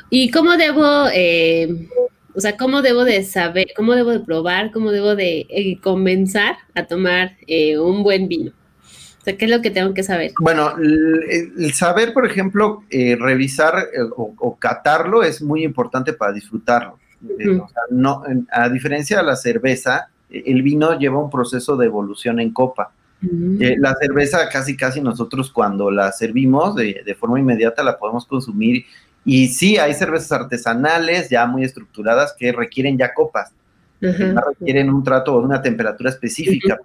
¿Y 0.09 0.31
cómo 0.31 0.57
debo 0.57 1.09
eh, 1.15 1.89
o 2.35 2.41
sea, 2.41 2.57
¿cómo 2.57 2.83
debo 2.83 3.05
de 3.05 3.23
saber, 3.25 3.67
cómo 3.77 3.95
debo 3.95 4.11
de 4.11 4.21
probar, 4.21 4.71
cómo 4.71 4.91
debo 4.91 5.15
de 5.15 5.47
eh, 5.51 5.79
comenzar 5.81 6.57
a 6.75 6.85
tomar 6.87 7.33
eh, 7.47 7.79
un 7.79 8.03
buen 8.03 8.29
vino? 8.29 8.51
O 8.51 9.25
sea, 9.25 9.37
¿qué 9.37 9.45
es 9.45 9.51
lo 9.51 9.63
que 9.63 9.71
tengo 9.71 9.95
que 9.95 10.03
saber? 10.03 10.33
Bueno, 10.41 10.75
el, 10.79 11.73
saber, 11.75 12.13
por 12.13 12.27
ejemplo, 12.27 12.83
eh, 12.91 13.17
revisar 13.17 13.87
o, 14.17 14.57
catarlo 14.59 15.23
es 15.23 15.41
muy 15.41 15.63
importante 15.63 16.13
para 16.13 16.33
disfrutarlo. 16.33 16.99
Eh, 17.39 17.61
no, 17.91 18.25
a 18.51 18.69
diferencia 18.69 19.19
de 19.19 19.23
la 19.23 19.37
cerveza, 19.37 20.09
el 20.29 20.63
vino 20.63 20.99
lleva 20.99 21.23
un 21.23 21.31
proceso 21.31 21.77
de 21.77 21.87
evolución 21.87 22.41
en 22.41 22.53
copa. 22.53 22.93
la 23.21 23.95
cerveza 24.01 24.49
casi 24.49 24.77
casi 24.77 25.01
nosotros 25.01 25.53
cuando 25.53 25.89
la 25.93 26.11
servimos 26.11 26.75
de, 26.75 27.03
de, 27.07 27.15
forma 27.15 27.39
inmediata 27.39 27.85
la 27.85 27.97
podemos 27.97 28.27
consumir 28.27 28.85
y 29.25 29.49
sí 29.49 29.79
hay 29.79 29.95
cervezas 29.95 30.33
artesanales 30.33 31.29
ya 31.31 31.47
muy 31.47 31.65
estructuradas 31.65 32.35
que 32.37 32.53
requieren 32.53 32.99
ya 32.99 33.15
copas. 33.15 33.53
Requieren 34.01 34.91
un 34.91 35.05
trato 35.05 35.37
o 35.37 35.41
una 35.41 35.63
temperatura 35.63 36.11
específica 36.11 36.77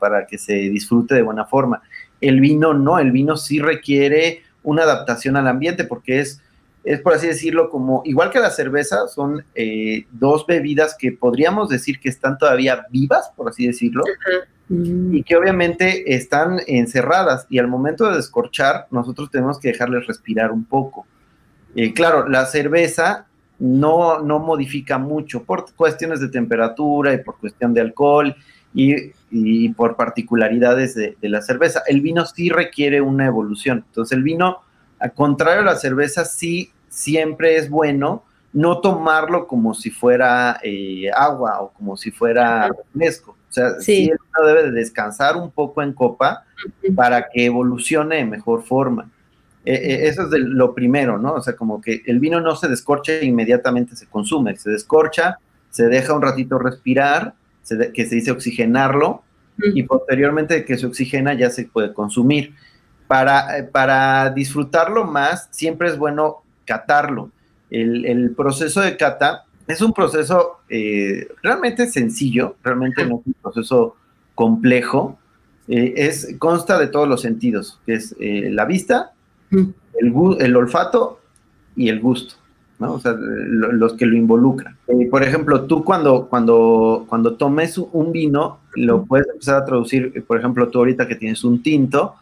para, 0.00 0.26
que 0.26 0.36
se 0.36 0.54
disfrute 0.54 1.14
de 1.14 1.22
buena 1.22 1.44
forma. 1.44 1.80
El 2.20 2.40
vino 2.40 2.74
no, 2.74 2.98
el 2.98 3.12
vino 3.12 3.36
sí 3.36 3.60
requiere 3.60 4.42
una 4.64 4.82
adaptación 4.82 5.36
al 5.36 5.46
ambiente 5.46 5.84
porque 5.84 6.18
es, 6.18 6.42
es 6.82 7.00
por 7.00 7.14
así 7.14 7.28
decirlo, 7.28 7.70
como 7.70 8.02
igual 8.04 8.30
que 8.30 8.40
la 8.40 8.50
cerveza, 8.50 9.06
son 9.06 9.44
eh, 9.54 10.06
dos 10.10 10.44
bebidas 10.44 10.96
que 10.98 11.12
podríamos 11.12 11.68
decir 11.68 12.00
que 12.00 12.08
están 12.08 12.36
todavía 12.36 12.84
vivas, 12.90 13.30
por 13.36 13.48
así 13.48 13.68
decirlo, 13.68 14.02
y 14.68 15.22
que 15.22 15.36
obviamente 15.36 16.14
están 16.16 16.60
encerradas. 16.66 17.46
Y 17.48 17.60
al 17.60 17.68
momento 17.68 18.10
de 18.10 18.16
descorchar 18.16 18.88
nosotros 18.90 19.30
tenemos 19.30 19.60
que 19.60 19.68
dejarles 19.68 20.08
respirar 20.08 20.50
un 20.50 20.64
poco. 20.64 21.06
Eh, 21.74 21.92
claro, 21.92 22.28
la 22.28 22.46
cerveza 22.46 23.26
no, 23.58 24.20
no 24.20 24.38
modifica 24.38 24.98
mucho 24.98 25.44
por 25.44 25.72
cuestiones 25.74 26.20
de 26.20 26.28
temperatura 26.28 27.12
y 27.12 27.18
por 27.18 27.38
cuestión 27.38 27.74
de 27.74 27.82
alcohol 27.82 28.34
y, 28.74 29.68
por 29.70 29.96
particularidades 29.96 30.94
de, 30.94 31.16
la 31.22 31.42
cerveza. 31.42 31.82
El 31.86 32.00
vino 32.00 32.24
sí 32.26 32.48
requiere 32.48 33.00
una 33.00 33.26
evolución. 33.26 33.84
Entonces 33.86 34.16
el 34.16 34.22
vino, 34.22 34.58
al 34.98 35.12
contrario 35.12 35.62
a 35.62 35.64
la 35.64 35.76
cerveza, 35.76 36.24
sí 36.24 36.72
siempre 36.88 37.56
es 37.56 37.70
bueno 37.70 38.24
no 38.52 38.80
tomarlo 38.80 39.46
como 39.46 39.74
si 39.74 39.90
fuera 39.90 40.58
eh, 40.64 41.08
agua 41.14 41.60
o 41.60 41.70
como 41.70 41.96
si 41.96 42.10
fuera 42.10 42.68
refresco. 42.68 43.36
O 43.48 43.52
sea, 43.52 43.74
sí. 43.80 44.06
sí 44.06 44.10
uno 44.10 44.46
debe 44.46 44.64
de 44.64 44.72
descansar 44.72 45.36
un 45.36 45.50
poco 45.50 45.82
en 45.82 45.92
copa 45.92 46.44
para 46.96 47.28
que 47.28 47.46
evolucione 47.46 48.16
de 48.16 48.24
mejor 48.24 48.64
forma. 48.64 49.08
Eh, 49.64 49.74
eh, 49.74 50.08
eso 50.08 50.22
es 50.22 50.30
de 50.30 50.38
lo 50.38 50.74
primero, 50.74 51.18
¿no? 51.18 51.34
O 51.34 51.42
sea, 51.42 51.54
como 51.54 51.80
que 51.80 52.02
el 52.06 52.18
vino 52.18 52.40
no 52.40 52.56
se 52.56 52.68
descorcha 52.68 53.12
e 53.12 53.26
inmediatamente 53.26 53.94
se 53.94 54.06
consume, 54.06 54.56
se 54.56 54.70
descorcha, 54.70 55.38
se 55.70 55.86
deja 55.88 56.14
un 56.14 56.22
ratito 56.22 56.58
respirar, 56.58 57.34
que 57.94 58.06
se 58.06 58.16
dice 58.16 58.30
oxigenarlo, 58.30 59.22
y 59.62 59.82
posteriormente 59.82 60.64
que 60.64 60.78
se 60.78 60.86
oxigena 60.86 61.34
ya 61.34 61.50
se 61.50 61.64
puede 61.64 61.92
consumir. 61.92 62.54
Para, 63.06 63.58
eh, 63.58 63.64
para 63.64 64.30
disfrutarlo 64.30 65.04
más, 65.04 65.48
siempre 65.50 65.88
es 65.88 65.98
bueno 65.98 66.42
catarlo. 66.64 67.30
El, 67.70 68.32
proceso 68.36 68.80
de 68.80 68.96
cata 68.96 69.44
es 69.68 69.80
un 69.80 69.92
proceso 69.92 70.60
realmente 71.42 71.86
sencillo, 71.86 72.56
realmente 72.64 73.04
no 73.04 73.20
es 73.20 73.26
un 73.26 73.34
proceso 73.40 73.96
complejo, 74.34 75.18
es, 75.68 76.34
consta 76.38 76.78
de 76.78 76.88
todos 76.88 77.06
los 77.06 77.20
sentidos, 77.20 77.78
que 77.86 77.94
es 77.94 78.16
la 78.18 78.64
vista, 78.64 79.12
el, 79.50 80.14
el 80.40 80.56
olfato 80.56 81.20
y 81.76 81.88
el 81.88 82.00
gusto, 82.00 82.34
¿no? 82.78 82.94
O 82.94 83.00
sea, 83.00 83.14
los 83.16 83.94
que 83.94 84.06
lo 84.06 84.16
involucran. 84.16 84.76
Eh, 84.88 85.08
por 85.10 85.22
ejemplo, 85.22 85.62
tú 85.62 85.84
cuando, 85.84 86.28
cuando, 86.28 87.06
cuando 87.08 87.34
tomes 87.34 87.78
un 87.78 88.12
vino, 88.12 88.60
lo 88.74 89.04
puedes 89.04 89.28
empezar 89.28 89.62
a 89.62 89.64
traducir, 89.64 90.24
por 90.26 90.38
ejemplo, 90.38 90.68
tú 90.68 90.78
ahorita 90.78 91.06
que 91.06 91.14
tienes 91.14 91.44
un 91.44 91.62
tinto, 91.62 92.16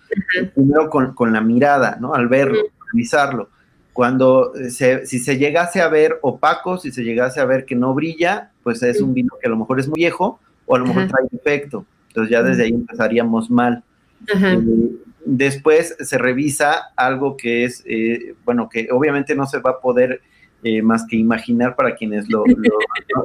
primero 0.54 0.90
con, 0.90 1.32
la 1.32 1.40
mirada, 1.40 1.98
¿no? 2.00 2.14
Al 2.14 2.28
verlo, 2.28 2.60
revisarlo. 2.92 3.48
Cuando 3.92 4.52
se, 4.70 5.06
si 5.06 5.18
se 5.18 5.38
llegase 5.38 5.80
a 5.80 5.88
ver 5.88 6.18
opaco, 6.22 6.78
si 6.78 6.92
se 6.92 7.02
llegase 7.02 7.40
a 7.40 7.44
ver 7.44 7.64
que 7.64 7.74
no 7.74 7.94
brilla, 7.94 8.52
pues 8.62 8.82
es 8.82 9.00
un 9.00 9.12
vino 9.12 9.32
que 9.40 9.48
a 9.48 9.50
lo 9.50 9.56
mejor 9.56 9.80
es 9.80 9.88
muy 9.88 9.96
viejo 9.96 10.38
o 10.66 10.76
a 10.76 10.78
lo 10.78 10.86
mejor 10.86 11.08
trae 11.08 11.26
defecto. 11.30 11.84
Entonces 12.08 12.30
ya 12.30 12.42
desde 12.42 12.64
ahí 12.64 12.70
empezaríamos 12.70 13.50
mal. 13.50 13.82
Eh, 14.28 14.90
Después 15.30 15.94
se 16.00 16.16
revisa 16.16 16.90
algo 16.96 17.36
que 17.36 17.64
es, 17.64 17.84
eh, 17.86 18.34
bueno, 18.46 18.70
que 18.70 18.88
obviamente 18.90 19.34
no 19.34 19.44
se 19.44 19.58
va 19.58 19.72
a 19.72 19.80
poder 19.80 20.22
eh, 20.62 20.80
más 20.80 21.04
que 21.06 21.16
imaginar 21.16 21.76
para 21.76 21.96
quienes 21.96 22.30
lo, 22.30 22.44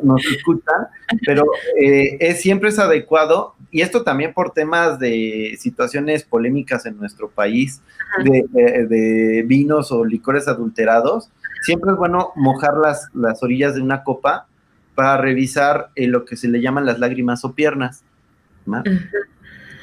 nos 0.01 0.25
escuchan, 0.25 0.87
pero 1.25 1.45
eh, 1.79 2.17
es, 2.19 2.41
siempre 2.41 2.67
es 2.67 2.77
adecuado, 2.77 3.55
y 3.71 3.79
esto 3.79 4.03
también 4.03 4.33
por 4.33 4.51
temas 4.51 4.99
de 4.99 5.55
situaciones 5.57 6.25
polémicas 6.25 6.85
en 6.85 6.97
nuestro 6.97 7.29
país, 7.29 7.81
de, 8.25 9.45
vinos 9.47 9.93
o 9.93 10.03
licores 10.03 10.49
adulterados, 10.49 11.29
siempre 11.61 11.91
es 11.91 11.97
bueno 11.97 12.33
mojar 12.35 12.75
las, 12.75 13.07
las 13.13 13.41
orillas 13.43 13.75
de 13.75 13.81
una 13.81 14.03
copa 14.03 14.47
para 14.93 15.15
revisar 15.15 15.89
lo 15.95 16.25
que 16.25 16.35
se 16.35 16.49
le 16.49 16.59
llaman 16.59 16.85
las 16.85 16.99
lágrimas 16.99 17.45
o 17.45 17.53
piernas 17.53 18.03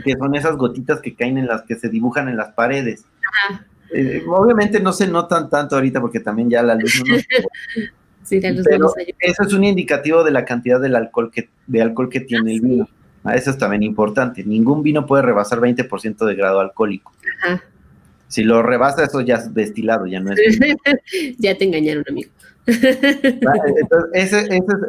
que 0.02 0.16
son 0.16 0.34
esas 0.34 0.56
gotitas 0.56 1.00
que 1.00 1.14
caen 1.14 1.38
en 1.38 1.46
las 1.46 1.62
que 1.62 1.76
se 1.76 1.88
dibujan 1.88 2.28
en 2.28 2.36
las 2.36 2.52
paredes. 2.52 3.04
Eh, 3.92 4.22
obviamente 4.28 4.80
no 4.80 4.92
se 4.92 5.06
notan 5.06 5.50
tanto 5.50 5.74
ahorita 5.74 6.00
porque 6.00 6.20
también 6.20 6.48
ya 6.48 6.62
la 6.62 6.76
luz 6.76 7.02
no 7.04 7.16
sí, 8.22 8.40
la 8.40 8.52
luz 8.52 8.64
pero 8.64 8.92
eso 9.18 9.42
es 9.42 9.52
un 9.52 9.64
indicativo 9.64 10.22
de 10.22 10.30
la 10.30 10.44
cantidad 10.44 10.80
del 10.80 10.94
alcohol 10.94 11.32
que, 11.32 11.48
de 11.66 11.82
alcohol 11.82 12.08
que 12.08 12.20
tiene 12.20 12.54
el 12.54 12.60
vino. 12.60 12.88
Ah, 13.24 13.34
eso 13.34 13.50
es 13.50 13.58
también 13.58 13.82
importante. 13.82 14.44
Ningún 14.44 14.82
vino 14.82 15.06
puede 15.06 15.22
rebasar 15.22 15.60
20% 15.60 16.24
de 16.24 16.34
grado 16.34 16.60
alcohólico. 16.60 17.12
Si 18.28 18.44
lo 18.44 18.62
rebasa, 18.62 19.04
eso 19.04 19.20
ya 19.20 19.36
es 19.36 19.52
destilado, 19.52 20.06
ya 20.06 20.20
no 20.20 20.32
es. 20.32 20.38
ya 21.38 21.58
te 21.58 21.64
engañaron, 21.64 22.04
amigo. 22.08 22.30
Entonces, 22.66 24.10
esa 24.12 24.40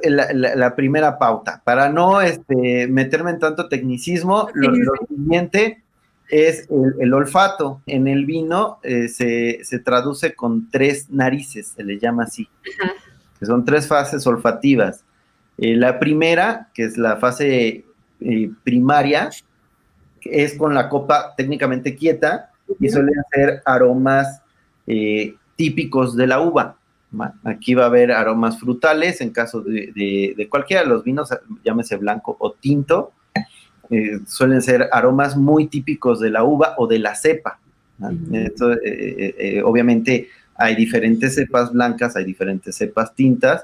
es 0.01 0.11
la, 0.33 0.75
primera 0.75 1.17
pauta. 1.17 1.61
Para 1.63 1.89
no 1.89 2.21
este, 2.21 2.87
meterme 2.87 3.31
en 3.31 3.39
tanto 3.39 3.67
tecnicismo, 3.67 4.49
lo, 4.53 4.73
siguiente 5.07 5.83
es 6.29 6.67
el, 6.99 7.13
olfato. 7.13 7.81
En 7.85 8.07
el 8.07 8.25
vino 8.25 8.79
eh, 8.83 9.07
se, 9.09 9.79
traduce 9.79 10.33
con 10.33 10.69
tres 10.69 11.09
narices, 11.09 11.73
se 11.75 11.83
le 11.83 11.99
llama 11.99 12.23
así, 12.23 12.47
que 13.39 13.45
son 13.45 13.65
tres 13.65 13.87
fases 13.87 14.25
olfativas. 14.27 15.03
Eh, 15.57 15.75
la 15.75 15.99
primera, 15.99 16.69
que 16.73 16.85
es 16.85 16.97
la 16.97 17.17
fase 17.17 17.85
eh, 18.21 18.51
primaria, 18.63 19.29
es 20.21 20.55
con 20.55 20.73
la 20.73 20.87
copa 20.87 21.33
técnicamente 21.35 21.95
quieta 21.95 22.51
y 22.79 22.89
suelen 22.89 23.15
ser 23.33 23.61
aromas 23.65 24.41
típicos 25.55 26.17
de 26.17 26.27
la 26.27 26.41
uva. 26.41 26.77
Aquí 27.43 27.73
va 27.73 27.83
a 27.83 27.87
haber 27.87 28.11
aromas 28.11 28.57
frutales 28.59 29.19
en 29.19 29.31
caso 29.31 29.61
de, 29.61 30.47
cualquiera 30.49 30.83
de 30.83 30.89
los 30.89 31.03
vinos, 31.03 31.29
llámese 31.63 31.97
blanco 31.97 32.37
o 32.39 32.53
tinto. 32.53 33.11
Eh, 33.89 34.19
suelen 34.25 34.61
ser 34.61 34.87
aromas 34.93 35.35
muy 35.35 35.67
típicos 35.67 36.21
de 36.21 36.29
la 36.29 36.43
uva 36.43 36.75
o 36.77 36.87
de 36.87 36.99
la 36.99 37.15
cepa. 37.15 37.59
Eh, 38.33 38.53
eh, 39.37 39.61
obviamente 39.63 40.29
hay 40.55 40.75
diferentes 40.75 41.35
cepas 41.35 41.73
blancas, 41.73 42.15
hay 42.15 42.23
diferentes 42.23 42.75
cepas 42.75 43.13
tintas 43.13 43.63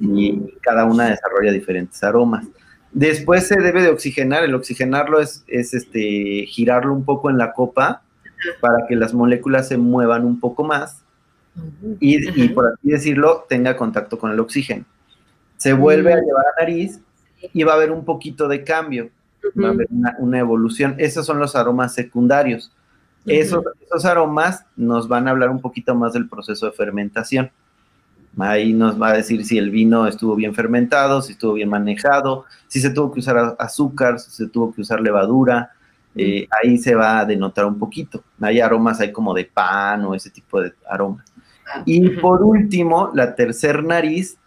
y 0.00 0.40
cada 0.60 0.84
una 0.84 1.10
desarrolla 1.10 1.52
diferentes 1.52 2.02
aromas. 2.02 2.46
Después 2.90 3.46
se 3.46 3.60
debe 3.60 3.82
de 3.82 3.90
oxigenar, 3.90 4.42
el 4.42 4.54
oxigenarlo 4.54 5.20
es, 5.20 5.44
es 5.46 5.72
este, 5.72 6.46
girarlo 6.48 6.92
un 6.92 7.04
poco 7.04 7.30
en 7.30 7.38
la 7.38 7.52
copa 7.52 8.02
para 8.60 8.86
que 8.88 8.96
las 8.96 9.14
moléculas 9.14 9.68
se 9.68 9.76
muevan 9.76 10.24
un 10.24 10.40
poco 10.40 10.64
más 10.64 11.04
y, 12.00 12.48
por 12.48 12.68
así 12.68 12.90
decirlo, 12.90 13.46
tenga 13.48 13.76
contacto 13.76 14.18
con 14.18 14.30
el 14.30 14.40
oxígeno. 14.40 14.84
Se 15.56 15.72
vuelve 15.72 16.12
a 16.12 16.16
mm. 16.16 16.24
llevar 16.24 16.44
a 16.46 16.60
nariz 16.60 17.00
y 17.52 17.62
va 17.62 17.72
a 17.72 17.76
haber 17.76 17.90
un 17.90 18.04
poquito 18.04 18.48
de 18.48 18.64
cambio, 18.64 19.10
va 19.60 19.68
a 19.68 19.70
haber 19.72 19.88
una, 20.18 20.38
evolución. 20.38 20.94
Esos 20.98 21.26
son 21.26 21.38
los 21.38 21.56
aromas 21.56 21.94
secundarios. 21.94 22.72
esos, 23.26 23.64
esos, 23.80 24.04
aromas 24.04 24.64
nos 24.76 25.08
van 25.08 25.28
a 25.28 25.32
hablar 25.32 25.50
un 25.50 25.60
poquito 25.60 25.94
más 25.94 26.12
del 26.12 26.28
proceso 26.28 26.66
de 26.66 26.72
fermentación. 26.72 27.50
Ahí 28.38 28.72
nos 28.72 29.00
va 29.00 29.08
a 29.08 29.14
decir 29.14 29.44
si 29.44 29.58
el 29.58 29.70
vino 29.70 30.06
estuvo 30.06 30.36
bien 30.36 30.54
fermentado, 30.54 31.22
si 31.22 31.32
estuvo 31.32 31.54
bien 31.54 31.68
manejado, 31.68 32.44
si 32.68 32.80
se 32.80 32.90
tuvo 32.90 33.12
que 33.12 33.20
usar 33.20 33.56
azúcar, 33.58 34.20
si 34.20 34.30
se 34.30 34.48
tuvo 34.48 34.72
que 34.72 34.82
usar 34.82 35.00
levadura. 35.00 35.72
Eh, 36.14 36.48
ahí 36.50 36.78
se 36.78 36.94
va 36.94 37.20
a 37.20 37.24
denotar 37.24 37.64
un 37.64 37.78
poquito. 37.78 38.22
Hay 38.40 38.60
aromas, 38.60 39.00
hay 39.00 39.12
como 39.12 39.34
de 39.34 39.44
pan 39.44 40.04
o 40.04 40.14
ese 40.14 40.30
tipo 40.30 40.60
de 40.60 40.72
aromas. 40.88 41.24
Y 41.84 42.10
por 42.10 42.42
último, 42.42 43.10
la 43.14 43.34
tercer 43.34 43.84
nariz 43.84 44.38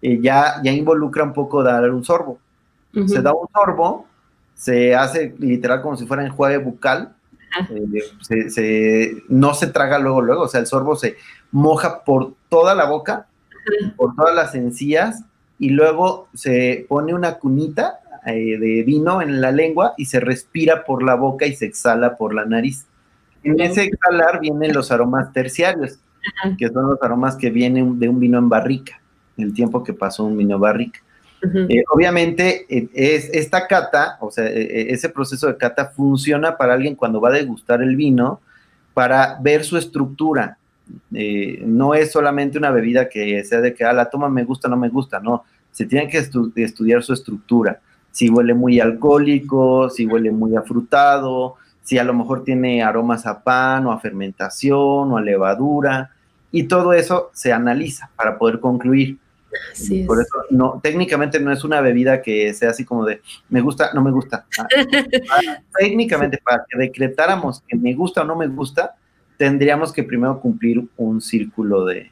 eh, 0.00 0.18
ya, 0.20 0.60
ya 0.62 0.72
involucra 0.72 1.24
un 1.24 1.32
poco 1.32 1.62
dar 1.62 1.90
un 1.90 2.04
sorbo. 2.04 2.38
Se 3.06 3.20
da 3.20 3.32
un 3.32 3.46
sorbo, 3.52 4.06
se 4.54 4.94
hace 4.94 5.34
literal 5.38 5.82
como 5.82 5.96
si 5.96 6.06
fuera 6.06 6.24
enjuague 6.24 6.58
bucal, 6.58 7.14
eh, 8.56 9.22
no 9.28 9.54
se 9.54 9.66
traga 9.68 9.98
luego, 9.98 10.20
luego, 10.20 10.42
o 10.42 10.48
sea, 10.48 10.60
el 10.60 10.66
sorbo 10.66 10.96
se 10.96 11.16
moja 11.52 12.02
por 12.02 12.34
toda 12.48 12.74
la 12.74 12.86
boca, 12.86 13.26
por 13.96 14.14
todas 14.16 14.34
las 14.34 14.54
encías, 14.54 15.22
y 15.58 15.70
luego 15.70 16.28
se 16.34 16.86
pone 16.88 17.14
una 17.14 17.34
cunita 17.34 18.00
eh, 18.26 18.58
de 18.58 18.82
vino 18.84 19.22
en 19.22 19.40
la 19.40 19.52
lengua 19.52 19.94
y 19.96 20.06
se 20.06 20.20
respira 20.20 20.84
por 20.84 21.02
la 21.02 21.14
boca 21.14 21.46
y 21.46 21.54
se 21.54 21.66
exhala 21.66 22.16
por 22.16 22.34
la 22.34 22.44
nariz. 22.44 22.86
En 23.42 23.60
ese 23.60 23.84
exhalar 23.84 24.40
vienen 24.40 24.74
los 24.74 24.90
aromas 24.90 25.32
terciarios, 25.32 25.98
que 26.58 26.68
son 26.68 26.90
los 26.90 27.02
aromas 27.02 27.36
que 27.36 27.50
vienen 27.50 27.98
de 27.98 28.08
un 28.08 28.20
vino 28.20 28.38
en 28.38 28.48
barrica, 28.48 29.00
el 29.36 29.52
tiempo 29.52 29.82
que 29.82 29.92
pasó 29.92 30.24
un 30.24 30.36
vino 30.36 30.56
en 30.56 30.60
barrica. 30.60 31.00
Eh, 31.42 31.84
obviamente, 31.92 32.66
eh, 32.68 32.88
es, 32.92 33.30
esta 33.32 33.66
cata, 33.66 34.18
o 34.20 34.30
sea, 34.30 34.46
e, 34.46 34.62
e, 34.62 34.92
ese 34.92 35.08
proceso 35.08 35.46
de 35.46 35.56
cata 35.56 35.86
funciona 35.86 36.56
para 36.56 36.74
alguien 36.74 36.96
cuando 36.96 37.20
va 37.20 37.28
a 37.28 37.32
degustar 37.32 37.80
el 37.80 37.94
vino 37.94 38.40
para 38.92 39.38
ver 39.40 39.64
su 39.64 39.76
estructura. 39.76 40.58
Eh, 41.14 41.62
no 41.64 41.94
es 41.94 42.10
solamente 42.10 42.58
una 42.58 42.70
bebida 42.70 43.08
que 43.08 43.44
sea 43.44 43.60
de 43.60 43.74
que, 43.74 43.84
ah, 43.84 43.92
la 43.92 44.10
toma 44.10 44.28
me 44.28 44.44
gusta, 44.44 44.68
no 44.68 44.76
me 44.76 44.88
gusta, 44.88 45.20
no. 45.20 45.44
Se 45.70 45.86
tiene 45.86 46.08
que 46.08 46.18
estudiar 46.56 47.02
su 47.02 47.12
estructura. 47.12 47.80
Si 48.10 48.28
huele 48.28 48.54
muy 48.54 48.80
alcohólico, 48.80 49.90
si 49.90 50.06
huele 50.06 50.32
muy 50.32 50.56
afrutado, 50.56 51.56
si 51.82 51.98
a 51.98 52.04
lo 52.04 52.14
mejor 52.14 52.42
tiene 52.42 52.82
aromas 52.82 53.26
a 53.26 53.42
pan 53.42 53.86
o 53.86 53.92
a 53.92 54.00
fermentación 54.00 55.12
o 55.12 55.16
a 55.16 55.22
levadura. 55.22 56.10
Y 56.50 56.64
todo 56.64 56.92
eso 56.92 57.30
se 57.34 57.52
analiza 57.52 58.10
para 58.16 58.38
poder 58.38 58.60
concluir 58.60 59.18
por 60.06 60.20
eso, 60.20 60.34
no, 60.50 60.80
técnicamente 60.82 61.40
no 61.40 61.50
es 61.52 61.64
una 61.64 61.80
bebida 61.80 62.20
que 62.20 62.52
sea 62.52 62.70
así 62.70 62.84
como 62.84 63.06
de 63.06 63.22
me 63.48 63.60
gusta, 63.60 63.92
no 63.94 64.02
me 64.02 64.10
gusta. 64.10 64.46
Ah, 64.58 64.66
técnicamente, 65.78 66.38
para 66.38 66.64
que 66.68 66.78
decretáramos 66.78 67.62
que 67.66 67.76
me 67.76 67.94
gusta 67.94 68.22
o 68.22 68.24
no 68.24 68.36
me 68.36 68.46
gusta, 68.46 68.96
tendríamos 69.36 69.92
que 69.92 70.02
primero 70.02 70.40
cumplir 70.40 70.86
un 70.96 71.20
círculo 71.20 71.86
de, 71.86 72.10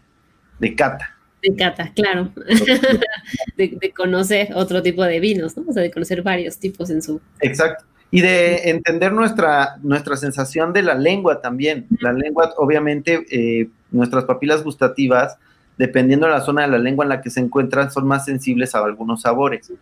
cata. 0.77 1.15
De 1.43 1.55
cata, 1.55 1.93
claro. 1.95 2.33
de, 3.57 3.93
conocer 3.95 4.49
otro 4.55 4.83
tipo 4.83 5.05
de 5.05 5.21
vinos, 5.21 5.57
¿no? 5.57 5.65
O 5.69 5.73
sea, 5.73 5.83
de 5.83 5.91
conocer 5.91 6.23
varios 6.23 6.59
tipos 6.59 6.89
en 6.89 7.03
su. 7.03 7.21
Exacto. 7.41 7.85
Y 8.11 8.21
de 8.21 8.71
entender 8.71 9.13
nuestra, 9.13 9.77
nuestra 9.83 10.17
sensación 10.17 10.73
de 10.73 10.83
la 10.83 10.95
lengua 10.95 11.41
también. 11.41 11.87
La 12.01 12.13
lengua, 12.13 12.55
obviamente, 12.57 13.27
eh, 13.31 13.69
nuestras 13.91 14.25
papilas 14.25 14.63
gustativas 14.63 15.39
dependiendo 15.77 16.27
de 16.27 16.33
la 16.33 16.41
zona 16.41 16.63
de 16.63 16.69
la 16.69 16.79
lengua 16.79 17.05
en 17.05 17.11
la 17.11 17.21
que 17.21 17.31
se 17.31 17.41
encuentran, 17.41 17.91
son 17.91 18.07
más 18.07 18.25
sensibles 18.25 18.75
a 18.75 18.79
algunos 18.79 19.23
sabores. 19.23 19.73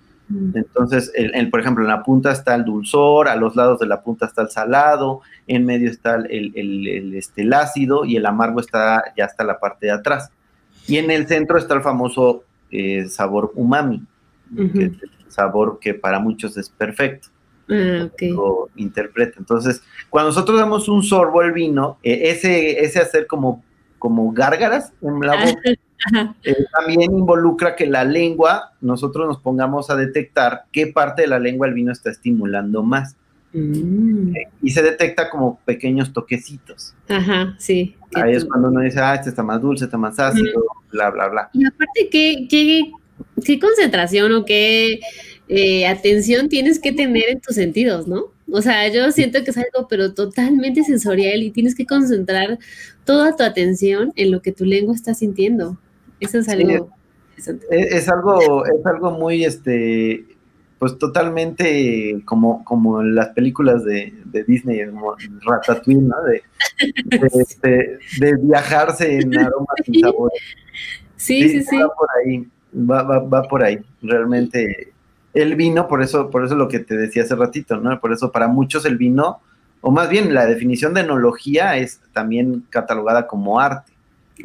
Entonces, 0.54 1.12
por 1.50 1.60
ejemplo, 1.60 1.84
en 1.84 1.90
la 1.90 2.02
punta 2.02 2.32
está 2.32 2.54
el 2.54 2.64
dulzor, 2.64 3.28
a 3.28 3.36
los 3.36 3.56
lados 3.56 3.78
de 3.78 3.86
la 3.86 4.02
punta 4.02 4.26
está 4.26 4.42
el 4.42 4.48
salado, 4.48 5.20
en 5.46 5.66
medio 5.66 5.90
está 5.90 6.14
el, 6.16 7.14
este, 7.14 7.48
ácido 7.54 8.06
y 8.06 8.16
el 8.16 8.24
amargo 8.24 8.60
está 8.60 9.04
ya 9.16 9.26
está 9.26 9.44
la 9.44 9.60
parte 9.60 9.86
de 9.86 9.92
atrás. 9.92 10.30
Y 10.86 10.96
en 10.96 11.10
el 11.10 11.28
centro 11.28 11.58
está 11.58 11.74
el 11.74 11.82
famoso 11.82 12.44
eh, 12.70 13.06
sabor 13.08 13.52
umami, 13.54 14.02
que 14.56 14.84
es 14.84 14.92
el 14.92 15.10
sabor 15.28 15.78
que 15.78 15.92
para 15.92 16.18
muchos 16.18 16.56
es 16.56 16.70
perfecto. 16.70 17.28
Ah, 17.68 18.08
Lo 18.20 18.68
interpreta. 18.76 19.36
Entonces, 19.38 19.82
cuando 20.10 20.30
nosotros 20.30 20.58
damos 20.58 20.88
un 20.88 21.02
sorbo 21.02 21.40
al 21.40 21.52
vino, 21.52 21.98
e, 22.02 22.30
ese, 22.30 22.80
ese 22.84 23.00
hacer 23.00 23.26
como 23.26 23.62
como 24.04 24.30
gárgaras 24.32 24.92
en 25.00 25.18
la 25.20 25.34
boca, 25.46 25.70
eh, 26.42 26.56
también 26.78 27.10
involucra 27.10 27.74
que 27.74 27.86
la 27.86 28.04
lengua, 28.04 28.74
nosotros 28.82 29.26
nos 29.26 29.38
pongamos 29.38 29.88
a 29.88 29.96
detectar 29.96 30.64
qué 30.72 30.88
parte 30.88 31.22
de 31.22 31.28
la 31.28 31.38
lengua 31.38 31.68
el 31.68 31.72
vino 31.72 31.90
está 31.90 32.10
estimulando 32.10 32.82
más. 32.82 33.16
Mm. 33.54 34.36
Eh, 34.36 34.48
y 34.60 34.70
se 34.72 34.82
detecta 34.82 35.30
como 35.30 35.58
pequeños 35.64 36.12
toquecitos. 36.12 36.94
Ajá, 37.08 37.54
sí. 37.58 37.96
Ahí 38.14 38.34
es 38.34 38.44
cuando 38.44 38.68
uno 38.68 38.80
dice, 38.80 39.00
ah, 39.00 39.14
este 39.14 39.30
está 39.30 39.42
más 39.42 39.62
dulce, 39.62 39.86
está 39.86 39.96
más 39.96 40.18
ácido, 40.18 40.62
bla, 40.92 41.08
bla, 41.08 41.28
bla. 41.28 41.50
Y 41.54 41.64
aparte, 41.64 42.10
¿qué, 42.10 42.46
qué, 42.50 42.92
qué 43.42 43.58
concentración 43.58 44.32
o 44.34 44.44
qué 44.44 45.00
eh, 45.48 45.86
atención 45.86 46.48
tienes 46.48 46.78
que 46.78 46.92
tener 46.92 47.28
en 47.28 47.40
tus 47.40 47.56
sentidos, 47.56 48.08
¿no? 48.08 48.32
O 48.50 48.62
sea, 48.62 48.88
yo 48.88 49.10
siento 49.12 49.42
que 49.44 49.50
es 49.50 49.58
algo, 49.58 49.88
pero 49.88 50.14
totalmente 50.14 50.84
sensorial 50.84 51.42
y 51.42 51.50
tienes 51.50 51.74
que 51.74 51.86
concentrar 51.86 52.58
toda 53.04 53.36
tu 53.36 53.42
atención 53.42 54.12
en 54.16 54.30
lo 54.30 54.40
que 54.40 54.52
tu 54.52 54.64
lengua 54.64 54.94
está 54.94 55.12
sintiendo. 55.12 55.78
Eso 56.20 56.38
es 56.38 56.48
algo. 56.48 56.90
es, 57.36 58.08
algo, 58.08 58.64
es 58.64 58.86
algo 58.86 59.10
muy, 59.10 59.44
este, 59.44 60.24
pues 60.78 60.96
totalmente 60.98 62.22
como, 62.24 62.64
como 62.64 63.02
en 63.02 63.14
las 63.14 63.30
películas 63.30 63.84
de, 63.84 64.14
Disney, 64.46 64.86
como 64.86 65.14
Ratatouille, 65.42 66.02
¿no? 66.02 66.22
De, 66.22 66.42
este, 67.40 67.98
de, 68.18 68.36
viajarse 68.40 69.18
en 69.18 69.38
aromas 69.38 69.76
y 69.86 70.00
sabores. 70.00 70.42
Sí, 71.16 71.48
sí, 71.48 71.62
sí. 71.64 71.76
Va 71.76 71.88
por 71.88 72.08
ahí, 72.18 72.46
va, 72.74 73.02
va, 73.02 73.18
va 73.20 73.42
por 73.42 73.62
ahí. 73.62 73.78
Realmente 74.02 74.93
el 75.34 75.56
vino, 75.56 75.88
por 75.88 76.02
eso, 76.02 76.30
por 76.30 76.44
eso 76.44 76.54
lo 76.54 76.68
que 76.68 76.78
te 76.78 76.96
decía 76.96 77.24
hace 77.24 77.34
ratito, 77.34 77.76
¿no? 77.76 78.00
Por 78.00 78.12
eso 78.12 78.30
para 78.30 78.48
muchos 78.48 78.84
el 78.86 78.96
vino, 78.96 79.40
o 79.80 79.90
más 79.90 80.08
bien 80.08 80.32
la 80.32 80.46
definición 80.46 80.94
de 80.94 81.02
enología 81.02 81.76
es 81.76 82.00
también 82.12 82.64
catalogada 82.70 83.26
como 83.26 83.60
arte. 83.60 83.92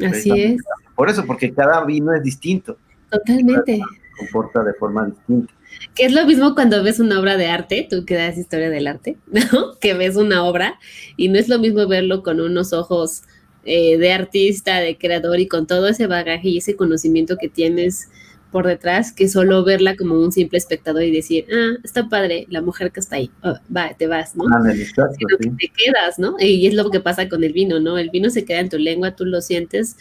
Así 0.06 0.32
es. 0.32 0.62
Por 0.96 1.10
eso, 1.10 1.26
porque 1.26 1.54
cada 1.54 1.86
vino 1.86 2.14
es 2.14 2.24
distinto. 2.24 2.78
Totalmente. 3.10 3.78
Se 3.78 4.26
comporta 4.26 4.64
de 4.64 4.74
forma 4.74 5.06
distinta. 5.06 5.54
Que 5.96 6.06
es 6.06 6.12
lo 6.12 6.26
mismo 6.26 6.56
cuando 6.56 6.84
ves 6.84 7.00
una 7.00 7.20
obra 7.20 7.38
de 7.38 7.48
arte, 7.48 7.88
tú 7.90 8.04
que 8.04 8.16
das 8.16 8.38
historia 8.38 8.70
del 8.70 8.88
arte, 8.88 9.18
¿no? 9.28 9.76
Que 9.80 9.94
ves 9.94 10.16
una 10.16 10.44
obra 10.44 10.80
y 11.16 11.30
no 11.30 11.38
es 11.38 11.48
lo 11.48 11.60
mismo 11.60 11.88
verlo 11.88 12.24
con 12.24 12.42
unos 12.42 12.74
ojos 12.74 13.24
eh, 13.64 13.98
de 13.98 14.12
artista, 14.12 14.78
de 14.78 14.98
creador 14.98 15.40
y 15.40 15.48
con 15.48 15.68
todo 15.68 15.88
ese 15.88 16.08
bagaje 16.08 16.50
y 16.50 16.58
ese 16.58 16.76
conocimiento 16.76 17.38
que 17.38 17.50
tienes 17.50 18.10
por 18.52 18.68
detrás 18.68 19.12
que 19.12 19.30
solo 19.30 19.64
verla 19.64 19.96
como 19.96 20.20
un 20.20 20.32
simple 20.32 20.58
espectador 20.58 21.04
y 21.04 21.12
decir, 21.12 21.46
ah, 21.52 21.78
está 21.84 22.10
padre, 22.10 22.46
la 22.50 22.62
mujer 22.62 22.92
que 22.92 23.00
está 23.00 23.18
ahí, 23.18 23.30
oh, 23.44 23.56
va, 23.76 23.94
te 23.98 24.08
vas, 24.08 24.36
¿no? 24.36 24.46
Ah, 24.52 24.62
te 24.74 25.72
quedas, 25.76 26.18
¿no? 26.18 26.36
Y 26.40 26.68
es 26.68 26.74
lo 26.74 26.90
que 26.90 27.00
pasa 27.00 27.30
con 27.30 27.44
el 27.44 27.54
vino, 27.54 27.80
¿no? 27.80 27.98
El 27.98 28.10
vino 28.10 28.30
se 28.30 28.46
queda 28.46 28.60
en 28.60 28.70
tu 28.70 28.78
lengua, 28.78 29.16
tú 29.16 29.26
lo 29.26 29.42
sientes, 29.42 29.98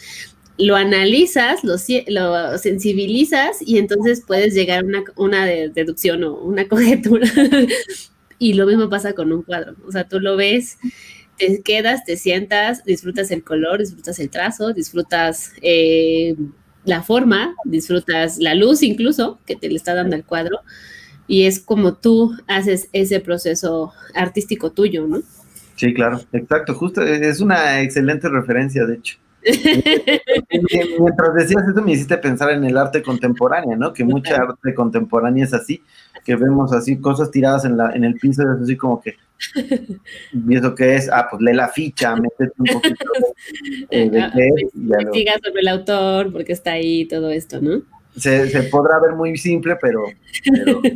lo 0.57 0.75
analizas, 0.75 1.63
lo, 1.63 1.75
lo 2.07 2.57
sensibilizas 2.57 3.57
y 3.61 3.77
entonces 3.77 4.23
puedes 4.25 4.53
llegar 4.53 4.83
a 4.83 4.85
una, 4.85 5.03
una 5.15 5.45
deducción 5.45 6.23
o 6.23 6.35
una 6.35 6.67
conjetura. 6.67 7.27
y 8.39 8.53
lo 8.53 8.65
mismo 8.65 8.89
pasa 8.89 9.13
con 9.13 9.31
un 9.31 9.43
cuadro, 9.43 9.75
o 9.85 9.91
sea, 9.91 10.07
tú 10.07 10.19
lo 10.19 10.37
ves 10.37 10.77
te 11.39 11.61
quedas, 11.63 12.03
te 12.03 12.17
sientas, 12.17 12.83
disfrutas 12.83 13.31
el 13.31 13.43
color, 13.43 13.79
disfrutas 13.79 14.19
el 14.19 14.29
trazo, 14.29 14.73
disfrutas 14.73 15.53
eh, 15.61 16.35
la 16.85 17.03
forma, 17.03 17.55
disfrutas 17.65 18.37
la 18.37 18.55
luz 18.55 18.83
incluso 18.83 19.39
que 19.45 19.55
te 19.55 19.69
le 19.69 19.75
está 19.75 19.93
dando 19.93 20.15
el 20.15 20.23
cuadro 20.23 20.59
y 21.27 21.43
es 21.45 21.59
como 21.59 21.93
tú 21.93 22.35
haces 22.47 22.89
ese 22.91 23.19
proceso 23.19 23.93
artístico 24.15 24.71
tuyo, 24.71 25.07
¿no? 25.07 25.21
Sí, 25.75 25.93
claro, 25.93 26.19
exacto, 26.33 26.73
justo 26.73 27.01
es 27.03 27.39
una 27.39 27.81
excelente 27.81 28.27
referencia, 28.27 28.85
de 28.85 28.95
hecho. 28.95 29.17
Mientras 30.99 31.33
decías 31.33 31.63
eso 31.71 31.81
me 31.81 31.93
hiciste 31.93 32.17
pensar 32.17 32.51
en 32.51 32.65
el 32.65 32.77
arte 32.77 33.01
contemporáneo, 33.01 33.77
¿no? 33.77 33.93
Que 33.93 34.03
mucha 34.03 34.35
arte 34.35 34.73
contemporánea 34.73 35.45
es 35.45 35.53
así, 35.53 35.81
que 36.23 36.35
vemos 36.35 36.73
así 36.73 36.97
cosas 36.97 37.31
tiradas 37.31 37.65
en, 37.65 37.77
la, 37.77 37.91
en 37.91 38.03
el 38.03 38.15
piso, 38.15 38.43
es 38.43 38.61
así 38.61 38.77
como 38.77 39.01
que, 39.01 39.15
¿y 40.33 40.55
eso 40.55 40.75
qué 40.75 40.95
es? 40.95 41.09
Ah, 41.11 41.27
pues 41.29 41.41
lee 41.41 41.53
la 41.53 41.69
ficha, 41.69 42.15
métete 42.15 42.53
un 42.57 42.65
poquito 42.65 43.05
de, 43.89 44.09
de, 44.09 44.21
ah, 44.21 44.31
pues, 44.33 45.41
sobre 45.43 45.61
el 45.61 45.67
autor, 45.67 46.31
porque 46.31 46.53
está 46.53 46.73
ahí 46.73 47.05
todo 47.05 47.29
esto, 47.31 47.61
¿no? 47.61 47.81
Se, 48.15 48.63
podrá 48.63 48.99
ver 48.99 49.13
muy 49.15 49.37
simple, 49.37 49.75
pero... 49.81 50.05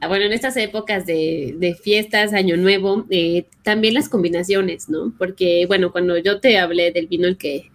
Ah, 0.00 0.08
bueno, 0.08 0.26
en 0.26 0.32
estas 0.32 0.56
épocas 0.56 1.06
de, 1.06 1.76
fiestas, 1.82 2.34
Año 2.34 2.56
Nuevo, 2.56 3.06
eh, 3.08 3.46
también 3.62 3.94
las 3.94 4.08
combinaciones, 4.08 4.88
¿no? 4.88 5.12
Porque, 5.16 5.64
bueno, 5.66 5.90
cuando 5.90 6.18
yo 6.18 6.40
te 6.40 6.58
hablé 6.58 6.92
del 6.92 7.06
vino 7.06 7.26
al 7.26 7.38
que, 7.38 7.70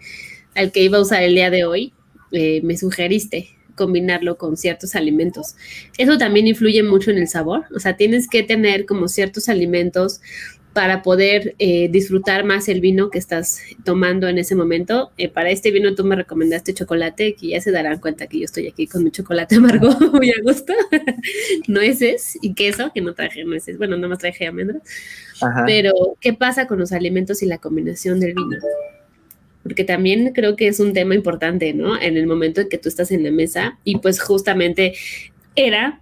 al 0.56 0.72
que 0.72 0.84
iba 0.84 0.98
a 1.00 1.02
usar 1.02 1.24
el 1.24 1.36
día 1.36 1.50
de 1.50 1.66
hoy, 1.66 1.94
eh, 2.32 2.62
me 2.64 2.78
sugeriste 2.78 3.50
combinarlo 3.76 4.38
con 4.38 4.58
ciertos 4.58 4.96
alimentos. 4.96 5.56
Eso 5.98 6.18
también 6.18 6.48
influye 6.48 6.84
mucho 6.84 7.12
en 7.12 7.18
el 7.18 7.28
sabor, 7.28 7.66
o 7.76 7.80
sea, 7.80 7.96
tienes 7.98 8.28
que 8.28 8.44
tener 8.44 8.86
como 8.86 9.08
ciertos 9.08 9.50
alimentos 9.50 10.22
para 10.74 11.04
poder 11.04 11.56
eh, 11.60 11.88
disfrutar 11.90 12.44
más 12.44 12.68
el 12.68 12.82
vino 12.82 13.12
que 13.12 13.20
estás 13.20 13.62
tomando 13.86 14.28
en 14.28 14.40
ese 14.40 14.56
momento. 14.56 15.12
Eh, 15.18 15.30
para 15.30 15.52
este 15.52 15.70
vino 15.72 15.94
tú 15.94 16.04
me 16.04 16.16
recomendaste 16.16 16.74
chocolate, 16.74 17.36
que 17.36 17.50
ya 17.50 17.62
se 17.62 17.72
darán 17.72 18.00
cuenta 18.00 18.26
que 18.26 18.40
yo 18.40 18.46
estoy 18.46 18.68
aquí 18.68 18.88
con 18.88 19.04
mi 19.04 19.12
chocolate 19.12 19.56
amargo 19.58 19.92
muy 20.12 20.32
a 20.32 20.42
gusto, 20.44 20.74
nueces 21.68 22.38
y 22.42 22.56
queso, 22.56 22.92
que 22.94 23.02
no 23.02 23.14
traje 23.14 23.44
nueces, 23.46 23.78
bueno, 23.78 23.98
no 23.98 24.10
más 24.10 24.18
traje 24.18 24.48
almendras. 24.48 24.82
Pero, 25.66 25.94
¿qué 26.20 26.34
pasa 26.34 26.68
con 26.68 26.80
los 26.80 26.92
alimentos 26.92 27.44
y 27.44 27.46
la 27.46 27.58
combinación 27.58 28.20
del 28.20 28.34
vino? 28.34 28.58
Porque 29.64 29.84
también 29.84 30.34
creo 30.34 30.56
que 30.56 30.68
es 30.68 30.80
un 30.80 30.94
tema 30.94 31.16
importante, 31.16 31.74
¿no? 31.74 32.00
En 32.00 32.18
el 32.18 32.28
momento 32.28 32.62
en 32.62 32.70
que 32.70 32.78
tú 32.78 32.90
estás 32.90 33.12
en 33.12 33.24
la 33.24 33.32
mesa 33.32 33.80
y 33.84 33.98
pues 33.98 34.22
justamente 34.22 34.94
era 35.56 36.02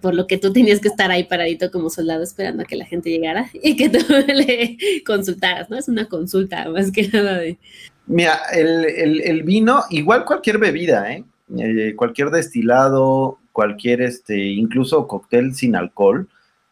por 0.00 0.14
lo 0.14 0.26
que 0.26 0.38
tú 0.38 0.52
tenías 0.52 0.80
que 0.80 0.88
estar 0.88 1.10
ahí 1.10 1.24
paradito 1.24 1.70
como 1.70 1.90
soldado 1.90 2.22
esperando 2.22 2.62
a 2.62 2.66
que 2.66 2.76
la 2.76 2.86
gente 2.86 3.10
llegara 3.10 3.50
y 3.52 3.76
que 3.76 3.88
tú 3.88 3.98
le 4.26 4.76
consultaras, 5.06 5.70
¿no? 5.70 5.78
Es 5.78 5.88
una 5.88 6.06
consulta 6.06 6.68
más 6.68 6.90
que 6.90 7.08
nada 7.08 7.38
de... 7.38 7.58
Mira, 8.06 8.40
el, 8.52 9.42
vino, 9.44 9.84
igual 9.90 10.24
cualquier 10.24 10.58
bebida, 10.58 11.12
¿eh? 11.12 11.24
¿eh? 11.56 11.94
cualquier 11.96 12.30
destilado, 12.30 13.38
cualquier, 13.52 14.02
este, 14.02 14.36
incluso 14.36 15.06
cóctel 15.06 15.54
sin 15.54 15.76
alcohol, 15.76 16.28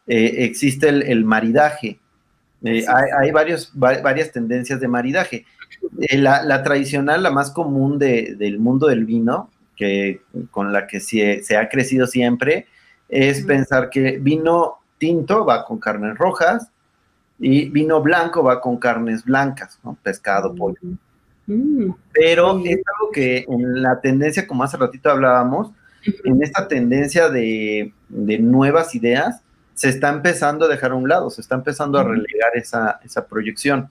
eh, 0.07 0.45
existe 0.45 0.89
el, 0.89 1.23
maridaje. 1.23 1.99
Eh, 2.63 2.83
hay, 3.17 3.31
varios, 3.31 3.71
varias 3.73 4.31
tendencias 4.31 4.79
de 4.79 4.87
maridaje. 4.87 5.45
Eh, 6.01 6.17
la, 6.17 6.63
tradicional, 6.63 7.23
la 7.23 7.31
más 7.31 7.51
común 7.51 7.99
del 7.99 8.59
mundo 8.59 8.87
del 8.87 9.05
vino, 9.05 9.49
que, 9.75 10.21
con 10.51 10.71
la 10.71 10.87
que 10.87 10.99
se, 10.99 11.43
se 11.43 11.57
ha 11.57 11.69
crecido 11.69 12.07
siempre, 12.07 12.67
es 13.09 13.43
pensar 13.43 13.89
que 13.89 14.19
vino 14.19 14.77
tinto 14.97 15.45
va 15.45 15.65
con 15.65 15.79
carnes 15.79 16.17
rojas 16.17 16.69
y 17.39 17.69
vino 17.69 18.01
blanco 18.01 18.43
va 18.43 18.61
con 18.61 18.77
carnes 18.77 19.25
blancas, 19.25 19.79
¿no? 19.83 19.97
pescado, 20.01 20.53
pollo. 20.53 20.79
Mm. 21.47 21.91
Pero 22.13 22.59
es 22.63 22.77
algo 22.77 23.11
que 23.11 23.45
en 23.49 23.81
la 23.81 23.99
tendencia, 23.99 24.47
como 24.47 24.63
hace 24.63 24.77
ratito 24.77 25.09
hablábamos, 25.09 25.71
en 26.23 26.41
esta 26.43 26.67
tendencia 26.67 27.29
de, 27.29 27.93
nuevas 28.09 28.95
ideas, 28.95 29.41
se 29.73 29.89
está 29.89 30.09
empezando 30.09 30.65
a 30.65 30.67
dejar 30.67 30.91
a 30.91 30.95
un 30.95 31.09
lado, 31.09 31.29
se 31.29 31.41
está 31.41 31.55
empezando 31.55 31.97
a 31.97 32.03
relegar 32.03 32.55
esa, 32.55 33.27
proyección. 33.27 33.89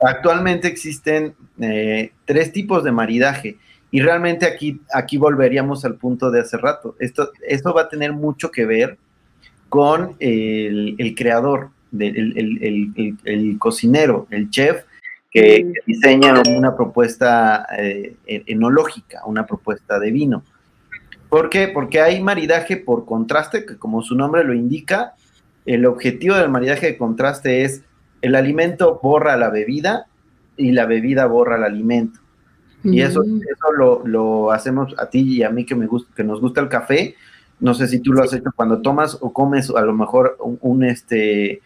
Actualmente 0.00 0.68
existen 0.68 1.34
eh, 1.60 2.12
tres 2.24 2.52
tipos 2.52 2.84
de 2.84 2.92
maridaje 2.92 3.58
y 3.90 4.00
realmente 4.00 4.46
aquí, 4.46 4.80
aquí 4.92 5.18
volveríamos 5.18 5.84
al 5.84 5.96
punto 5.96 6.30
de 6.30 6.40
hace 6.40 6.56
rato. 6.56 6.96
Esto, 6.98 7.30
esto 7.46 7.74
va 7.74 7.82
a 7.82 7.88
tener 7.88 8.12
mucho 8.12 8.50
que 8.50 8.64
ver 8.64 8.98
con 9.68 10.16
el, 10.18 11.14
creador, 11.16 11.70
el, 11.98 13.56
cocinero, 13.58 14.26
el 14.30 14.50
chef, 14.50 14.84
que, 15.30 15.64
mm. 15.64 15.72
diseña 15.86 16.42
una 16.56 16.74
propuesta 16.74 17.66
eh, 17.76 18.16
enológica, 18.26 19.22
una 19.26 19.46
propuesta 19.46 19.98
de 19.98 20.10
vino. 20.10 20.42
¿Por 21.28 21.48
qué? 21.48 21.68
Porque 21.68 22.00
hay 22.00 22.22
maridaje 22.22 22.76
por 22.76 23.06
contraste, 23.06 23.64
que 23.64 23.76
como 23.76 24.02
su 24.02 24.14
nombre 24.14 24.44
lo 24.44 24.52
indica, 24.54 25.14
el 25.64 25.86
objetivo 25.86 26.36
del 26.36 26.50
maridaje 26.50 26.86
de 26.86 26.98
contraste 26.98 27.64
es 27.64 27.82
el 28.22 28.34
alimento 28.36 29.00
borra 29.02 29.36
la 29.36 29.50
bebida 29.50 30.06
y 30.56 30.72
la 30.72 30.86
bebida 30.86 31.26
borra 31.26 31.56
el 31.56 31.64
alimento. 31.64 32.20
Y 32.84 33.00
eso, 33.00 33.22
mm. 33.24 33.40
eso 33.42 34.04
lo, 34.06 34.50
hacemos 34.50 34.94
a 34.98 35.06
ti 35.06 35.20
y 35.20 35.42
a 35.42 35.50
mí 35.50 35.64
que, 35.64 35.74
me 35.74 35.86
gusta, 35.86 36.12
que 36.16 36.24
nos 36.24 36.40
gusta 36.40 36.60
el 36.60 36.68
café. 36.68 37.14
No 37.60 37.74
sé 37.74 37.86
si 37.86 38.00
tú 38.00 38.12
lo 38.12 38.22
has 38.22 38.32
hecho 38.32 38.50
cuando 38.56 38.80
tomas 38.80 39.18
o 39.20 39.32
comes 39.32 39.70
a 39.70 39.82
lo 39.82 39.92
mejor 39.92 40.36
un, 40.38 40.84
este, 40.84 41.60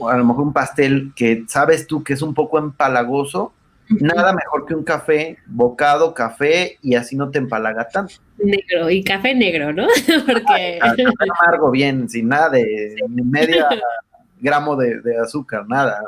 a 0.00 0.16
lo 0.16 0.24
mejor 0.24 0.44
un 0.44 0.52
pastel 0.52 1.12
que 1.16 1.44
sabes 1.48 1.86
tú 1.86 2.04
que 2.04 2.12
es 2.12 2.22
un 2.22 2.34
poco 2.34 2.58
empalagoso. 2.58 3.52
Nada 3.88 4.32
mejor 4.32 4.66
que 4.66 4.74
un 4.74 4.82
café, 4.82 5.38
bocado, 5.46 6.12
café, 6.12 6.76
y 6.82 6.96
así 6.96 7.14
no 7.14 7.30
te 7.30 7.38
empalaga 7.38 7.86
tanto. 7.86 8.14
Negro, 8.36 8.90
y 8.90 9.04
café 9.04 9.32
negro, 9.32 9.72
¿no? 9.72 9.86
Porque... 10.26 10.78
Café 10.80 11.04
amargo, 11.44 11.70
bien, 11.70 12.08
sin 12.08 12.28
nada 12.28 12.50
de 12.50 12.96
media 13.08 13.68
gramo 14.40 14.76
de, 14.76 15.18
azúcar, 15.22 15.66
nada. 15.68 16.00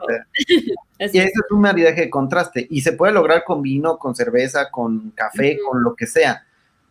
y 0.49 0.71
ese 1.05 1.27
es 1.27 1.51
un 1.51 1.61
maridaje 1.61 2.03
de 2.03 2.11
contraste. 2.11 2.67
Y 2.71 2.81
se 2.81 2.93
puede 2.93 3.13
lograr 3.13 3.45
con 3.45 3.63
vino, 3.63 3.99
con 3.99 4.15
cerveza, 4.15 4.71
con 4.71 5.11
café, 5.11 5.59
con 5.67 5.83
lo 5.83 5.95
que 5.95 6.07
sea. 6.07 6.45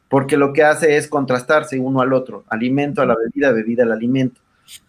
Porque 0.10 0.38
lo 0.38 0.54
que 0.54 0.64
hace 0.64 0.98
es 0.98 1.08
contrastarse 1.08 1.80
uno 1.80 2.02
al 2.02 2.14
otro. 2.14 2.46
Alimento 2.48 3.02
a 3.02 3.06
la 3.06 3.16
bebida, 3.16 3.52
bebida 3.52 3.84
al 3.84 3.92
alimento. 3.92 4.42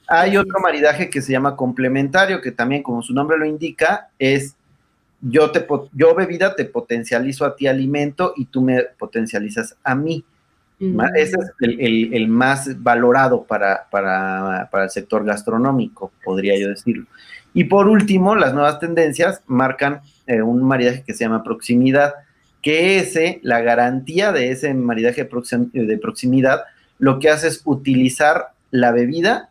Hay 0.06 0.36
otro 0.36 0.58
maridaje 0.60 1.10
que 1.10 1.22
se 1.22 1.32
llama 1.32 1.56
complementario, 1.56 2.40
que 2.40 2.52
también, 2.52 2.82
como 2.82 3.02
su 3.02 3.12
nombre 3.12 3.38
lo 3.38 3.44
indica, 3.44 4.10
es 4.18 4.56
yo, 5.20 5.50
te, 5.50 5.66
yo 5.92 6.14
bebida 6.14 6.54
te 6.54 6.64
potencializo 6.64 7.44
a 7.44 7.56
ti 7.56 7.66
alimento 7.66 8.32
y 8.36 8.46
tú 8.46 8.62
me 8.62 8.82
potencializas 8.82 9.76
a 9.82 9.94
mí. 9.94 10.24
Ese 10.80 11.36
es 11.40 11.52
el, 11.60 12.28
más 12.28 12.80
valorado 12.82 13.42
para, 13.42 13.88
para, 13.90 14.68
el 14.84 14.90
sector 14.90 15.24
gastronómico, 15.24 16.12
podría 16.24 16.56
yo 16.58 16.68
decirlo. 16.68 17.06
Y 17.52 17.64
por 17.64 17.88
último, 17.88 18.36
las 18.36 18.54
nuevas 18.54 18.78
tendencias 18.78 19.42
marcan 19.46 20.02
eh, 20.26 20.40
un 20.40 20.62
maridaje 20.62 21.02
que 21.04 21.14
se 21.14 21.24
llama 21.24 21.42
proximidad, 21.42 22.14
que 22.62 22.98
ese, 22.98 23.40
la 23.42 23.60
garantía 23.60 24.30
de 24.30 24.52
ese 24.52 24.72
maridaje 24.72 25.28
de 25.72 25.98
proximidad, 25.98 26.62
lo 26.98 27.18
que 27.18 27.30
hace 27.30 27.48
es 27.48 27.62
utilizar 27.64 28.52
la 28.70 28.92
bebida 28.92 29.50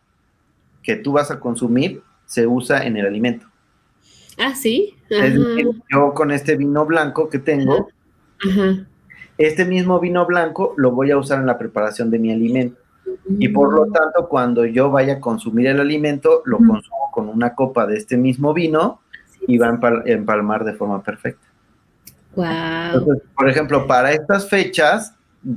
que 0.82 0.96
tú 0.96 1.12
vas 1.12 1.30
a 1.30 1.40
consumir, 1.40 2.02
se 2.24 2.46
usa 2.46 2.86
en 2.86 2.96
el 2.96 3.04
alimento. 3.06 3.46
Ah, 4.38 4.54
sí. 4.54 4.94
yo 5.90 6.14
con 6.14 6.30
este 6.30 6.56
vino 6.56 6.86
blanco 6.86 7.28
que 7.28 7.38
tengo, 7.38 7.88
Ajá 8.48 8.86
este 9.38 9.64
mismo 9.64 10.00
vino 10.00 10.26
blanco 10.26 10.74
lo 10.76 10.90
voy 10.90 11.12
a 11.12 11.16
usar 11.16 11.38
en 11.38 11.46
la 11.46 11.56
preparación 11.58 12.10
de 12.10 12.18
mi 12.18 12.32
alimento. 12.32 12.80
Y 13.38 13.48
por 13.48 13.72
lo 13.72 13.86
tanto, 13.86 14.28
cuando 14.28 14.64
yo 14.66 14.90
vaya 14.90 15.14
a 15.14 15.20
consumir 15.20 15.68
el 15.68 15.80
alimento, 15.80 16.42
lo 16.44 16.58
consumo 16.58 17.10
con 17.12 17.28
una 17.28 17.54
copa 17.54 17.86
de 17.86 17.96
este 17.96 18.16
mismo 18.16 18.52
vino 18.52 19.00
y 19.46 19.58
va 19.58 19.68
a 19.68 20.02
empalmar 20.06 20.64
de 20.64 20.74
forma 20.74 21.02
perfecta. 21.02 21.46
Wow. 22.34 22.46
Entonces, 22.94 23.22
por 23.34 23.48
ejemplo, 23.48 23.86
para 23.86 24.12
estas 24.12 24.48
fechas, 24.48 25.14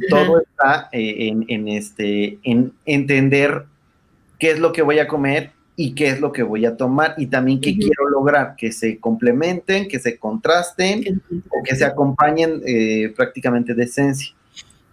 todo 0.09 0.39
está 0.39 0.89
eh, 0.91 1.33
en, 1.47 1.67
este, 1.67 2.39
en 2.43 2.73
entender 2.85 3.65
qué 4.39 4.51
es 4.51 4.59
lo 4.59 4.71
que 4.71 4.81
voy 4.81 4.99
a 4.99 5.07
comer 5.07 5.51
y 5.75 5.93
qué 5.93 6.09
es 6.09 6.19
lo 6.19 6.31
que 6.31 6.43
voy 6.43 6.65
a 6.65 6.75
tomar 6.75 7.15
y 7.17 7.27
también 7.27 7.61
qué 7.61 7.75
quiero 7.77 8.09
lograr, 8.09 8.55
que 8.55 8.71
se 8.71 8.99
complementen, 8.99 9.87
que 9.87 9.99
se 9.99 10.17
contrasten 10.17 11.21
o 11.49 11.63
que 11.63 11.75
se 11.75 11.85
acompañen 11.85 12.61
eh, 12.65 13.13
prácticamente 13.15 13.73
de 13.73 13.83
esencia. 13.83 14.33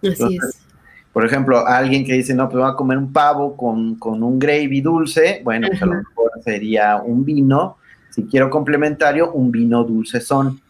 Así 0.01 0.37
es. 0.37 0.65
Por 1.11 1.25
ejemplo, 1.25 1.65
alguien 1.65 2.05
que 2.05 2.13
dice, 2.13 2.33
no, 2.33 2.47
pues 2.47 2.61
voy 2.61 2.71
a 2.71 2.75
comer 2.75 2.97
un 2.97 3.11
pavo 3.11 3.57
con, 3.57 3.97
un 4.01 4.39
gravy 4.39 4.79
dulce, 4.79 5.41
bueno, 5.43 5.67
pues 5.67 5.81
a 5.81 5.85
lo 5.85 5.95
mejor 5.95 6.31
sería 6.43 6.97
un 6.97 7.25
vino. 7.25 7.77
Si 8.11 8.23
quiero 8.25 8.49
complementario, 8.49 9.31
un 9.31 9.51
vino 9.51 9.83
dulce 9.83 10.21
son. 10.21 10.61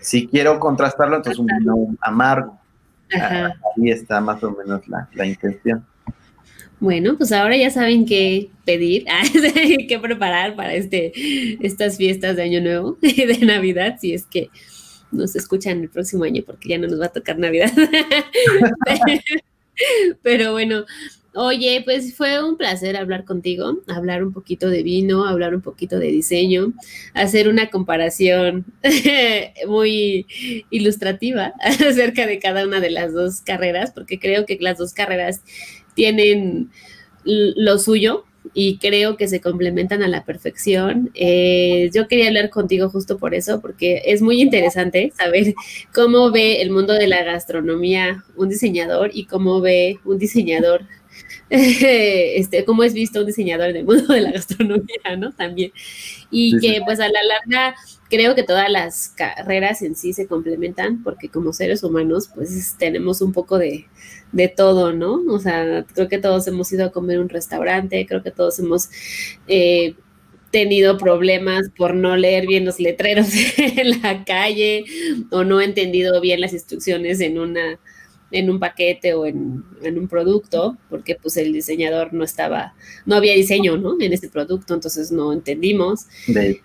Si 0.00 0.28
quiero 0.28 0.60
contrastarlo, 0.60 1.16
entonces 1.16 1.38
un 1.38 1.46
vino 1.46 1.96
amargo. 2.00 2.58
Ahí 3.10 3.90
está 3.90 4.20
más 4.20 4.42
o 4.44 4.50
menos 4.52 4.82
la 4.86 5.26
intención. 5.26 5.84
Bueno, 6.80 7.16
pues 7.18 7.32
ahora 7.32 7.56
ya 7.56 7.70
saben 7.70 8.06
qué 8.06 8.50
pedir, 8.64 9.04
ah, 9.10 9.22
qué 9.88 9.98
preparar 10.00 10.54
para 10.54 10.74
este, 10.74 11.12
estas 11.64 11.96
fiestas 11.96 12.36
de 12.36 12.42
Año 12.42 12.60
Nuevo 12.60 12.98
y 13.02 13.24
de 13.24 13.38
Navidad, 13.38 13.96
si 14.00 14.14
es 14.14 14.26
que 14.26 14.50
nos 15.10 15.34
escuchan 15.34 15.80
el 15.80 15.88
próximo 15.88 16.24
año, 16.24 16.42
porque 16.46 16.68
ya 16.68 16.78
no 16.78 16.86
nos 16.86 17.00
va 17.00 17.06
a 17.06 17.12
tocar 17.12 17.38
Navidad. 17.38 17.72
Pero 20.22 20.52
bueno, 20.52 20.84
oye, 21.34 21.82
pues 21.84 22.16
fue 22.16 22.42
un 22.42 22.56
placer 22.56 22.96
hablar 22.96 23.24
contigo, 23.24 23.78
hablar 23.86 24.24
un 24.24 24.32
poquito 24.32 24.68
de 24.68 24.82
vino, 24.82 25.24
hablar 25.26 25.54
un 25.54 25.62
poquito 25.62 25.98
de 25.98 26.08
diseño, 26.08 26.74
hacer 27.14 27.48
una 27.48 27.70
comparación 27.70 28.66
muy 29.66 30.26
ilustrativa 30.70 31.54
acerca 31.60 32.26
de 32.26 32.38
cada 32.38 32.66
una 32.66 32.80
de 32.80 32.90
las 32.90 33.12
dos 33.14 33.40
carreras, 33.40 33.92
porque 33.92 34.18
creo 34.18 34.46
que 34.46 34.58
las 34.60 34.78
dos 34.78 34.92
carreras 34.92 35.42
tienen 35.98 36.70
lo 37.24 37.78
suyo 37.80 38.24
y 38.54 38.78
creo 38.78 39.16
que 39.16 39.26
se 39.26 39.40
complementan 39.40 40.04
a 40.04 40.08
la 40.08 40.24
perfección. 40.24 41.10
Eh, 41.14 41.90
yo 41.92 42.06
quería 42.06 42.28
hablar 42.28 42.50
contigo 42.50 42.88
justo 42.88 43.18
por 43.18 43.34
eso, 43.34 43.60
porque 43.60 44.02
es 44.06 44.22
muy 44.22 44.40
interesante 44.40 45.12
saber 45.18 45.54
cómo 45.92 46.30
ve 46.30 46.62
el 46.62 46.70
mundo 46.70 46.94
de 46.94 47.08
la 47.08 47.24
gastronomía 47.24 48.24
un 48.36 48.48
diseñador 48.48 49.10
y 49.12 49.26
cómo 49.26 49.60
ve 49.60 49.98
un 50.04 50.18
diseñador 50.18 50.82
este, 51.50 52.64
cómo 52.64 52.82
es 52.82 52.92
visto 52.92 53.20
un 53.20 53.26
diseñador 53.26 53.70
en 53.70 53.76
el 53.76 53.84
mundo 53.84 54.12
de 54.12 54.20
la 54.20 54.32
gastronomía, 54.32 55.16
¿no? 55.16 55.32
También. 55.32 55.72
Y 56.30 56.58
que 56.58 56.82
pues 56.84 57.00
a 57.00 57.08
la 57.08 57.22
larga 57.22 57.74
creo 58.10 58.34
que 58.34 58.42
todas 58.42 58.70
las 58.70 59.08
carreras 59.08 59.82
en 59.82 59.96
sí 59.96 60.12
se 60.12 60.26
complementan 60.26 61.02
porque 61.02 61.28
como 61.28 61.52
seres 61.52 61.82
humanos 61.82 62.30
pues 62.34 62.76
tenemos 62.78 63.22
un 63.22 63.32
poco 63.32 63.58
de, 63.58 63.86
de 64.32 64.48
todo, 64.48 64.92
¿no? 64.92 65.22
O 65.28 65.38
sea, 65.38 65.84
creo 65.94 66.08
que 66.08 66.18
todos 66.18 66.46
hemos 66.48 66.70
ido 66.72 66.86
a 66.86 66.92
comer 66.92 67.18
un 67.18 67.28
restaurante, 67.28 68.06
creo 68.06 68.22
que 68.22 68.30
todos 68.30 68.58
hemos... 68.58 68.90
Eh, 69.46 69.94
tenido 70.50 70.96
problemas 70.96 71.70
por 71.76 71.94
no 71.94 72.16
leer 72.16 72.46
bien 72.46 72.64
los 72.64 72.80
letreros 72.80 73.28
en 73.58 74.00
la 74.02 74.24
calle 74.24 74.84
o 75.30 75.44
no 75.44 75.60
entendido 75.60 76.20
bien 76.20 76.40
las 76.40 76.52
instrucciones 76.54 77.20
en 77.20 77.38
una 77.38 77.78
en 78.30 78.50
un 78.50 78.58
paquete 78.58 79.14
o 79.14 79.26
en, 79.26 79.64
un 79.82 80.08
producto, 80.08 80.76
porque 80.90 81.16
pues 81.16 81.36
el 81.36 81.52
diseñador 81.52 82.12
no 82.12 82.24
estaba, 82.24 82.74
no 83.06 83.16
había 83.16 83.34
diseño, 83.34 83.76
¿no? 83.78 83.96
En 84.00 84.12
este 84.12 84.28
producto, 84.28 84.74
entonces 84.74 85.10
no 85.10 85.32
entendimos. 85.32 86.06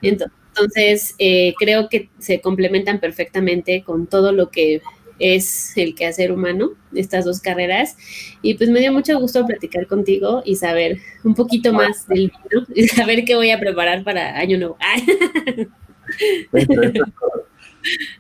Entonces, 0.02 1.16
eh, 1.20 1.54
creo 1.58 1.90
que 1.90 2.10
se 2.20 2.42
complementan 2.42 3.00
perfectamente 3.00 3.84
con 3.84 4.08
todo 4.08 4.32
lo 4.32 4.50
que 4.52 4.82
es 5.20 5.78
el 5.78 5.96
quehacer 5.96 6.32
humano, 6.32 6.72
estas 6.94 7.26
dos 7.26 7.40
carreras. 7.40 7.96
Y 8.42 8.56
pues 8.56 8.70
me 8.70 8.80
dio 8.80 8.92
mucho 8.92 9.20
gusto 9.20 9.46
platicar 9.46 9.88
contigo 9.88 10.42
y 10.46 10.56
saber 10.56 11.00
un 11.24 11.34
poquito 11.34 11.72
más 11.74 12.08
del 12.08 12.32
vino 12.32 12.66
y 12.76 12.88
saber 12.88 13.24
qué 13.26 13.36
voy 13.36 13.52
a 13.52 13.60
preparar 13.60 14.04
para 14.04 14.38
Año 14.38 14.58
Nuevo. 14.58 14.78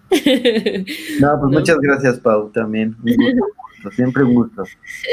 No, 1.20 1.40
pues 1.40 1.52
muchas 1.52 1.78
gracias, 1.80 2.20
Pau, 2.20 2.52
también. 2.52 2.96
siempre 3.96 4.24
un 4.24 4.36
gusto. 4.36 4.64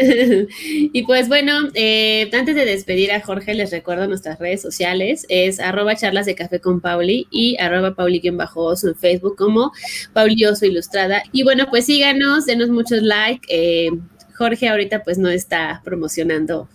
y 0.63 1.03
pues 1.05 1.29
bueno, 1.29 1.53
eh, 1.75 2.31
antes 2.33 2.55
de 2.55 2.65
despedir 2.65 3.13
a 3.13 3.21
Jorge, 3.21 3.55
les 3.55 3.71
recuerdo 3.71 4.07
nuestras 4.07 4.39
redes 4.39 4.63
sociales, 4.63 5.27
es 5.29 5.61
arroba 5.61 5.97
charlas 5.97 6.27
de 6.27 6.35
café 6.35 6.61
con 6.61 6.81
Pauli 6.81 7.27
y 7.31 7.57
arroba 7.61 7.95
Pauli-oso 7.95 8.89
en 8.89 8.95
Facebook 8.95 9.37
como 9.37 9.73
Pauli 10.13 10.45
Oso 10.45 10.67
Ilustrada. 10.67 11.23
Y 11.33 11.43
bueno, 11.43 11.67
pues 11.71 11.87
síganos, 11.87 12.47
denos 12.47 12.69
muchos 12.69 13.03
like. 13.03 13.47
Eh, 13.49 13.91
Jorge 14.37 14.69
ahorita 14.69 15.03
pues 15.03 15.19
no 15.19 15.29
está 15.29 15.83
promocionando 15.85 16.69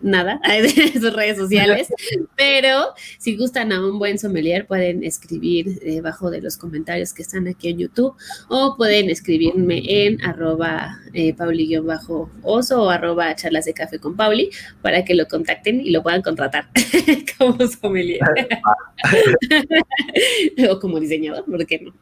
nada 0.00 0.40
de 0.48 0.92
sus 0.92 1.12
redes 1.12 1.36
sociales, 1.36 1.88
pero 2.36 2.94
si 3.18 3.36
gustan 3.36 3.72
a 3.72 3.84
un 3.84 3.98
buen 3.98 4.18
sommelier 4.18 4.66
pueden 4.66 5.04
escribir 5.04 5.78
debajo 5.80 6.30
de 6.30 6.40
los 6.40 6.56
comentarios 6.56 7.12
que 7.12 7.22
están 7.22 7.48
aquí 7.48 7.68
en 7.68 7.78
YouTube 7.78 8.14
o 8.48 8.76
pueden 8.76 9.10
escribirme 9.10 9.82
en 9.84 10.24
arroba 10.24 10.98
eh, 11.14 11.34
pauli-oso 11.34 12.30
o 12.42 12.90
arroba 12.90 13.34
charlas 13.34 13.64
de 13.64 13.74
café 13.74 13.98
con 13.98 14.16
Pauli 14.16 14.50
para 14.82 15.04
que 15.04 15.14
lo 15.14 15.26
contacten 15.26 15.80
y 15.80 15.90
lo 15.90 16.02
puedan 16.02 16.22
contratar 16.22 16.68
como 17.38 17.66
sommelier 17.66 18.20
o 20.70 20.78
como 20.80 21.00
diseñador, 21.00 21.44
¿por 21.44 21.66
qué 21.66 21.80
no? 21.80 21.94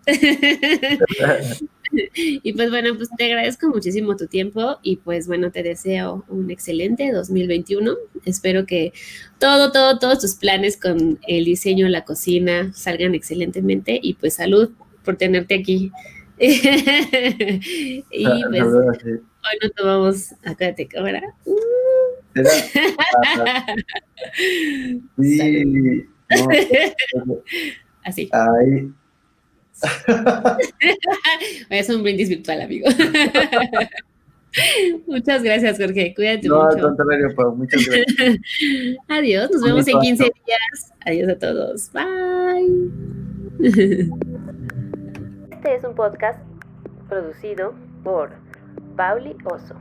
y 2.15 2.53
pues 2.53 2.71
bueno, 2.71 2.97
pues 2.97 3.09
te 3.17 3.27
agradezco 3.27 3.69
muchísimo 3.69 4.17
tu 4.17 4.27
tiempo 4.27 4.79
y 4.83 4.97
pues 4.97 5.27
bueno, 5.27 5.51
te 5.51 5.63
deseo 5.63 6.25
un 6.29 6.51
excelente 6.51 7.13
2021. 7.13 7.95
Espero 8.25 8.67
que 8.67 8.93
todo, 9.39 9.73
todo, 9.73 9.99
todos 9.99 10.21
tus 10.21 10.35
planes 10.35 10.77
con 10.77 11.19
el 11.27 11.45
diseño, 11.45 11.89
la 11.89 12.05
cocina 12.05 12.73
salgan 12.75 13.15
excelentemente 13.15 13.99
y 14.03 14.15
pues 14.15 14.35
salud 14.35 14.71
por 15.05 15.17
tenerte 15.17 15.55
aquí. 15.55 15.93
y 16.39 18.05
ah, 18.27 18.41
pues 18.51 18.65
hoy 18.65 19.59
no 19.63 19.71
tomamos 19.75 20.33
acá 20.45 20.75
te 20.75 20.87
cámara. 20.87 21.23
sí, 25.19 26.07
Así. 28.05 28.29
Ay. 28.33 28.93
es 31.71 31.89
un 31.89 32.03
brindis 32.03 32.29
virtual, 32.29 32.63
amigo. 32.63 32.89
Muchas 35.07 35.43
gracias, 35.43 35.79
Jorge. 35.79 36.15
Cuídate 36.15 36.49
no, 36.49 36.65
mucho. 36.65 36.77
al 36.77 36.83
contrario, 36.83 37.35
Pau. 37.35 37.55
Muchas 37.55 37.87
gracias. 37.87 38.39
Adiós. 39.09 39.51
Nos 39.53 39.63
vemos 39.63 39.89
en 39.89 40.01
15 40.01 40.25
días. 40.25 40.93
Adiós 41.05 41.29
a 41.29 41.39
todos. 41.39 41.91
Bye. 41.93 42.91
Este 45.51 45.75
es 45.75 45.85
un 45.85 45.95
podcast 45.95 46.41
producido 47.09 47.75
por 48.03 48.31
Pauli 48.97 49.37
Oso. 49.45 49.75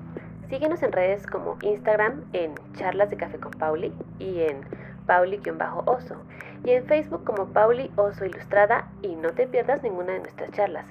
Síguenos 0.50 0.84
en 0.84 0.92
redes 0.92 1.26
como 1.26 1.58
Instagram 1.62 2.26
en 2.34 2.54
Charlas 2.78 3.10
de 3.10 3.18
Café 3.18 3.40
con 3.40 3.52
Pauli 3.52 3.92
y 4.20 4.42
en 4.42 4.58
Pauli-Oso 5.06 6.26
y 6.64 6.72
en 6.72 6.86
Facebook 6.86 7.24
como 7.24 7.48
Pauli 7.48 7.92
Oso 7.96 8.26
Ilustrada 8.26 8.86
y 9.02 9.16
no 9.16 9.32
te 9.32 9.48
pierdas 9.48 9.84
ninguna 9.84 10.14
de 10.14 10.20
nuestras 10.20 10.52
charlas. 10.52 10.86